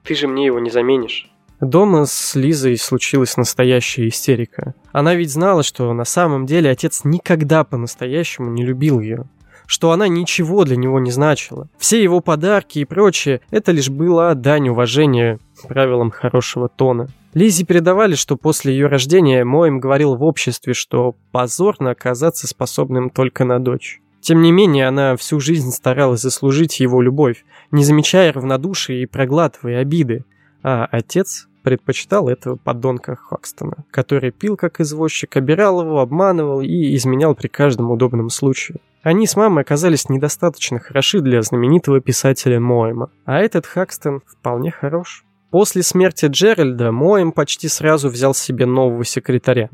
Ты 0.03 0.13
же 0.13 0.27
мне 0.27 0.45
его 0.45 0.59
не 0.59 0.69
заменишь». 0.69 1.31
Дома 1.59 2.05
с 2.05 2.35
Лизой 2.35 2.77
случилась 2.77 3.35
настоящая 3.35 4.07
истерика. 4.07 4.75
Она 4.91 5.15
ведь 5.15 5.31
знала, 5.31 5.63
что 5.63 5.91
на 5.93 6.05
самом 6.05 6.45
деле 6.45 6.69
отец 6.69 7.01
никогда 7.03 7.63
по-настоящему 7.63 8.51
не 8.51 8.63
любил 8.63 8.99
ее 8.99 9.25
что 9.65 9.91
она 9.91 10.09
ничего 10.09 10.65
для 10.65 10.75
него 10.75 10.99
не 10.99 11.09
значила. 11.09 11.69
Все 11.77 12.03
его 12.03 12.19
подарки 12.19 12.79
и 12.79 12.85
прочее– 12.85 13.39
это 13.49 13.71
лишь 13.71 13.89
была 13.89 14.33
дань 14.35 14.67
уважения 14.67 15.39
правилам 15.67 16.11
хорошего 16.11 16.67
тона. 16.67 17.07
Лизе 17.33 17.65
передавали, 17.65 18.15
что 18.15 18.37
после 18.37 18.73
ее 18.73 18.87
рождения 18.87 19.43
Моем 19.43 19.79
говорил 19.79 20.15
в 20.15 20.23
обществе, 20.23 20.73
что 20.73 21.15
позорно 21.31 21.91
оказаться 21.91 22.47
способным 22.47 23.09
только 23.09 23.43
на 23.43 23.59
дочь. 23.59 24.01
Тем 24.21 24.41
не 24.41 24.51
менее, 24.51 24.87
она 24.87 25.17
всю 25.17 25.39
жизнь 25.39 25.71
старалась 25.71 26.21
заслужить 26.21 26.79
его 26.79 27.01
любовь, 27.01 27.43
не 27.71 27.83
замечая 27.83 28.31
равнодушия 28.31 28.97
и 28.97 29.05
проглатывая 29.05 29.81
обиды. 29.81 30.23
А 30.63 30.87
отец 30.89 31.47
предпочитал 31.63 32.29
этого 32.29 32.55
подонка 32.55 33.15
Хокстона, 33.15 33.85
который 33.91 34.31
пил 34.31 34.55
как 34.55 34.79
извозчик, 34.79 35.35
обирал 35.35 35.81
его, 35.81 35.99
обманывал 35.99 36.61
и 36.61 36.95
изменял 36.95 37.35
при 37.35 37.47
каждом 37.47 37.91
удобном 37.91 38.29
случае. 38.29 38.77
Они 39.01 39.27
с 39.27 39.35
мамой 39.35 39.63
оказались 39.63 40.07
недостаточно 40.07 40.79
хороши 40.79 41.19
для 41.19 41.41
знаменитого 41.41 41.99
писателя 41.99 42.59
Моэма, 42.59 43.09
а 43.25 43.39
этот 43.39 43.65
Хакстон 43.65 44.21
вполне 44.25 44.71
хорош. 44.71 45.25
После 45.53 45.83
смерти 45.83 46.25
Джеральда 46.25 46.91
Моэм 46.91 47.31
почти 47.31 47.67
сразу 47.67 48.09
взял 48.09 48.33
себе 48.33 48.65
нового 48.65 49.05
секретаря, 49.05 49.69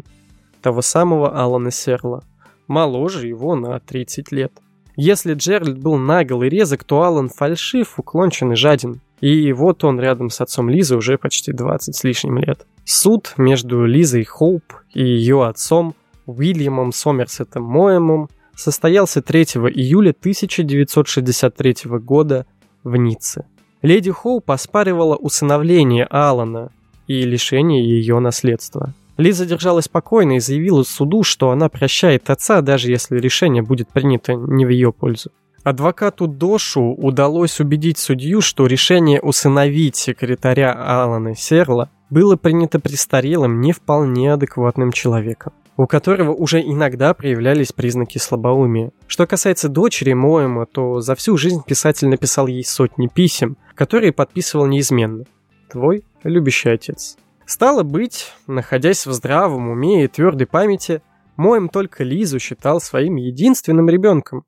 того 0.62 0.82
самого 0.82 1.42
Алана 1.42 1.72
Серла, 1.72 2.22
моложе 2.68 3.30
его 3.30 3.56
на 3.56 3.80
30 3.80 4.30
лет. 4.34 4.52
Если 4.98 5.36
Джеральд 5.36 5.78
был 5.78 5.96
нагл 5.96 6.44
и 6.44 6.50
резок, 6.50 6.84
то 6.84 7.04
Алан 7.04 7.30
фальшив, 7.30 7.98
уклончен 7.98 8.52
и 8.52 8.56
жаден. 8.58 9.00
И 9.22 9.54
вот 9.54 9.86
он 9.86 10.02
рядом 10.02 10.30
с 10.30 10.42
отцом 10.42 10.70
Лизы 10.70 10.98
уже 10.98 11.18
почти 11.18 11.54
20 11.54 11.96
с 11.96 12.04
лишним 12.04 12.40
лет. 12.40 12.68
Суд 12.84 13.36
между 13.38 13.86
Лизой 13.86 14.26
Хоуп 14.26 14.66
и 14.94 15.02
ее 15.02 15.46
отцом 15.46 15.96
Уильямом 16.26 16.92
Сомерсетом 16.92 17.64
Моэмом 17.64 18.28
состоялся 18.54 19.22
3 19.22 19.44
июля 19.44 20.10
1963 20.10 21.76
года 21.86 22.46
в 22.84 22.98
Ницце. 22.98 23.46
Леди 23.82 24.12
Хоуп 24.12 24.52
оспаривала 24.52 25.16
усыновление 25.16 26.06
Алана 26.06 26.70
и 27.08 27.24
лишение 27.24 27.84
ее 27.84 28.20
наследства. 28.20 28.94
Лиза 29.16 29.46
держалась 29.46 29.86
спокойно 29.86 30.34
и 30.34 30.40
заявила 30.40 30.84
суду, 30.84 31.24
что 31.24 31.52
она 31.52 31.70
прощает 31.70 32.30
отца, 32.30 32.62
даже 32.62 32.92
если 32.92 33.18
решение 33.20 33.64
будет 33.64 33.90
принято 33.90 34.34
не 34.34 34.66
в 34.66 34.70
ее 34.70 34.92
пользу. 34.92 35.32
Адвокату 35.64 36.28
Дошу 36.28 36.94
удалось 36.94 37.60
убедить 37.60 37.98
судью, 37.98 38.42
что 38.42 38.66
решение 38.66 39.22
усыновить 39.22 39.96
секретаря 39.96 40.74
Алана 40.74 41.36
Серла 41.36 41.90
было 42.10 42.36
принято 42.38 42.80
престарелым, 42.80 43.60
не 43.62 43.72
вполне 43.72 44.34
адекватным 44.34 44.92
человеком, 44.92 45.54
у 45.76 45.86
которого 45.86 46.34
уже 46.34 46.62
иногда 46.62 47.14
проявлялись 47.14 47.74
признаки 47.74 48.18
слабоумия. 48.18 48.92
Что 49.08 49.28
касается 49.28 49.70
дочери 49.70 50.14
Моэма, 50.14 50.66
то 50.66 51.02
за 51.02 51.16
всю 51.16 51.38
жизнь 51.38 51.62
писатель 51.66 52.08
написал 52.08 52.48
ей 52.48 52.64
сотни 52.64 53.08
писем, 53.08 53.58
которые 53.80 54.12
подписывал 54.12 54.66
неизменно. 54.66 55.24
Твой 55.72 56.04
любящий 56.26 56.68
отец. 56.68 57.16
Стало 57.46 57.84
быть, 57.84 58.34
находясь 58.46 59.08
в 59.08 59.14
здравом 59.14 59.70
уме 59.70 60.04
и 60.04 60.08
твердой 60.10 60.48
памяти, 60.48 61.02
Моем 61.38 61.70
только 61.70 62.04
Лизу 62.04 62.40
считал 62.40 62.82
своим 62.82 63.16
единственным 63.16 63.88
ребенком. 63.88 64.44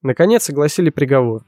Наконец 0.00 0.44
согласили 0.44 0.88
приговор. 0.88 1.42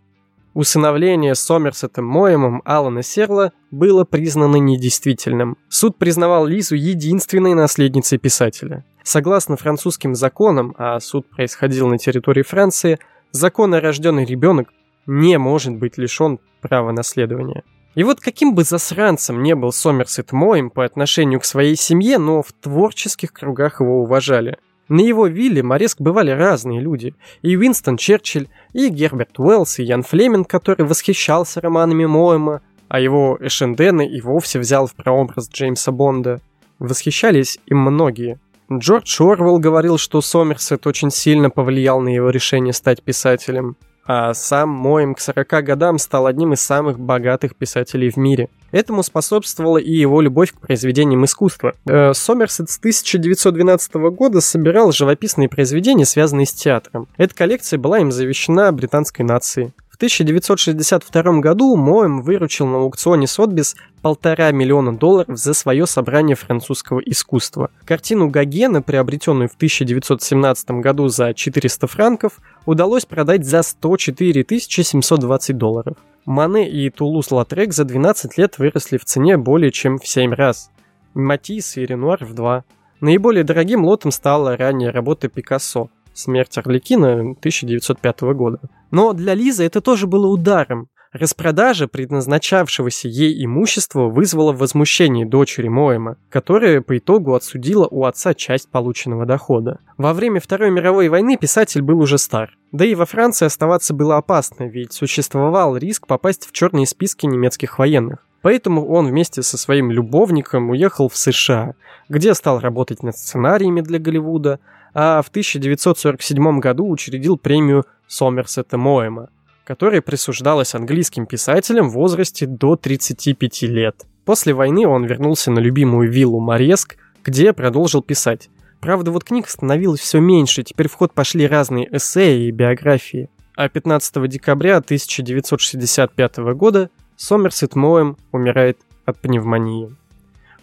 Усыновление 0.53 1.35
Сомерсетом 1.35 2.05
Моемом 2.05 2.61
Алана 2.67 3.03
Серла 3.03 3.53
было 3.71 4.05
признано 4.05 4.57
недействительным. 4.57 5.57
Суд 5.71 5.97
признавал 5.97 6.45
Лизу 6.45 6.75
единственной 6.75 7.55
наследницей 7.55 8.19
писателя. 8.19 8.85
Согласно 9.03 9.57
французским 9.57 10.15
законам, 10.15 10.75
а 10.77 11.01
суд 11.01 11.27
происходил 11.31 11.89
на 11.89 11.97
территории 11.97 12.43
Франции, 12.43 12.99
законно 13.33 13.81
рожденный 13.81 14.27
ребенок 14.27 14.69
не 15.09 15.37
может 15.39 15.75
быть 15.75 15.99
лишен 15.99 16.39
права 16.61 16.93
наследования. 16.93 17.65
И 17.97 18.05
вот 18.05 18.21
каким 18.21 18.55
бы 18.55 18.63
засранцем 18.63 19.43
не 19.43 19.57
был 19.57 19.73
Сомерсет 19.73 20.31
Моем 20.31 20.71
по 20.71 20.85
отношению 20.85 21.41
к 21.41 21.45
своей 21.45 21.75
семье, 21.75 22.19
но 22.19 22.43
в 22.43 22.53
творческих 22.53 23.33
кругах 23.33 23.81
его 23.81 24.03
уважали– 24.03 24.59
на 24.89 25.01
его 25.01 25.27
вилле 25.27 25.63
Мореск 25.63 26.01
бывали 26.01 26.31
разные 26.31 26.81
люди. 26.81 27.15
И 27.43 27.57
Уинстон 27.57 27.99
Черчилль, 27.99 28.49
и 28.73 28.89
Герберт 28.89 29.39
Уэллс, 29.39 29.79
и 29.79 29.85
Ян 29.85 30.03
Флеминг, 30.03 30.49
который 30.49 30.87
восхищался 30.87 31.61
романами 31.61 32.07
Моэма, 32.07 32.63
а 32.89 33.01
его 33.01 33.37
Эшендена 33.41 34.03
и 34.03 34.21
вовсе 34.23 34.59
взял 34.59 34.87
в 34.87 34.95
прообраз 34.95 35.51
Джеймса 35.51 35.93
Бонда. 35.93 36.41
Восхищались 36.79 37.59
им 37.67 37.81
многие. 37.81 38.39
Джордж 38.73 39.21
Орвелл 39.21 39.59
говорил, 39.59 39.99
что 39.99 40.23
Сомерсет 40.23 40.87
очень 40.87 41.11
сильно 41.11 41.51
повлиял 41.51 42.01
на 42.01 42.09
его 42.09 42.31
решение 42.31 42.73
стать 42.73 43.03
писателем 43.03 43.77
а 44.09 44.33
сам 44.33 44.71
Моем 44.71 45.15
к 45.15 45.21
40 45.21 45.47
годам 45.63 45.99
стал 45.99 46.27
одним 46.27 46.55
из 46.55 46.63
самых 46.63 46.99
богатых 46.99 47.55
писателей 47.55 48.11
в 48.11 48.17
мире. 48.17 48.49
Этому 48.73 49.03
способствовала 49.03 49.77
и 49.77 49.93
его 49.93 50.23
любовь 50.23 50.53
к 50.53 50.61
произведениям 50.61 51.27
искусства. 51.27 51.75
Э, 51.87 52.15
Сомерсет 52.15 52.71
с 52.71 52.79
1912 52.79 53.95
года 54.11 54.41
собирал 54.41 54.93
живописные 54.93 55.51
произведения, 55.51 56.07
связанные 56.07 56.47
с 56.47 56.53
театром. 56.55 57.07
Эта 57.19 57.35
коллекция 57.35 57.79
была 57.79 57.99
им 57.99 58.11
завещена 58.11 58.73
британской 58.73 59.27
нации. 59.27 59.75
1962 59.99 61.41
году 61.41 61.75
Моэм 61.75 62.23
выручил 62.23 62.69
на 62.69 62.79
аукционе 62.79 63.27
Сотбис 63.27 63.75
полтора 64.01 64.53
миллиона 64.53 64.97
долларов 64.97 65.37
за 65.37 65.55
свое 65.55 65.89
собрание 65.89 66.37
французского 66.37 67.01
искусства. 67.01 67.73
Картину 67.85 68.29
Гогена, 68.29 68.81
приобретенную 68.81 69.49
в 69.49 69.57
1917 69.57 70.71
году 70.71 71.09
за 71.09 71.35
400 71.35 71.89
франков, 71.89 72.39
удалось 72.65 73.07
продать 73.07 73.45
за 73.45 73.63
104 73.63 74.47
720 74.61 75.59
долларов. 75.59 75.97
Мане 76.25 76.71
и 76.71 76.91
Тулус-Латрек 76.91 77.73
за 77.73 77.85
12 77.85 78.39
лет 78.39 78.59
выросли 78.59 78.99
в 78.99 79.05
цене 79.05 79.37
более 79.37 79.73
чем 79.73 79.99
в 79.99 80.07
7 80.07 80.33
раз. 80.33 80.71
Матисс 81.15 81.77
и 81.77 81.85
Ренуар 81.85 82.25
в 82.25 82.35
2. 82.35 82.63
Наиболее 83.01 83.43
дорогим 83.43 83.85
лотом 83.85 84.13
стала 84.13 84.57
ранняя 84.57 84.93
работа 84.93 85.29
Пикассо 85.29 85.91
«Смерть 86.19 86.59
Орликина» 86.59 87.21
1905 87.21 88.21
года. 88.35 88.59
Но 88.91 89.13
для 89.13 89.35
Лизы 89.35 89.63
это 89.63 89.81
тоже 89.81 90.09
было 90.09 90.27
ударом. 90.27 90.89
Распродажа 91.13 91.87
предназначавшегося 91.87 93.07
ей 93.07 93.45
имущества 93.45 94.09
вызвала 94.09 94.53
возмущение 94.53 95.25
дочери 95.25 95.69
Моэма, 95.69 96.17
которая 96.29 96.81
по 96.81 96.99
итогу 96.99 97.37
отсудила 97.37 97.87
у 97.87 98.05
отца 98.05 98.35
часть 98.35 98.69
полученного 98.69 99.27
дохода. 99.27 99.79
Во 99.97 100.13
время 100.13 100.41
Второй 100.41 100.73
мировой 100.73 101.09
войны 101.09 101.37
писатель 101.37 101.83
был 101.83 102.01
уже 102.01 102.19
стар. 102.19 102.51
Да 102.73 102.85
и 102.85 102.97
во 102.97 103.07
Франции 103.07 103.47
оставаться 103.47 103.95
было 103.95 104.17
опасно, 104.17 104.65
ведь 104.65 104.93
существовал 104.93 105.77
риск 105.77 106.09
попасть 106.09 106.49
в 106.49 106.53
черные 106.53 106.89
списки 106.89 107.27
немецких 107.27 107.79
военных. 107.79 108.27
Поэтому 108.43 108.89
он 108.89 109.07
вместе 109.07 109.43
со 109.43 109.57
своим 109.57 109.93
любовником 109.93 110.71
уехал 110.71 111.09
в 111.09 111.17
США, 111.17 111.75
где 112.09 112.35
стал 112.35 112.59
работать 112.59 113.05
над 113.05 113.17
сценариями 113.17 113.83
для 113.83 114.01
Голливуда, 114.01 114.59
а 114.95 115.23
в 115.23 115.29
1947 115.29 116.61
году 116.61 116.89
учредил 116.89 117.37
премию 117.37 117.85
Сомерсета 118.07 118.79
Моэма, 118.79 119.29
которая 119.65 120.01
присуждалась 120.01 120.75
английским 120.75 121.27
писателям 121.27 121.91
в 121.91 121.95
возрасте 121.95 122.47
до 122.47 122.77
35 122.77 123.63
лет. 123.63 124.07
После 124.25 124.55
войны 124.55 124.87
он 124.87 125.05
вернулся 125.05 125.51
на 125.51 125.59
любимую 125.59 126.11
виллу 126.11 126.41
Мореск, 126.41 126.97
где 127.25 127.53
продолжил 127.53 128.03
писать. 128.03 128.49
Правда, 128.81 129.11
вот 129.11 129.25
книг 129.25 129.49
становилось 129.49 130.01
все 130.01 130.21
меньше, 130.21 130.63
теперь 130.63 130.89
в 130.89 130.95
ход 130.95 131.13
пошли 131.13 131.47
разные 131.47 131.89
эссе 131.95 132.39
и 132.39 132.51
биографии. 132.51 133.29
А 133.57 133.69
15 133.69 134.29
декабря 134.29 134.77
1965 134.77 136.37
года 136.55 136.91
Сомерсет 137.17 137.75
Моэм 137.75 138.17
умирает 138.31 138.79
от 139.05 139.19
пневмонии. 139.19 139.95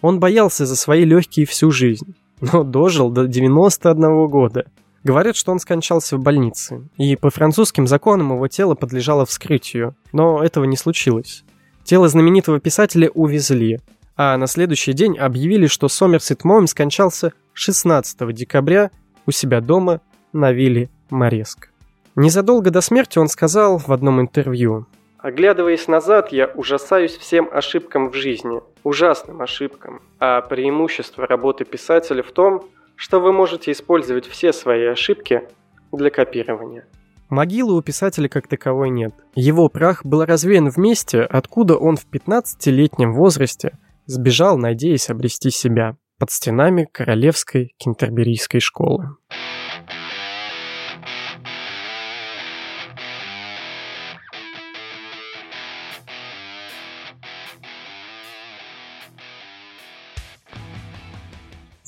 Он 0.00 0.18
боялся 0.18 0.64
за 0.64 0.76
свои 0.76 1.04
легкие 1.04 1.44
всю 1.46 1.70
жизнь, 1.70 2.14
но 2.40 2.64
дожил 2.64 3.10
до 3.10 3.26
91 3.26 4.26
года. 4.28 4.66
Говорят, 5.04 5.36
что 5.36 5.52
он 5.52 5.60
скончался 5.60 6.16
в 6.16 6.20
больнице, 6.20 6.88
и 6.96 7.14
по 7.14 7.30
французским 7.30 7.86
законам 7.86 8.32
его 8.32 8.48
тело 8.48 8.74
подлежало 8.74 9.24
вскрытию, 9.24 9.94
но 10.12 10.42
этого 10.42 10.64
не 10.64 10.76
случилось. 10.76 11.44
Тело 11.84 12.08
знаменитого 12.08 12.58
писателя 12.58 13.08
увезли, 13.10 13.78
а 14.16 14.36
на 14.36 14.48
следующий 14.48 14.92
день 14.92 15.16
объявили, 15.16 15.68
что 15.68 15.88
Сомерсет 15.88 16.42
Моэм 16.42 16.66
скончался 16.66 17.32
16 17.52 18.34
декабря 18.34 18.90
у 19.26 19.30
себя 19.30 19.60
дома 19.60 20.00
на 20.32 20.52
вилле 20.52 20.90
Мореск. 21.10 21.70
Незадолго 22.16 22.70
до 22.70 22.80
смерти 22.80 23.18
он 23.18 23.28
сказал 23.28 23.78
в 23.78 23.90
одном 23.92 24.20
интервью, 24.20 24.86
Оглядываясь 25.26 25.88
назад, 25.88 26.30
я 26.30 26.46
ужасаюсь 26.46 27.16
всем 27.16 27.48
ошибкам 27.50 28.10
в 28.10 28.14
жизни, 28.14 28.60
ужасным 28.84 29.42
ошибкам. 29.42 30.00
А 30.20 30.40
преимущество 30.40 31.26
работы 31.26 31.64
писателя 31.64 32.22
в 32.22 32.30
том, 32.30 32.64
что 32.94 33.18
вы 33.18 33.32
можете 33.32 33.72
использовать 33.72 34.24
все 34.24 34.52
свои 34.52 34.84
ошибки 34.84 35.42
для 35.90 36.10
копирования. 36.10 36.86
Могилы 37.28 37.76
у 37.76 37.82
писателя 37.82 38.28
как 38.28 38.46
таковой 38.46 38.88
нет. 38.90 39.14
Его 39.34 39.68
прах 39.68 40.06
был 40.06 40.24
развеян 40.24 40.70
в 40.70 40.76
месте, 40.76 41.22
откуда 41.22 41.76
он 41.76 41.96
в 41.96 42.06
15-летнем 42.08 43.12
возрасте 43.12 43.76
сбежал, 44.04 44.56
надеясь 44.58 45.10
обрести 45.10 45.50
себя, 45.50 45.96
под 46.20 46.30
стенами 46.30 46.86
Королевской 46.92 47.74
Кентерберийской 47.78 48.60
школы. 48.60 49.16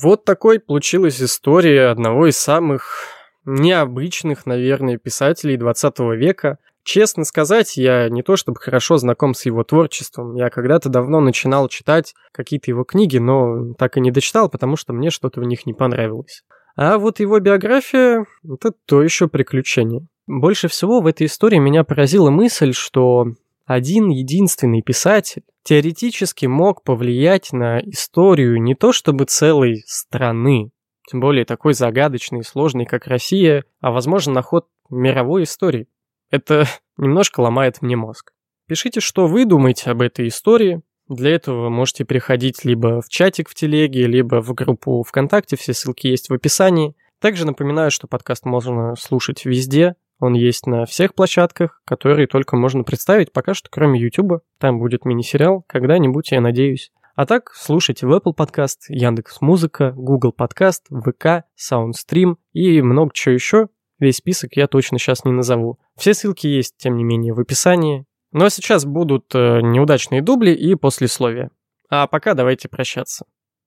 Вот 0.01 0.23
такой 0.23 0.59
получилась 0.59 1.21
история 1.21 1.87
одного 1.87 2.27
из 2.27 2.37
самых 2.37 3.07
необычных, 3.43 4.45
наверное, 4.45 4.97
писателей 4.97 5.57
20 5.57 5.99
века. 6.15 6.57
Честно 6.83 7.25
сказать, 7.25 7.75
я 7.75 8.07
не 8.09 8.23
то 8.23 8.37
чтобы 8.37 8.59
хорошо 8.59 8.97
знаком 8.97 9.33
с 9.33 9.45
его 9.45 9.63
творчеством. 9.63 10.35
Я 10.35 10.49
когда-то 10.49 10.87
давно 10.87 11.19
начинал 11.19 11.67
читать 11.67 12.15
какие-то 12.31 12.71
его 12.71 12.85
книги, 12.85 13.17
но 13.17 13.73
так 13.73 13.97
и 13.97 13.99
не 13.99 14.11
дочитал, 14.11 14.49
потому 14.49 14.77
что 14.77 14.93
мне 14.93 15.09
что-то 15.09 15.41
в 15.41 15.43
них 15.43 15.65
не 15.65 15.73
понравилось. 15.73 16.43
А 16.77 16.97
вот 16.97 17.19
его 17.19 17.39
биография— 17.39 18.25
это 18.49 18.71
то 18.85 19.03
еще 19.03 19.27
приключение. 19.27 20.07
Больше 20.27 20.69
всего 20.69 21.01
в 21.01 21.07
этой 21.07 21.27
истории 21.27 21.57
меня 21.57 21.83
поразила 21.83 22.29
мысль, 22.29 22.71
что 22.71 23.33
один 23.69 24.09
единственный 24.09 24.81
писатель 24.81 25.43
теоретически 25.61 26.47
мог 26.47 26.83
повлиять 26.83 27.53
на 27.53 27.79
историю 27.81 28.59
не 28.59 28.73
то 28.73 28.91
чтобы 28.91 29.25
целой 29.25 29.83
страны, 29.85 30.71
тем 31.07 31.19
более 31.19 31.45
такой 31.45 31.75
загадочной 31.75 32.39
и 32.39 32.43
сложной, 32.43 32.85
как 32.85 33.05
Россия, 33.05 33.63
а 33.79 33.91
возможно 33.91 34.33
на 34.33 34.41
ход 34.41 34.65
мировой 34.89 35.43
истории. 35.43 35.87
Это 36.31 36.65
немножко 36.97 37.41
ломает 37.41 37.83
мне 37.83 37.95
мозг. 37.95 38.33
Пишите, 38.65 39.01
что 39.01 39.27
вы 39.27 39.45
думаете 39.45 39.91
об 39.91 40.01
этой 40.01 40.29
истории. 40.29 40.81
Для 41.07 41.35
этого 41.35 41.65
вы 41.65 41.69
можете 41.69 42.05
переходить 42.05 42.65
либо 42.65 43.03
в 43.03 43.09
чатик 43.09 43.49
в 43.49 43.53
телеге, 43.53 44.07
либо 44.07 44.41
в 44.41 44.51
группу 44.55 45.03
ВКонтакте, 45.03 45.57
все 45.57 45.75
ссылки 45.75 46.07
есть 46.07 46.29
в 46.29 46.33
описании. 46.33 46.95
Также 47.19 47.45
напоминаю, 47.45 47.91
что 47.91 48.07
подкаст 48.07 48.45
можно 48.45 48.95
слушать 48.95 49.45
везде, 49.45 49.95
он 50.19 50.33
есть 50.33 50.67
на 50.67 50.85
всех 50.85 51.15
площадках, 51.15 51.81
которые 51.85 52.27
только 52.27 52.57
можно 52.57 52.83
представить, 52.83 53.31
пока 53.31 53.53
что 53.53 53.69
кроме 53.71 53.99
YouTube. 53.99 54.41
Там 54.59 54.79
будет 54.79 55.05
мини-сериал, 55.05 55.63
когда-нибудь, 55.67 56.31
я 56.31 56.41
надеюсь. 56.41 56.91
А 57.15 57.25
так, 57.25 57.51
слушайте 57.53 58.05
в 58.05 58.13
Apple 58.13 58.35
Podcast, 58.35 58.77
Яндекс 58.89 59.41
Музыка, 59.41 59.91
Google 59.95 60.33
Podcast, 60.37 60.83
ВК, 60.89 61.45
Soundstream 61.57 62.35
и 62.53 62.81
много 62.81 63.11
чего 63.13 63.33
еще. 63.33 63.67
Весь 63.97 64.17
список 64.17 64.55
я 64.55 64.67
точно 64.67 64.99
сейчас 64.99 65.25
не 65.25 65.31
назову. 65.31 65.79
Все 65.97 66.13
ссылки 66.13 66.47
есть, 66.47 66.77
тем 66.77 66.95
не 66.95 67.03
менее, 67.03 67.33
в 67.33 67.39
описании. 67.39 68.05
Ну 68.31 68.45
а 68.45 68.49
сейчас 68.49 68.85
будут 68.85 69.33
э, 69.35 69.59
неудачные 69.61 70.21
дубли 70.21 70.51
и 70.51 70.75
послесловия. 70.75 71.51
А 71.89 72.07
пока 72.07 72.35
давайте 72.35 72.69
прощаться. 72.69 73.25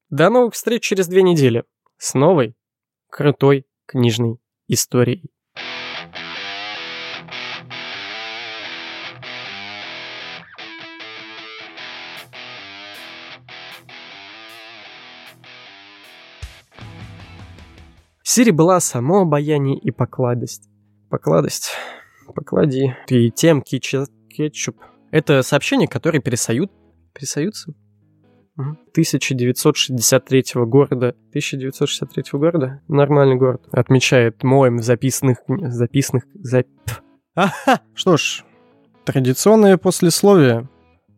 До 0.09 0.31
новых 0.31 0.55
встреч 0.55 0.83
через 0.83 1.09
две 1.09 1.23
недели 1.23 1.65
с 1.99 2.15
новой, 2.15 2.55
крутой 3.11 3.67
книжной 3.87 4.39
историей. 4.69 5.31
Сири 18.35 18.51
была 18.51 18.81
само 18.81 19.21
обаяние 19.21 19.77
и 19.77 19.91
покладость. 19.91 20.71
Покладость. 21.11 21.73
Поклади. 22.35 22.97
И 23.09 23.31
тем 23.31 23.61
кича, 23.61 24.07
кетчуп. 24.31 24.79
Это 25.11 25.43
сообщение, 25.43 25.87
которые 25.87 26.23
пересают. 26.23 26.73
Пересаются? 27.13 27.75
1963 28.57 30.45
города. 30.65 31.09
1963 31.29 32.25
города? 32.33 32.81
Нормальный 32.89 33.37
город. 33.37 33.69
Отмечает 33.71 34.43
Моем 34.43 34.79
в 34.79 34.83
записанных... 34.83 35.37
Записанных... 35.47 36.25
Зап... 36.33 36.67
Ага! 37.35 37.83
Что 37.93 38.17
ж, 38.17 38.45
традиционное 39.05 39.77
послесловие. 39.77 40.71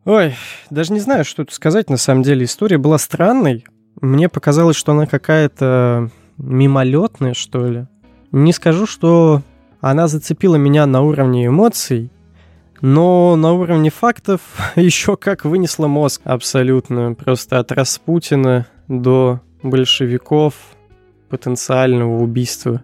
Ой, 0.04 0.34
даже 0.68 0.92
не 0.92 0.98
знаю, 0.98 1.24
что 1.24 1.44
тут 1.44 1.54
сказать. 1.54 1.88
На 1.88 1.96
самом 1.96 2.24
деле 2.24 2.44
история 2.44 2.78
была 2.78 2.98
странной. 2.98 3.64
Мне 4.00 4.28
показалось, 4.28 4.74
что 4.74 4.90
она 4.90 5.06
какая-то 5.06 6.10
мимолетная, 6.38 7.34
что 7.34 7.66
ли. 7.66 7.86
Не 8.32 8.52
скажу, 8.52 8.86
что 8.86 9.42
она 9.80 10.08
зацепила 10.08 10.56
меня 10.56 10.86
на 10.86 11.02
уровне 11.02 11.46
эмоций, 11.46 12.10
но 12.80 13.36
на 13.36 13.52
уровне 13.52 13.90
фактов 13.90 14.40
еще 14.76 15.16
как 15.16 15.44
вынесла 15.44 15.86
мозг 15.86 16.20
абсолютно. 16.24 17.14
Просто 17.14 17.58
от 17.58 17.72
Распутина 17.72 18.66
до 18.88 19.40
большевиков, 19.62 20.54
потенциального 21.28 22.22
убийства 22.22 22.82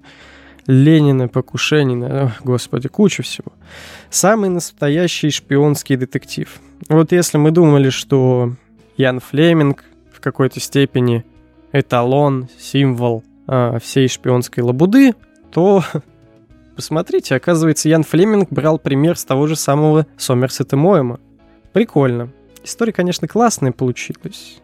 Ленина, 0.67 1.29
покушений 1.29 1.97
на... 1.97 2.25
О, 2.25 2.33
господи, 2.45 2.89
куча 2.89 3.23
всего. 3.23 3.53
Самый 4.09 4.51
настоящий 4.51 5.31
шпионский 5.31 5.97
детектив. 5.97 6.61
Вот 6.89 7.13
если 7.13 7.39
мы 7.39 7.51
думали, 7.51 7.91
что 7.91 8.55
Ян 8.97 9.21
Флеминг 9.21 9.85
в 10.13 10.21
какой-то 10.21 10.61
степени 10.61 11.25
эталон, 11.73 12.49
символ 12.59 13.25
э, 13.51 13.79
всей 13.83 14.09
шпионской 14.09 14.63
лабуды, 14.63 15.15
то 15.51 15.83
посмотрите, 16.77 17.35
оказывается, 17.35 17.89
Ян 17.89 18.05
Флеминг 18.05 18.49
брал 18.51 18.79
пример 18.79 19.19
с 19.19 19.25
того 19.25 19.47
же 19.47 19.57
самого 19.57 20.07
Сомерсета 20.17 20.77
Моэма. 20.77 21.21
Прикольно. 21.73 22.31
История, 22.63 22.93
конечно, 22.93 23.27
классная 23.27 23.73
получилась. 23.73 24.59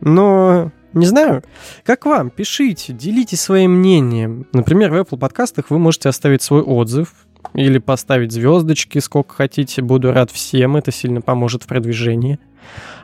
Но 0.00 0.70
не 0.92 1.06
знаю, 1.06 1.42
как 1.84 2.04
вам? 2.06 2.30
Пишите, 2.30 2.92
делитесь 2.92 3.40
своим 3.40 3.78
мнением. 3.78 4.46
Например, 4.52 4.90
в 4.90 4.96
Apple 4.96 5.18
подкастах 5.18 5.70
вы 5.70 5.78
можете 5.78 6.08
оставить 6.08 6.42
свой 6.42 6.62
отзыв 6.62 7.14
или 7.54 7.78
поставить 7.78 8.32
звездочки, 8.32 8.98
сколько 8.98 9.34
хотите. 9.34 9.82
Буду 9.82 10.12
рад 10.12 10.30
всем, 10.30 10.76
это 10.76 10.90
сильно 10.90 11.20
поможет 11.20 11.62
в 11.62 11.66
продвижении. 11.66 12.38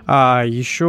А 0.07 0.45
еще 0.47 0.87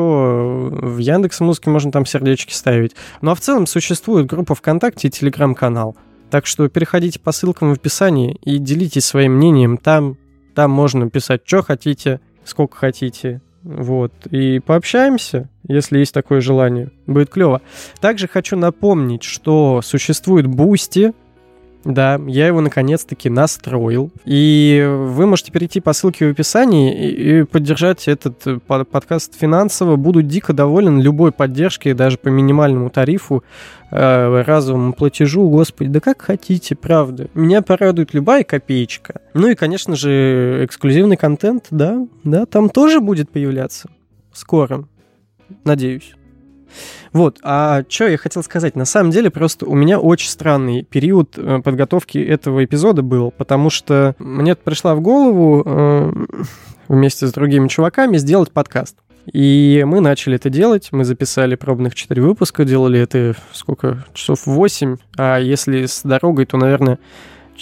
в 0.71 0.97
Яндекс 0.99 1.39
Музыке 1.39 1.69
можно 1.69 1.91
там 1.91 2.05
сердечки 2.05 2.53
ставить. 2.53 2.95
Ну 3.21 3.31
а 3.31 3.35
в 3.35 3.41
целом 3.41 3.65
существует 3.65 4.27
группа 4.27 4.55
ВКонтакте 4.55 5.07
и 5.07 5.11
Телеграм-канал. 5.11 5.97
Так 6.29 6.45
что 6.45 6.67
переходите 6.67 7.19
по 7.19 7.31
ссылкам 7.31 7.69
в 7.69 7.73
описании 7.73 8.37
и 8.43 8.57
делитесь 8.57 9.05
своим 9.05 9.33
мнением 9.33 9.77
там. 9.77 10.17
Там 10.55 10.71
можно 10.71 11.09
писать, 11.09 11.41
что 11.45 11.61
хотите, 11.63 12.19
сколько 12.43 12.77
хотите. 12.77 13.41
Вот. 13.63 14.13
И 14.31 14.59
пообщаемся, 14.59 15.49
если 15.67 15.99
есть 15.99 16.13
такое 16.13 16.41
желание. 16.41 16.91
Будет 17.05 17.29
клево. 17.29 17.61
Также 17.99 18.27
хочу 18.27 18.55
напомнить, 18.55 19.23
что 19.23 19.81
существует 19.83 20.47
Boosty, 20.47 21.13
да, 21.83 22.19
я 22.27 22.47
его 22.47 22.61
наконец-таки 22.61 23.29
настроил. 23.29 24.11
И 24.25 24.85
вы 24.87 25.25
можете 25.25 25.51
перейти 25.51 25.79
по 25.79 25.93
ссылке 25.93 26.27
в 26.27 26.31
описании 26.31 26.93
и, 26.93 27.43
поддержать 27.43 28.07
этот 28.07 28.45
э, 28.45 28.59
подкаст 28.59 29.39
финансово. 29.39 29.95
Буду 29.95 30.21
дико 30.21 30.53
доволен 30.53 30.99
любой 30.99 31.31
поддержкой, 31.31 31.93
даже 31.93 32.17
по 32.17 32.27
минимальному 32.27 32.89
тарифу, 32.89 33.43
э, 33.91 34.43
разовому 34.45 34.93
платежу. 34.93 35.49
Господи, 35.49 35.89
да 35.89 35.99
как 35.99 36.21
хотите, 36.21 36.75
правда. 36.75 37.29
Меня 37.33 37.61
порадует 37.61 38.13
любая 38.13 38.43
копеечка. 38.43 39.21
Ну 39.33 39.47
и, 39.47 39.55
конечно 39.55 39.95
же, 39.95 40.65
эксклюзивный 40.65 41.17
контент, 41.17 41.67
да, 41.71 42.05
да, 42.23 42.45
там 42.45 42.69
тоже 42.69 42.99
будет 42.99 43.29
появляться. 43.29 43.89
Скоро. 44.33 44.87
Надеюсь. 45.63 46.13
Вот, 47.17 47.39
а 47.41 47.81
что 47.89 48.07
я 48.07 48.15
хотел 48.15 48.43
сказать? 48.43 48.75
На 48.75 48.85
самом 48.85 49.09
деле, 49.09 49.31
просто 49.31 49.65
у 49.65 49.73
меня 49.73 49.99
очень 49.99 50.29
странный 50.29 50.83
период 50.83 51.35
э, 51.35 51.61
подготовки 51.63 52.19
этого 52.19 52.63
эпизода 52.63 53.01
был, 53.01 53.31
потому 53.31 53.71
что 53.71 54.15
мне 54.19 54.55
пришла 54.55 54.93
в 54.93 55.01
голову 55.01 55.63
э, 55.65 56.11
вместе 56.87 57.25
с 57.25 57.33
другими 57.33 57.69
чуваками 57.69 58.17
сделать 58.17 58.51
подкаст. 58.51 58.97
И 59.33 59.83
мы 59.87 59.99
начали 59.99 60.35
это 60.35 60.51
делать, 60.51 60.89
мы 60.91 61.05
записали 61.05 61.55
пробных 61.55 61.95
4 61.95 62.21
выпуска, 62.21 62.65
делали 62.65 62.99
это 62.99 63.33
сколько, 63.51 64.05
часов 64.13 64.45
8, 64.45 64.97
а 65.17 65.39
если 65.39 65.87
с 65.87 66.03
дорогой, 66.03 66.45
то, 66.45 66.57
наверное, 66.57 66.99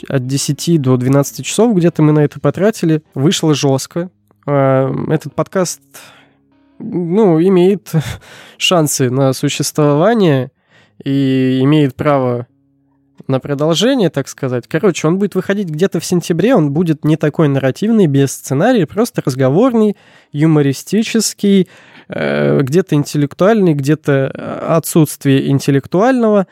от 0.10 0.28
10 0.28 0.82
до 0.82 0.97
12 0.97 1.45
часов 1.45 1.74
где-то 1.78 2.01
мы 2.01 2.12
на 2.12 2.26
это 2.26 2.41
потратили. 2.41 3.03
Вышло 3.14 3.56
жестко. 3.56 4.10
А, 4.45 4.93
этот 5.08 5.34
подкаст 5.34 5.80
ну, 6.91 7.41
имеет 7.41 7.91
шансы 8.57 9.09
на 9.09 9.33
существование 9.33 10.51
и 11.03 11.59
имеет 11.61 11.95
право 11.95 12.47
на 13.27 13.39
продолжение, 13.39 14.09
так 14.09 14.27
сказать. 14.27 14.67
Короче, 14.67 15.07
он 15.07 15.17
будет 15.17 15.36
выходить 15.36 15.69
где-то 15.69 15.99
в 15.99 16.05
сентябре, 16.05 16.55
он 16.55 16.71
будет 16.71 17.03
не 17.03 17.17
такой 17.17 17.47
нарративный, 17.47 18.07
без 18.07 18.31
сценария, 18.31 18.86
просто 18.86 19.21
разговорный, 19.25 19.95
юмористический, 20.31 21.67
э, 22.07 22.59
где-то 22.61 22.95
интеллектуальный, 22.95 23.73
где-то 23.73 24.27
отсутствие 24.77 25.49
интеллектуального 25.49 26.47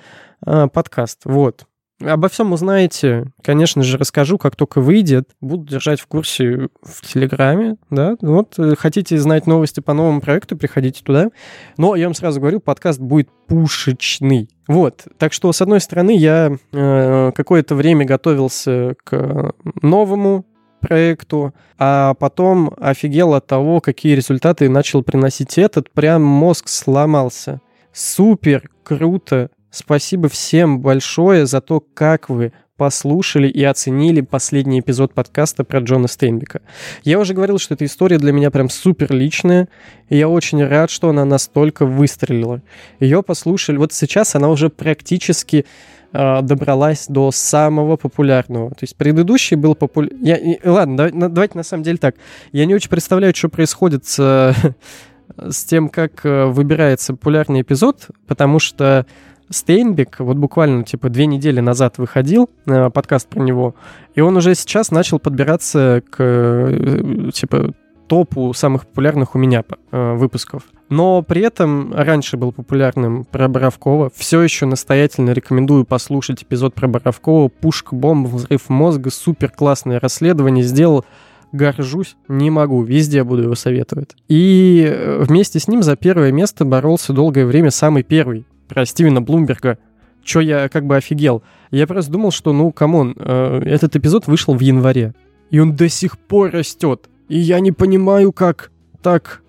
э, 0.46 0.68
подкаст. 0.74 1.22
Вот. 1.26 1.68
Обо 2.02 2.28
всем 2.28 2.52
узнаете, 2.52 3.28
конечно 3.44 3.84
же, 3.84 3.98
расскажу, 3.98 4.38
как 4.38 4.56
только 4.56 4.82
выйдет. 4.82 5.30
Буду 5.42 5.66
держать 5.66 6.02
в 6.02 6.08
курсе 6.08 6.70
в 6.82 7.02
Телеграме, 7.06 7.76
да. 7.90 8.16
Вот, 8.22 8.58
э, 8.58 8.76
хотите 8.76 9.18
знать 9.18 9.48
новости 9.48 9.80
по 9.80 9.94
новому 9.94 10.20
проекту, 10.20 10.58
приходите 10.58 11.04
туда. 11.04 11.30
Но 11.78 11.96
я 11.96 12.08
вам 12.08 12.16
сразу 12.16 12.40
говорю, 12.40 12.60
подкаст 12.60 13.00
будет 13.00 13.30
пушечный. 13.48 14.50
Вот, 14.68 15.06
так 15.18 15.34
что, 15.34 15.52
с 15.54 15.62
одной 15.62 15.80
стороны, 15.80 16.18
я 16.18 16.58
э, 16.72 17.32
какое-то 17.34 17.76
время 17.76 18.06
готовился 18.06 18.96
к 19.04 19.54
новому 19.82 20.46
проекту, 20.80 21.54
а 21.78 22.14
потом 22.16 22.74
офигел 22.78 23.34
от 23.34 23.48
того, 23.48 23.80
какие 23.80 24.16
результаты 24.16 24.68
начал 24.68 25.04
приносить 25.04 25.58
этот, 25.58 25.90
прям 25.92 26.24
мозг 26.24 26.68
сломался. 26.68 27.62
Супер, 27.94 28.70
круто, 28.84 29.50
Спасибо 29.74 30.30
всем 30.30 30.82
большое 30.82 31.48
за 31.48 31.60
то, 31.60 31.80
как 31.80 32.30
вы 32.30 32.54
послушали 32.78 33.48
и 33.48 33.64
оценили 33.64 34.22
последний 34.22 34.82
эпизод 34.82 35.16
подкаста 35.16 35.64
про 35.64 35.80
Джона 35.80 36.08
Стейнбека. 36.08 36.62
Я 37.04 37.18
уже 37.18 37.34
говорил, 37.34 37.58
что 37.58 37.74
эта 37.74 37.84
история 37.86 38.20
для 38.20 38.32
меня 38.34 38.52
прям 38.52 38.70
супер 38.70 39.12
личная, 39.12 39.68
и 40.10 40.18
я 40.18 40.30
очень 40.30 40.64
рад, 40.64 40.92
что 40.92 41.10
она 41.10 41.26
настолько 41.26 41.88
выстрелила. 41.88 42.62
Ее 43.00 43.24
послушали, 43.24 43.78
вот 43.78 43.94
сейчас 43.94 44.36
она 44.36 44.50
уже 44.50 44.70
практически 44.70 45.66
э, 46.12 46.42
добралась 46.44 47.08
до 47.08 47.32
самого 47.32 47.98
популярного. 47.98 48.70
То 48.72 48.84
есть 48.84 48.96
предыдущий 48.96 49.58
был 49.58 49.74
популярный... 49.74 50.60
Ладно, 50.64 50.98
давай, 50.98 51.30
давайте 51.30 51.58
на 51.58 51.64
самом 51.64 51.82
деле 51.82 51.98
так. 51.98 52.14
Я 52.52 52.68
не 52.68 52.76
очень 52.76 52.92
представляю, 52.92 53.34
что 53.36 53.50
происходит 53.50 54.06
с, 54.06 54.56
с 55.36 55.66
тем, 55.66 55.90
как 55.90 56.24
э, 56.28 56.46
выбирается 56.46 57.14
популярный 57.14 57.62
эпизод, 57.62 58.10
потому 58.28 58.60
что 58.60 59.08
Стейнбек 59.50 60.20
вот 60.20 60.38
буквально 60.38 60.84
типа 60.84 61.10
две 61.10 61.26
недели 61.26 61.60
назад 61.60 61.98
выходил 61.98 62.50
э, 62.66 62.90
подкаст 62.90 63.28
про 63.28 63.42
него, 63.42 63.76
и 64.16 64.22
он 64.22 64.38
уже 64.38 64.56
сейчас 64.56 64.92
начал 64.92 65.20
подбираться 65.20 66.02
к 66.10 66.18
э, 66.20 67.30
типа 67.34 67.74
топу 68.08 68.54
самых 68.54 68.86
популярных 68.86 69.36
у 69.36 69.40
меня 69.40 69.64
э, 69.92 70.14
выпусков. 70.14 70.64
Но 70.90 71.24
при 71.24 71.42
этом 71.42 71.94
раньше 71.94 72.38
был 72.38 72.52
популярным 72.52 73.26
про 73.26 73.48
Боровкова. 73.48 74.12
Все 74.16 74.42
еще 74.42 74.66
настоятельно 74.66 75.32
рекомендую 75.32 75.86
послушать 75.86 76.44
эпизод 76.44 76.76
про 76.76 76.88
Боровкова. 76.88 77.48
Пушка, 77.48 77.96
бомба, 77.96 78.28
взрыв 78.28 78.70
мозга. 78.70 79.10
Супер 79.10 79.50
классное 79.50 80.00
расследование 80.00 80.64
сделал. 80.64 81.06
Горжусь, 81.52 82.16
не 82.28 82.50
могу. 82.50 82.84
Везде 82.84 83.24
буду 83.24 83.44
его 83.44 83.56
советовать. 83.56 84.16
И 84.28 84.86
э, 84.88 85.24
вместе 85.24 85.60
с 85.60 85.68
ним 85.68 85.82
за 85.82 85.96
первое 85.96 86.32
место 86.32 86.66
боролся 86.66 87.14
долгое 87.14 87.46
время 87.46 87.72
самый 87.72 88.04
первый 88.04 88.46
про 88.74 88.86
Стивена 88.88 89.22
Блумберга, 89.22 89.78
чё 90.24 90.40
я 90.40 90.68
как 90.68 90.86
бы 90.86 90.96
офигел. 90.96 91.44
Я 91.70 91.86
просто 91.86 92.12
думал, 92.12 92.32
что, 92.32 92.54
ну, 92.54 92.72
come 92.72 92.97
on, 92.97 93.16
э, 93.18 93.62
этот 93.66 93.96
эпизод 93.96 94.26
вышел 94.26 94.56
в 94.56 94.60
январе, 94.62 95.14
и 95.52 95.60
он 95.60 95.76
до 95.76 95.88
сих 95.90 96.18
пор 96.18 96.50
растет. 96.52 97.08
И 97.30 97.38
я 97.38 97.60
не 97.60 97.72
понимаю, 97.72 98.32
как 98.32 98.72
так... 99.02 99.42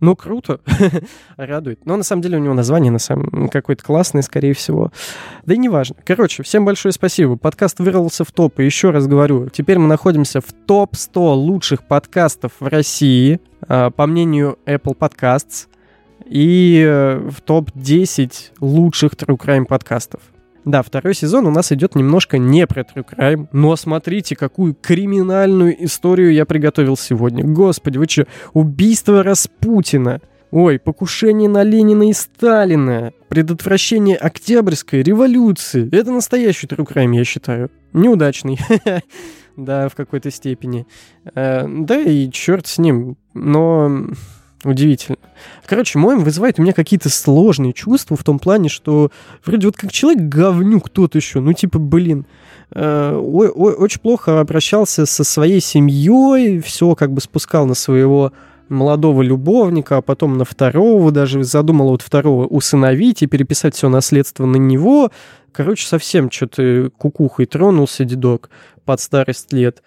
Ну, 0.00 0.14
круто. 0.14 0.60
Радует. 1.36 1.86
Но 1.86 1.96
на 1.96 2.02
самом 2.02 2.20
деле 2.20 2.36
у 2.36 2.40
него 2.40 2.52
название 2.52 2.92
на 2.92 2.98
самом 2.98 3.48
какое-то 3.48 3.82
классное, 3.82 4.20
скорее 4.20 4.52
всего. 4.52 4.92
Да 5.46 5.54
и 5.54 5.56
неважно. 5.56 5.96
Короче, 6.04 6.42
всем 6.42 6.66
большое 6.66 6.92
спасибо. 6.92 7.36
Подкаст 7.36 7.78
вырвался 7.78 8.24
в 8.24 8.30
топ. 8.30 8.60
И 8.60 8.64
еще 8.64 8.90
раз 8.90 9.06
говорю, 9.06 9.48
теперь 9.48 9.78
мы 9.78 9.86
находимся 9.86 10.42
в 10.42 10.52
топ-100 10.66 11.34
лучших 11.34 11.82
подкастов 11.84 12.52
в 12.60 12.66
России, 12.66 13.40
э, 13.66 13.90
по 13.90 14.06
мнению 14.06 14.58
Apple 14.66 14.96
Podcasts 14.98 15.66
и 16.24 16.84
э, 16.86 17.28
в 17.30 17.40
топ-10 17.40 18.32
лучших 18.60 19.12
True 19.12 19.38
Crime 19.38 19.64
подкастов. 19.64 20.20
Да, 20.64 20.82
второй 20.82 21.14
сезон 21.14 21.46
у 21.46 21.50
нас 21.50 21.70
идет 21.70 21.94
немножко 21.94 22.38
не 22.38 22.66
про 22.66 22.82
True 22.82 23.04
Crime, 23.08 23.46
но 23.52 23.76
смотрите, 23.76 24.34
какую 24.34 24.74
криминальную 24.74 25.84
историю 25.84 26.32
я 26.32 26.44
приготовил 26.44 26.96
сегодня. 26.96 27.44
Господи, 27.44 27.98
вы 27.98 28.06
что, 28.08 28.26
убийство 28.52 29.22
Распутина, 29.22 30.20
ой, 30.50 30.80
покушение 30.80 31.48
на 31.48 31.62
Ленина 31.62 32.10
и 32.10 32.12
Сталина, 32.12 33.12
предотвращение 33.28 34.16
Октябрьской 34.16 35.02
революции. 35.02 35.88
Это 35.92 36.10
настоящий 36.10 36.66
True 36.66 36.86
Crime, 36.86 37.14
я 37.14 37.24
считаю. 37.24 37.70
Неудачный. 37.92 38.58
Да, 39.56 39.88
в 39.88 39.94
какой-то 39.94 40.30
степени. 40.30 40.86
Э, 41.34 41.66
да 41.66 41.98
и 41.98 42.30
черт 42.30 42.66
с 42.66 42.76
ним. 42.76 43.16
Но 43.32 44.04
Удивительно. 44.66 45.18
Короче, 45.66 45.98
Моем 45.98 46.22
вызывает 46.22 46.58
у 46.58 46.62
меня 46.62 46.72
какие-то 46.72 47.10
сложные 47.10 47.72
чувства 47.72 48.16
в 48.16 48.22
том 48.22 48.38
плане, 48.38 48.68
что 48.68 49.10
вроде 49.44 49.66
вот 49.66 49.76
как 49.76 49.92
человек 49.92 50.22
говнюк 50.22 50.88
тот 50.88 51.16
еще, 51.16 51.40
ну 51.40 51.52
типа, 51.52 51.78
блин, 51.78 52.24
э, 52.70 53.14
очень 53.16 54.00
плохо 54.00 54.40
обращался 54.40 55.06
со 55.06 55.24
своей 55.24 55.60
семьей, 55.60 56.60
все 56.60 56.94
как 56.94 57.12
бы 57.12 57.20
спускал 57.20 57.66
на 57.66 57.74
своего 57.74 58.32
молодого 58.68 59.22
любовника, 59.22 59.98
а 59.98 60.02
потом 60.02 60.38
на 60.38 60.44
второго, 60.44 61.10
даже 61.10 61.42
задумал 61.44 61.88
вот 61.88 62.02
второго 62.02 62.46
усыновить 62.46 63.22
и 63.22 63.26
переписать 63.26 63.74
все 63.74 63.88
наследство 63.88 64.46
на 64.46 64.56
него. 64.56 65.10
Короче, 65.52 65.86
совсем 65.86 66.30
что-то 66.30 66.90
кукухой 66.96 67.46
тронулся 67.46 68.04
дедок 68.04 68.50
под 68.84 69.00
старость 69.00 69.52
лет. 69.52 69.82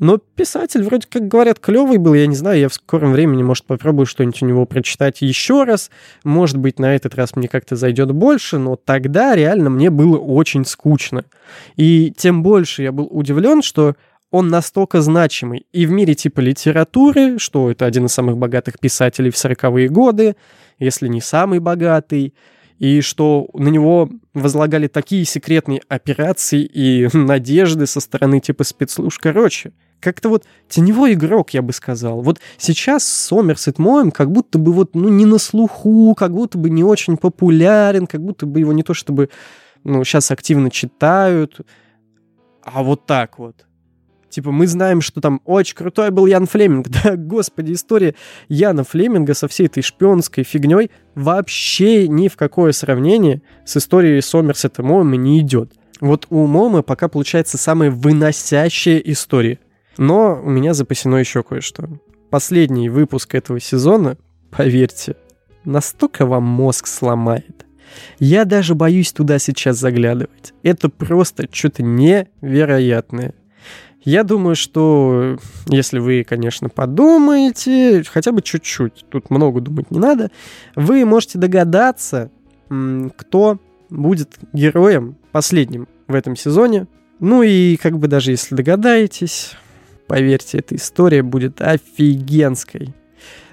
Но 0.00 0.16
писатель, 0.16 0.82
вроде 0.82 1.06
как 1.08 1.28
говорят, 1.28 1.60
клевый 1.60 1.98
был. 1.98 2.14
Я 2.14 2.26
не 2.26 2.34
знаю, 2.34 2.58
я 2.58 2.68
в 2.70 2.74
скором 2.74 3.12
времени, 3.12 3.42
может, 3.42 3.66
попробую 3.66 4.06
что-нибудь 4.06 4.42
у 4.42 4.46
него 4.46 4.64
прочитать 4.64 5.20
еще 5.20 5.64
раз. 5.64 5.90
Может 6.24 6.56
быть, 6.56 6.78
на 6.78 6.96
этот 6.96 7.14
раз 7.14 7.36
мне 7.36 7.48
как-то 7.48 7.76
зайдет 7.76 8.10
больше, 8.10 8.58
но 8.58 8.76
тогда 8.76 9.36
реально 9.36 9.68
мне 9.68 9.90
было 9.90 10.16
очень 10.18 10.64
скучно. 10.64 11.26
И 11.76 12.12
тем 12.16 12.42
больше 12.42 12.82
я 12.82 12.92
был 12.92 13.08
удивлен, 13.10 13.60
что 13.60 13.94
он 14.30 14.48
настолько 14.48 15.02
значимый 15.02 15.66
и 15.72 15.84
в 15.84 15.90
мире 15.90 16.14
типа 16.14 16.40
литературы, 16.40 17.38
что 17.38 17.70
это 17.70 17.84
один 17.84 18.06
из 18.06 18.12
самых 18.12 18.38
богатых 18.38 18.78
писателей 18.78 19.30
в 19.30 19.34
40-е 19.34 19.88
годы, 19.88 20.34
если 20.78 21.08
не 21.08 21.20
самый 21.20 21.58
богатый, 21.58 22.32
и 22.78 23.02
что 23.02 23.48
на 23.52 23.68
него 23.68 24.08
возлагали 24.32 24.86
такие 24.86 25.26
секретные 25.26 25.82
операции 25.88 26.62
и 26.62 27.08
надежды 27.16 27.86
со 27.86 28.00
стороны 28.00 28.40
типа 28.40 28.64
спецслужб. 28.64 29.20
Короче, 29.20 29.72
как-то 30.00 30.28
вот 30.28 30.44
теневой 30.68 31.12
игрок, 31.12 31.50
я 31.50 31.62
бы 31.62 31.72
сказал. 31.72 32.22
Вот 32.22 32.40
сейчас 32.56 33.04
Сомерсет 33.04 33.78
Моем 33.78 34.10
как 34.10 34.30
будто 34.30 34.58
бы 34.58 34.72
вот, 34.72 34.94
ну, 34.94 35.08
не 35.08 35.26
на 35.26 35.38
слуху, 35.38 36.14
как 36.14 36.32
будто 36.32 36.58
бы 36.58 36.70
не 36.70 36.82
очень 36.82 37.16
популярен, 37.16 38.06
как 38.06 38.22
будто 38.22 38.46
бы 38.46 38.60
его 38.60 38.72
не 38.72 38.82
то 38.82 38.94
чтобы, 38.94 39.28
ну, 39.84 40.02
сейчас 40.04 40.30
активно 40.30 40.70
читают, 40.70 41.60
а 42.62 42.82
вот 42.82 43.06
так 43.06 43.38
вот. 43.38 43.66
Типа, 44.30 44.52
мы 44.52 44.68
знаем, 44.68 45.00
что 45.00 45.20
там 45.20 45.40
очень 45.44 45.74
крутой 45.74 46.10
был 46.10 46.26
Ян 46.26 46.46
Флеминг. 46.46 46.86
Да, 47.02 47.16
господи, 47.16 47.72
история 47.72 48.14
Яна 48.48 48.84
Флеминга 48.84 49.34
со 49.34 49.48
всей 49.48 49.66
этой 49.66 49.82
шпионской 49.82 50.44
фигней 50.44 50.90
вообще 51.14 52.06
ни 52.06 52.28
в 52.28 52.36
какое 52.36 52.72
сравнение 52.72 53.42
с 53.64 53.76
историей 53.76 54.20
Сомерсета 54.20 54.82
Моэма 54.82 55.16
не 55.16 55.40
идет. 55.40 55.72
Вот 56.00 56.26
у 56.30 56.46
Мома 56.46 56.82
пока 56.82 57.08
получается 57.08 57.58
самая 57.58 57.90
выносящая 57.90 58.98
история. 58.98 59.58
Но 60.00 60.40
у 60.42 60.48
меня 60.48 60.72
запасено 60.72 61.18
еще 61.18 61.42
кое-что. 61.42 61.86
Последний 62.30 62.88
выпуск 62.88 63.34
этого 63.34 63.60
сезона, 63.60 64.16
поверьте, 64.50 65.14
настолько 65.66 66.24
вам 66.24 66.42
мозг 66.44 66.86
сломает. 66.86 67.66
Я 68.18 68.46
даже 68.46 68.74
боюсь 68.74 69.12
туда 69.12 69.38
сейчас 69.38 69.76
заглядывать. 69.76 70.54
Это 70.62 70.88
просто 70.88 71.46
что-то 71.52 71.82
невероятное. 71.82 73.34
Я 74.02 74.24
думаю, 74.24 74.56
что 74.56 75.38
если 75.66 75.98
вы, 75.98 76.24
конечно, 76.26 76.70
подумаете, 76.70 78.02
хотя 78.10 78.32
бы 78.32 78.40
чуть-чуть, 78.40 79.04
тут 79.10 79.28
много 79.28 79.60
думать 79.60 79.90
не 79.90 79.98
надо, 79.98 80.30
вы 80.76 81.04
можете 81.04 81.36
догадаться, 81.36 82.30
кто 82.70 83.58
будет 83.90 84.38
героем 84.54 85.18
последним 85.30 85.88
в 86.08 86.14
этом 86.14 86.36
сезоне. 86.36 86.86
Ну 87.18 87.42
и 87.42 87.76
как 87.76 87.98
бы 87.98 88.08
даже 88.08 88.30
если 88.30 88.54
догадаетесь, 88.54 89.56
поверьте, 90.10 90.58
эта 90.58 90.74
история 90.74 91.22
будет 91.22 91.62
офигенской. 91.62 92.92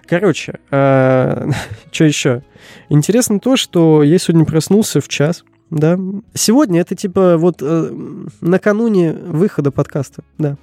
Короче, 0.07 0.59
э, 0.71 1.51
что 1.91 2.03
еще? 2.03 2.41
Интересно 2.89 3.39
то, 3.39 3.55
что 3.57 4.01
я 4.01 4.17
сегодня 4.17 4.43
проснулся 4.43 4.99
в 4.99 5.07
час, 5.07 5.43
да. 5.69 5.99
Сегодня 6.33 6.81
это 6.81 6.95
типа 6.95 7.37
вот 7.37 7.57
э, 7.61 7.91
накануне 8.41 9.13
выхода 9.13 9.69
подкаста, 9.69 10.23
да. 10.39 10.57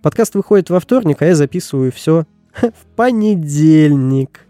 Подкаст 0.00 0.36
выходит 0.36 0.70
во 0.70 0.78
вторник, 0.78 1.20
а 1.22 1.26
я 1.26 1.34
записываю 1.34 1.90
все 1.90 2.24
в 2.54 2.86
понедельник. 2.94 4.42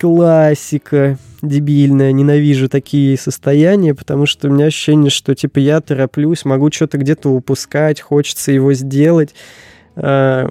Классика 0.00 1.18
дебильная, 1.42 2.12
ненавижу 2.12 2.70
такие 2.70 3.18
состояния, 3.18 3.94
потому 3.94 4.24
что 4.24 4.48
у 4.48 4.50
меня 4.50 4.64
ощущение, 4.64 5.10
что 5.10 5.34
типа 5.34 5.58
я 5.58 5.82
тороплюсь, 5.82 6.46
могу 6.46 6.72
что-то 6.72 6.96
где-то 6.96 7.28
упускать, 7.28 8.00
хочется 8.00 8.50
его 8.50 8.72
сделать. 8.72 9.34
Э, 9.96 10.46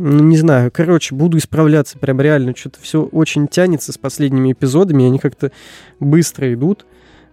ну, 0.00 0.22
не 0.22 0.36
знаю, 0.36 0.70
короче, 0.72 1.14
буду 1.14 1.38
исправляться 1.38 1.98
прям 1.98 2.20
реально. 2.20 2.54
Что-то 2.56 2.80
все 2.80 3.02
очень 3.02 3.48
тянется 3.48 3.92
с 3.92 3.98
последними 3.98 4.52
эпизодами, 4.52 5.06
они 5.06 5.18
как-то 5.18 5.50
быстро 5.98 6.52
идут. 6.52 6.86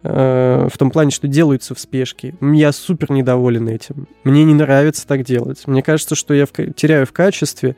Э, 0.07 0.67
в 0.71 0.77
том 0.77 0.91
плане, 0.91 1.11
что 1.11 1.27
делаются 1.27 1.73
в 1.73 1.79
спешке. 1.79 2.35
Я 2.41 2.71
супер 2.71 3.11
недоволен 3.11 3.67
этим. 3.67 4.07
Мне 4.23 4.43
не 4.43 4.53
нравится 4.53 5.07
так 5.07 5.23
делать. 5.23 5.67
Мне 5.67 5.81
кажется, 5.81 6.15
что 6.15 6.33
я 6.33 6.45
теряю 6.45 7.05
в 7.05 7.11
качестве. 7.11 7.75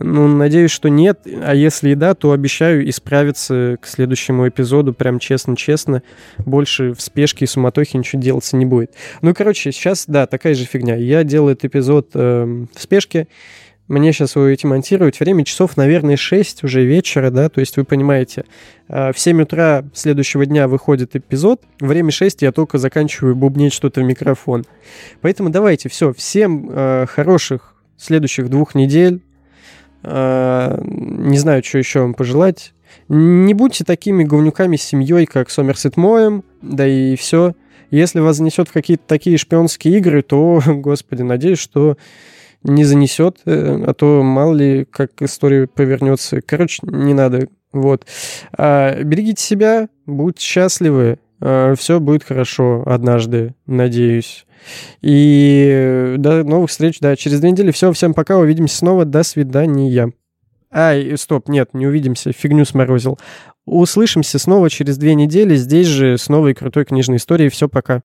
Ну, 0.00 0.28
надеюсь, 0.28 0.70
что 0.70 0.88
нет. 0.88 1.20
А 1.24 1.54
если 1.54 1.90
и 1.90 1.94
да, 1.94 2.14
то 2.14 2.32
обещаю 2.32 2.88
исправиться 2.88 3.78
к 3.80 3.86
следующему 3.86 4.48
эпизоду 4.48 4.92
прям 4.92 5.18
честно-честно. 5.18 6.02
Больше 6.38 6.92
в 6.92 7.00
спешке 7.00 7.44
и 7.44 7.48
суматохе 7.48 7.98
ничего 7.98 8.20
делаться 8.20 8.56
не 8.56 8.66
будет. 8.66 8.92
Ну, 9.22 9.34
короче, 9.34 9.72
сейчас, 9.72 10.04
да, 10.06 10.26
такая 10.26 10.54
же 10.54 10.64
фигня. 10.64 10.96
Я 10.96 11.24
делаю 11.24 11.52
этот 11.52 11.66
эпизод 11.66 12.10
э, 12.14 12.66
в 12.74 12.80
спешке. 12.80 13.28
Мне 13.88 14.12
сейчас 14.12 14.34
его 14.34 14.52
идти 14.52 14.66
монтировать. 14.66 15.20
Время 15.20 15.44
часов, 15.44 15.76
наверное, 15.76 16.16
6 16.16 16.64
уже 16.64 16.84
вечера, 16.84 17.30
да, 17.30 17.48
то 17.48 17.60
есть 17.60 17.76
вы 17.76 17.84
понимаете, 17.84 18.44
э, 18.88 19.12
в 19.12 19.18
7 19.18 19.42
утра 19.42 19.84
следующего 19.94 20.44
дня 20.44 20.66
выходит 20.66 21.14
эпизод, 21.14 21.62
время 21.78 22.10
6 22.10 22.42
я 22.42 22.50
только 22.50 22.78
заканчиваю 22.78 23.36
бубнить 23.36 23.72
что-то 23.72 24.00
в 24.00 24.04
микрофон. 24.04 24.64
Поэтому 25.20 25.50
давайте, 25.50 25.88
все, 25.88 26.12
всем 26.12 26.68
э, 26.68 27.06
хороших 27.08 27.76
следующих 27.96 28.50
двух 28.50 28.74
недель. 28.74 29.22
Э, 30.06 30.78
не 30.82 31.36
знаю, 31.38 31.62
что 31.64 31.78
еще 31.78 32.00
вам 32.00 32.14
пожелать. 32.14 32.72
Не 33.08 33.54
будьте 33.54 33.84
такими 33.84 34.24
говнюками 34.24 34.76
с 34.76 34.82
семьей, 34.82 35.26
как 35.26 35.50
Сомерсет 35.50 35.96
Моем, 35.96 36.44
да 36.62 36.86
и 36.86 37.16
все. 37.16 37.54
Если 37.90 38.20
вас 38.20 38.36
занесет 38.36 38.68
в 38.68 38.72
какие-то 38.72 39.04
такие 39.06 39.36
шпионские 39.36 39.98
игры, 39.98 40.22
то, 40.22 40.62
господи, 40.66 41.22
надеюсь, 41.22 41.58
что 41.58 41.96
не 42.62 42.84
занесет, 42.84 43.38
э, 43.46 43.84
а 43.86 43.94
то 43.94 44.22
мало 44.22 44.54
ли 44.54 44.84
как 44.84 45.10
история 45.20 45.66
повернется. 45.66 46.40
Короче, 46.40 46.80
не 46.82 47.14
надо. 47.14 47.48
Вот. 47.72 48.06
А, 48.56 49.02
берегите 49.02 49.42
себя, 49.42 49.88
будьте 50.06 50.44
счастливы, 50.44 51.18
все 51.40 52.00
будет 52.00 52.24
хорошо 52.24 52.82
однажды, 52.86 53.54
надеюсь. 53.66 54.46
И 55.00 55.68
э, 55.70 56.14
до 56.18 56.44
новых 56.44 56.70
встреч, 56.70 56.98
да, 57.00 57.16
через 57.16 57.40
две 57.40 57.50
недели. 57.50 57.70
Все, 57.70 57.92
всем 57.92 58.14
пока, 58.14 58.38
увидимся 58.38 58.78
снова, 58.78 59.04
до 59.04 59.22
свидания. 59.22 60.12
Ай, 60.72 61.16
стоп, 61.16 61.48
нет, 61.48 61.74
не 61.74 61.86
увидимся, 61.86 62.32
фигню 62.32 62.64
сморозил. 62.64 63.18
Услышимся 63.64 64.38
снова 64.38 64.70
через 64.70 64.96
две 64.98 65.14
недели 65.14 65.56
здесь 65.56 65.86
же 65.86 66.18
с 66.18 66.28
новой 66.28 66.54
крутой 66.54 66.84
книжной 66.84 67.16
историей. 67.16 67.48
Все, 67.48 67.68
пока. 67.68 68.02